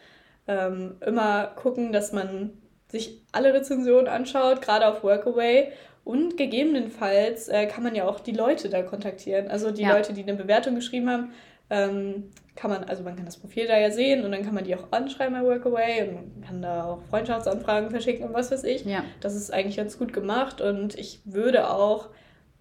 ähm, 0.49 0.97
immer 0.99 1.53
gucken, 1.55 1.93
dass 1.93 2.11
man 2.11 2.61
sich 2.95 3.21
alle 3.31 3.53
Rezensionen 3.53 4.07
anschaut, 4.07 4.61
gerade 4.61 4.87
auf 4.87 5.03
Workaway. 5.03 5.71
Und 6.03 6.37
gegebenenfalls 6.37 7.47
äh, 7.47 7.65
kann 7.65 7.83
man 7.83 7.95
ja 7.95 8.07
auch 8.07 8.19
die 8.19 8.31
Leute 8.31 8.69
da 8.69 8.83
kontaktieren. 8.83 9.47
Also 9.47 9.71
die 9.71 9.81
ja. 9.81 9.95
Leute, 9.95 10.13
die 10.13 10.21
eine 10.21 10.35
Bewertung 10.35 10.75
geschrieben 10.75 11.09
haben, 11.09 11.31
ähm, 11.69 12.31
kann 12.55 12.69
man, 12.69 12.83
also 12.85 13.03
man 13.03 13.15
kann 13.15 13.25
das 13.25 13.37
Profil 13.37 13.67
da 13.67 13.77
ja 13.77 13.91
sehen 13.91 14.23
und 14.23 14.31
dann 14.31 14.43
kann 14.43 14.53
man 14.53 14.63
die 14.63 14.75
auch 14.75 14.91
anschreiben 14.91 15.33
bei 15.33 15.43
Workaway 15.43 16.07
und 16.07 16.13
man 16.13 16.47
kann 16.47 16.61
da 16.61 16.85
auch 16.85 17.01
Freundschaftsanfragen 17.09 17.89
verschicken 17.89 18.25
und 18.27 18.33
was 18.33 18.51
weiß 18.51 18.63
ich. 18.63 18.85
Ja. 18.85 19.03
Das 19.19 19.35
ist 19.35 19.51
eigentlich 19.51 19.77
ganz 19.77 19.97
gut 19.97 20.13
gemacht 20.13 20.61
und 20.61 20.97
ich 20.97 21.21
würde 21.25 21.69
auch 21.71 22.09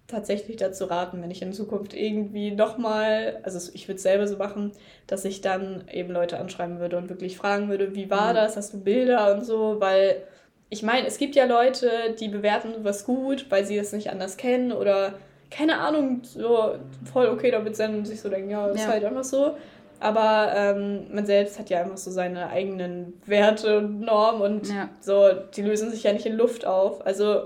tatsächlich 0.07 0.57
dazu 0.57 0.85
raten, 0.85 1.21
wenn 1.21 1.31
ich 1.31 1.41
in 1.41 1.53
Zukunft 1.53 1.93
irgendwie 1.93 2.51
nochmal, 2.51 3.39
also 3.43 3.71
ich 3.73 3.87
würde 3.87 3.97
es 3.97 4.03
selber 4.03 4.27
so 4.27 4.37
machen, 4.37 4.71
dass 5.07 5.25
ich 5.25 5.41
dann 5.41 5.83
eben 5.91 6.11
Leute 6.11 6.37
anschreiben 6.37 6.79
würde 6.79 6.97
und 6.97 7.09
wirklich 7.09 7.37
fragen 7.37 7.69
würde, 7.69 7.95
wie 7.95 8.09
war 8.09 8.31
mhm. 8.31 8.35
das, 8.35 8.55
hast 8.55 8.73
du 8.73 8.81
Bilder 8.81 9.33
und 9.33 9.43
so, 9.43 9.77
weil 9.79 10.23
ich 10.69 10.83
meine, 10.83 11.07
es 11.07 11.17
gibt 11.17 11.35
ja 11.35 11.45
Leute, 11.45 11.89
die 12.19 12.27
bewerten 12.27 12.73
was 12.83 13.05
gut, 13.05 13.47
weil 13.49 13.65
sie 13.65 13.77
das 13.77 13.93
nicht 13.93 14.09
anders 14.09 14.37
kennen 14.37 14.71
oder 14.71 15.13
keine 15.49 15.79
Ahnung, 15.79 16.21
so 16.23 16.75
voll 17.11 17.27
okay 17.27 17.51
damit 17.51 17.75
sind 17.75 17.95
und 17.95 18.05
sich 18.05 18.19
so 18.19 18.29
denken, 18.29 18.49
ja, 18.49 18.67
das 18.67 18.77
ja. 18.77 18.83
ist 18.83 18.89
halt 18.89 19.05
einfach 19.05 19.23
so. 19.23 19.55
Aber 19.99 20.51
ähm, 20.55 21.07
man 21.13 21.25
selbst 21.25 21.57
hat 21.57 21.69
ja 21.69 21.81
einfach 21.81 21.97
so 21.97 22.11
seine 22.11 22.49
eigenen 22.49 23.13
Werte 23.25 23.77
und 23.77 24.01
Normen 24.01 24.41
und 24.41 24.67
ja. 24.67 24.89
so, 24.99 25.29
die 25.55 25.61
lösen 25.61 25.89
sich 25.89 26.03
ja 26.03 26.13
nicht 26.13 26.25
in 26.25 26.35
Luft 26.35 26.65
auf. 26.65 27.05
Also 27.05 27.43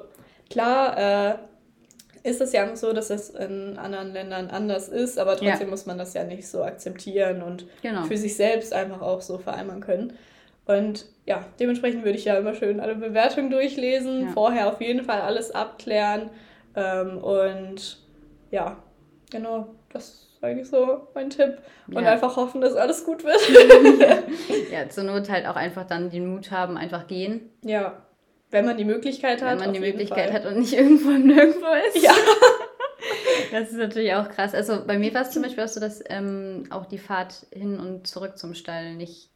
klar, 0.49 0.97
äh, 0.97 1.35
ist 2.23 2.41
es 2.41 2.51
ja 2.51 2.69
auch 2.69 2.75
so, 2.75 2.93
dass 2.93 3.09
es 3.09 3.29
in 3.29 3.77
anderen 3.77 4.13
Ländern 4.13 4.49
anders 4.49 4.89
ist, 4.89 5.17
aber 5.17 5.37
trotzdem 5.37 5.67
ja. 5.67 5.71
muss 5.71 5.85
man 5.85 5.97
das 5.97 6.13
ja 6.13 6.23
nicht 6.23 6.47
so 6.47 6.63
akzeptieren 6.63 7.41
und 7.41 7.65
genau. 7.81 8.03
für 8.03 8.17
sich 8.17 8.35
selbst 8.35 8.73
einfach 8.73 9.01
auch 9.01 9.21
so 9.21 9.37
vereinbaren 9.37 9.81
können. 9.81 10.13
Und 10.65 11.05
ja, 11.25 11.45
dementsprechend 11.59 12.03
würde 12.03 12.17
ich 12.17 12.25
ja 12.25 12.37
immer 12.37 12.53
schön 12.53 12.79
alle 12.79 12.95
Bewertungen 12.95 13.49
durchlesen, 13.49 14.27
ja. 14.27 14.27
vorher 14.33 14.67
auf 14.67 14.81
jeden 14.81 15.03
Fall 15.03 15.21
alles 15.21 15.51
abklären 15.51 16.29
ähm, 16.75 17.17
und 17.17 17.97
ja, 18.51 18.77
genau, 19.31 19.67
das 19.91 20.05
ist 20.05 20.43
eigentlich 20.43 20.69
so 20.69 21.07
mein 21.13 21.29
Tipp. 21.29 21.57
Und 21.87 22.03
ja. 22.03 22.11
einfach 22.11 22.35
hoffen, 22.37 22.61
dass 22.61 22.75
alles 22.75 23.03
gut 23.03 23.23
wird. 23.23 23.39
ja, 24.71 24.87
zur 24.89 25.03
Not 25.03 25.29
halt 25.29 25.47
auch 25.47 25.55
einfach 25.55 25.85
dann 25.85 26.09
den 26.09 26.27
Mut 26.27 26.51
haben, 26.51 26.77
einfach 26.77 27.07
gehen. 27.07 27.49
Ja. 27.63 28.01
Wenn 28.51 28.65
man 28.65 28.77
die 28.77 28.85
Möglichkeit 28.85 29.41
hat. 29.41 29.59
Wenn 29.59 29.65
man 29.65 29.73
die 29.73 29.79
Möglichkeit 29.79 30.31
Fall. 30.31 30.33
hat 30.33 30.45
und 30.45 30.59
nicht 30.59 30.73
irgendwo 30.73 31.09
nirgendwo 31.17 31.67
ist. 31.87 32.03
Ja. 32.03 32.13
Das 33.51 33.69
ist 33.71 33.77
natürlich 33.77 34.13
auch 34.13 34.29
krass. 34.29 34.53
Also 34.53 34.85
bei 34.85 34.99
mir 34.99 35.11
war 35.13 35.21
es 35.23 35.31
zum 35.31 35.41
Beispiel 35.41 35.63
auch 35.63 35.69
so, 35.69 35.79
dass 35.79 36.03
ähm, 36.07 36.65
auch 36.69 36.85
die 36.85 36.99
Fahrt 36.99 37.47
hin 37.51 37.79
und 37.79 38.05
zurück 38.05 38.37
zum 38.37 38.53
Stall 38.53 38.95
nicht 38.95 39.29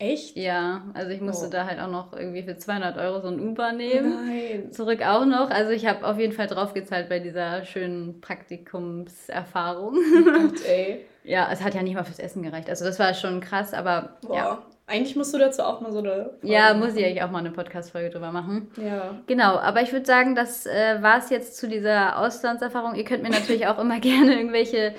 Echt? 0.00 0.34
Ja, 0.34 0.82
also 0.94 1.10
ich 1.10 1.20
musste 1.20 1.48
oh. 1.48 1.50
da 1.50 1.66
halt 1.66 1.78
auch 1.78 1.90
noch 1.90 2.14
irgendwie 2.14 2.42
für 2.42 2.56
200 2.56 2.96
Euro 2.96 3.20
so 3.20 3.28
ein 3.28 3.38
Uber 3.38 3.72
nehmen. 3.72 4.26
Nein. 4.26 4.72
Zurück 4.72 5.02
auch 5.02 5.26
noch. 5.26 5.50
Also 5.50 5.72
ich 5.72 5.86
habe 5.86 6.06
auf 6.06 6.18
jeden 6.18 6.32
Fall 6.32 6.46
draufgezahlt 6.46 7.10
bei 7.10 7.18
dieser 7.18 7.66
schönen 7.66 8.22
Praktikumserfahrung. 8.22 9.94
Oh 9.94 10.24
Gott, 10.24 10.64
ey. 10.64 11.04
ja, 11.24 11.50
es 11.52 11.62
hat 11.62 11.74
ja 11.74 11.82
nicht 11.82 11.96
mal 11.96 12.04
fürs 12.04 12.18
Essen 12.18 12.42
gereicht. 12.42 12.70
Also 12.70 12.86
das 12.86 12.98
war 12.98 13.12
schon 13.12 13.42
krass, 13.42 13.74
aber 13.74 14.16
Boah. 14.22 14.36
ja. 14.36 14.62
Eigentlich 14.90 15.14
musst 15.14 15.32
du 15.32 15.38
dazu 15.38 15.62
auch 15.62 15.80
mal 15.80 15.92
so 15.92 16.00
eine. 16.00 16.30
Folge 16.40 16.52
ja, 16.52 16.74
muss 16.74 16.96
ich 16.96 17.04
eigentlich 17.04 17.22
auch 17.22 17.30
mal 17.30 17.38
eine 17.38 17.52
Podcast-Folge 17.52 18.10
drüber 18.10 18.32
machen. 18.32 18.72
Ja. 18.76 19.14
Genau, 19.28 19.56
aber 19.56 19.82
ich 19.82 19.92
würde 19.92 20.04
sagen, 20.04 20.34
das 20.34 20.66
äh, 20.66 21.00
war 21.00 21.18
es 21.18 21.30
jetzt 21.30 21.56
zu 21.56 21.68
dieser 21.68 22.18
Auslandserfahrung. 22.18 22.96
Ihr 22.96 23.04
könnt 23.04 23.22
mir 23.22 23.30
natürlich 23.30 23.68
auch 23.68 23.78
immer 23.78 24.00
gerne 24.00 24.34
irgendwelche 24.34 24.94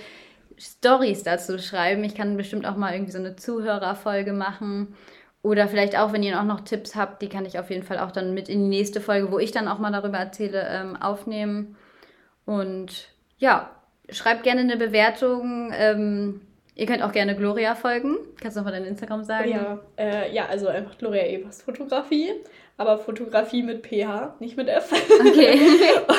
Stories 0.57 1.23
dazu 1.23 1.59
schreiben. 1.59 2.05
Ich 2.05 2.15
kann 2.15 2.37
bestimmt 2.37 2.65
auch 2.65 2.77
mal 2.77 2.93
irgendwie 2.93 3.11
so 3.11 3.19
eine 3.19 3.35
Zuhörerfolge 3.35 4.31
machen. 4.31 4.95
Oder 5.43 5.67
vielleicht 5.67 5.97
auch, 5.97 6.13
wenn 6.13 6.23
ihr 6.23 6.39
auch 6.39 6.45
noch 6.45 6.61
Tipps 6.61 6.95
habt, 6.95 7.21
die 7.21 7.27
kann 7.27 7.45
ich 7.45 7.59
auf 7.59 7.69
jeden 7.69 7.83
Fall 7.83 7.99
auch 7.99 8.11
dann 8.11 8.33
mit 8.33 8.47
in 8.47 8.59
die 8.63 8.77
nächste 8.77 9.01
Folge, 9.01 9.29
wo 9.29 9.39
ich 9.39 9.51
dann 9.51 9.67
auch 9.67 9.79
mal 9.79 9.91
darüber 9.91 10.19
erzähle, 10.19 10.67
ähm, 10.69 10.95
aufnehmen. 10.95 11.75
Und 12.45 13.09
ja, 13.39 13.71
schreibt 14.09 14.43
gerne 14.43 14.61
eine 14.61 14.77
Bewertung. 14.77 15.73
Ähm, 15.75 16.41
ihr 16.81 16.87
könnt 16.87 17.03
auch 17.03 17.11
gerne 17.11 17.35
Gloria 17.35 17.75
folgen. 17.75 18.17
Kannst 18.41 18.57
du 18.57 18.61
noch 18.61 18.65
mal 18.65 18.71
dein 18.71 18.85
Instagram 18.85 19.23
sagen? 19.23 19.51
Ja, 19.51 19.79
äh, 19.97 20.33
ja 20.33 20.47
also 20.47 20.67
einfach 20.67 20.97
Gloria 20.97 21.23
Evers 21.25 21.61
Fotografie. 21.61 22.31
Aber 22.77 22.97
Fotografie 22.97 23.61
mit 23.61 23.85
PH, 23.85 24.37
nicht 24.39 24.57
mit 24.57 24.67
F. 24.67 24.91
Okay. 25.19 25.59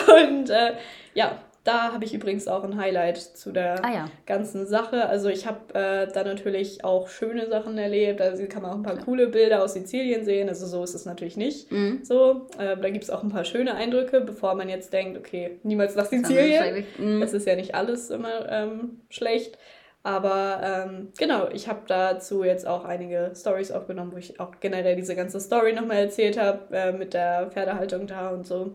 Und 0.30 0.50
äh, 0.50 0.74
ja, 1.14 1.40
da 1.64 1.92
habe 1.92 2.04
ich 2.04 2.14
übrigens 2.14 2.46
auch 2.46 2.62
ein 2.62 2.76
Highlight 2.76 3.18
zu 3.18 3.50
der 3.50 3.84
ah, 3.84 3.92
ja. 3.92 4.10
ganzen 4.24 4.66
Sache. 4.68 5.06
Also 5.08 5.28
ich 5.28 5.48
habe 5.48 5.74
äh, 5.74 6.06
da 6.12 6.22
natürlich 6.22 6.84
auch 6.84 7.08
schöne 7.08 7.48
Sachen 7.48 7.76
erlebt. 7.76 8.20
Also 8.20 8.46
kann 8.46 8.62
man 8.62 8.70
auch 8.70 8.76
ein 8.76 8.82
paar 8.84 8.98
coole 8.98 9.26
Bilder 9.26 9.64
aus 9.64 9.74
Sizilien 9.74 10.24
sehen. 10.24 10.48
Also 10.48 10.66
so 10.66 10.84
ist 10.84 10.94
es 10.94 11.06
natürlich 11.06 11.36
nicht. 11.36 11.72
Mhm. 11.72 12.04
So, 12.04 12.46
äh, 12.58 12.76
da 12.76 12.90
gibt 12.90 13.02
es 13.02 13.10
auch 13.10 13.24
ein 13.24 13.30
paar 13.30 13.44
schöne 13.44 13.74
Eindrücke, 13.74 14.20
bevor 14.20 14.54
man 14.54 14.68
jetzt 14.68 14.92
denkt, 14.92 15.18
okay, 15.18 15.58
niemals 15.64 15.96
nach 15.96 16.06
Sizilien. 16.06 16.84
Mhm. 16.98 17.20
Es 17.20 17.32
ist 17.32 17.48
ja 17.48 17.56
nicht 17.56 17.74
alles 17.74 18.10
immer 18.10 18.48
ähm, 18.48 19.00
schlecht. 19.10 19.58
Aber 20.04 20.60
ähm, 20.62 21.12
genau, 21.16 21.48
ich 21.48 21.68
habe 21.68 21.82
dazu 21.86 22.42
jetzt 22.42 22.66
auch 22.66 22.84
einige 22.84 23.32
Stories 23.36 23.70
aufgenommen, 23.70 24.12
wo 24.12 24.16
ich 24.16 24.40
auch 24.40 24.52
generell 24.60 24.96
diese 24.96 25.14
ganze 25.14 25.38
Story 25.40 25.72
nochmal 25.72 25.98
erzählt 25.98 26.38
habe, 26.38 26.76
äh, 26.76 26.92
mit 26.92 27.14
der 27.14 27.50
Pferdehaltung 27.50 28.06
da 28.08 28.30
und 28.30 28.46
so. 28.46 28.74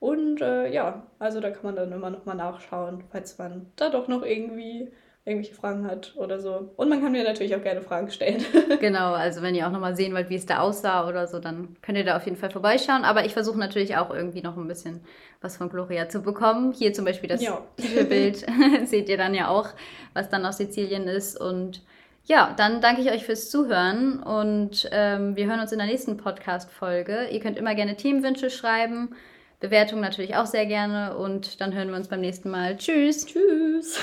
Und 0.00 0.40
äh, 0.40 0.72
ja, 0.72 1.06
also 1.18 1.40
da 1.40 1.50
kann 1.50 1.64
man 1.64 1.76
dann 1.76 1.92
immer 1.92 2.10
noch 2.10 2.24
mal 2.24 2.34
nachschauen, 2.34 3.04
falls 3.12 3.38
man 3.38 3.70
da 3.76 3.90
doch 3.90 4.08
noch 4.08 4.24
irgendwie 4.24 4.90
irgendwelche 5.24 5.54
Fragen 5.54 5.86
hat 5.86 6.14
oder 6.16 6.40
so. 6.40 6.72
Und 6.76 6.88
man 6.88 7.00
kann 7.00 7.12
mir 7.12 7.22
natürlich 7.22 7.54
auch 7.54 7.62
gerne 7.62 7.80
Fragen 7.80 8.10
stellen. 8.10 8.44
genau, 8.80 9.12
also 9.12 9.40
wenn 9.40 9.54
ihr 9.54 9.66
auch 9.66 9.70
noch 9.70 9.80
mal 9.80 9.94
sehen 9.94 10.14
wollt, 10.14 10.30
wie 10.30 10.34
es 10.34 10.46
da 10.46 10.58
aussah 10.58 11.08
oder 11.08 11.28
so, 11.28 11.38
dann 11.38 11.76
könnt 11.80 11.96
ihr 11.96 12.04
da 12.04 12.16
auf 12.16 12.24
jeden 12.24 12.36
Fall 12.36 12.50
vorbeischauen. 12.50 13.04
Aber 13.04 13.24
ich 13.24 13.32
versuche 13.32 13.58
natürlich 13.58 13.96
auch 13.96 14.12
irgendwie 14.12 14.42
noch 14.42 14.56
ein 14.56 14.66
bisschen 14.66 15.00
was 15.40 15.56
von 15.56 15.68
Gloria 15.68 16.08
zu 16.08 16.22
bekommen. 16.22 16.72
Hier 16.72 16.92
zum 16.92 17.04
Beispiel 17.04 17.28
das 17.28 17.40
ja. 17.40 17.62
Bild 18.08 18.44
seht 18.84 19.08
ihr 19.08 19.16
dann 19.16 19.34
ja 19.34 19.48
auch, 19.48 19.68
was 20.12 20.28
dann 20.28 20.44
aus 20.44 20.56
Sizilien 20.56 21.06
ist. 21.06 21.40
Und 21.40 21.82
ja, 22.24 22.52
dann 22.56 22.80
danke 22.80 23.02
ich 23.02 23.10
euch 23.12 23.24
fürs 23.24 23.48
Zuhören 23.48 24.22
und 24.22 24.88
ähm, 24.92 25.36
wir 25.36 25.46
hören 25.46 25.60
uns 25.60 25.72
in 25.72 25.78
der 25.78 25.88
nächsten 25.88 26.16
Podcast-Folge. 26.16 27.28
Ihr 27.30 27.40
könnt 27.40 27.58
immer 27.58 27.74
gerne 27.74 27.96
Themenwünsche 27.96 28.50
schreiben. 28.50 29.14
Bewertung 29.60 30.00
natürlich 30.00 30.34
auch 30.34 30.46
sehr 30.46 30.66
gerne 30.66 31.16
und 31.16 31.60
dann 31.60 31.72
hören 31.72 31.88
wir 31.88 31.96
uns 31.96 32.08
beim 32.08 32.20
nächsten 32.20 32.50
Mal. 32.50 32.76
Tschüss. 32.76 33.26
Tschüss. 33.26 34.00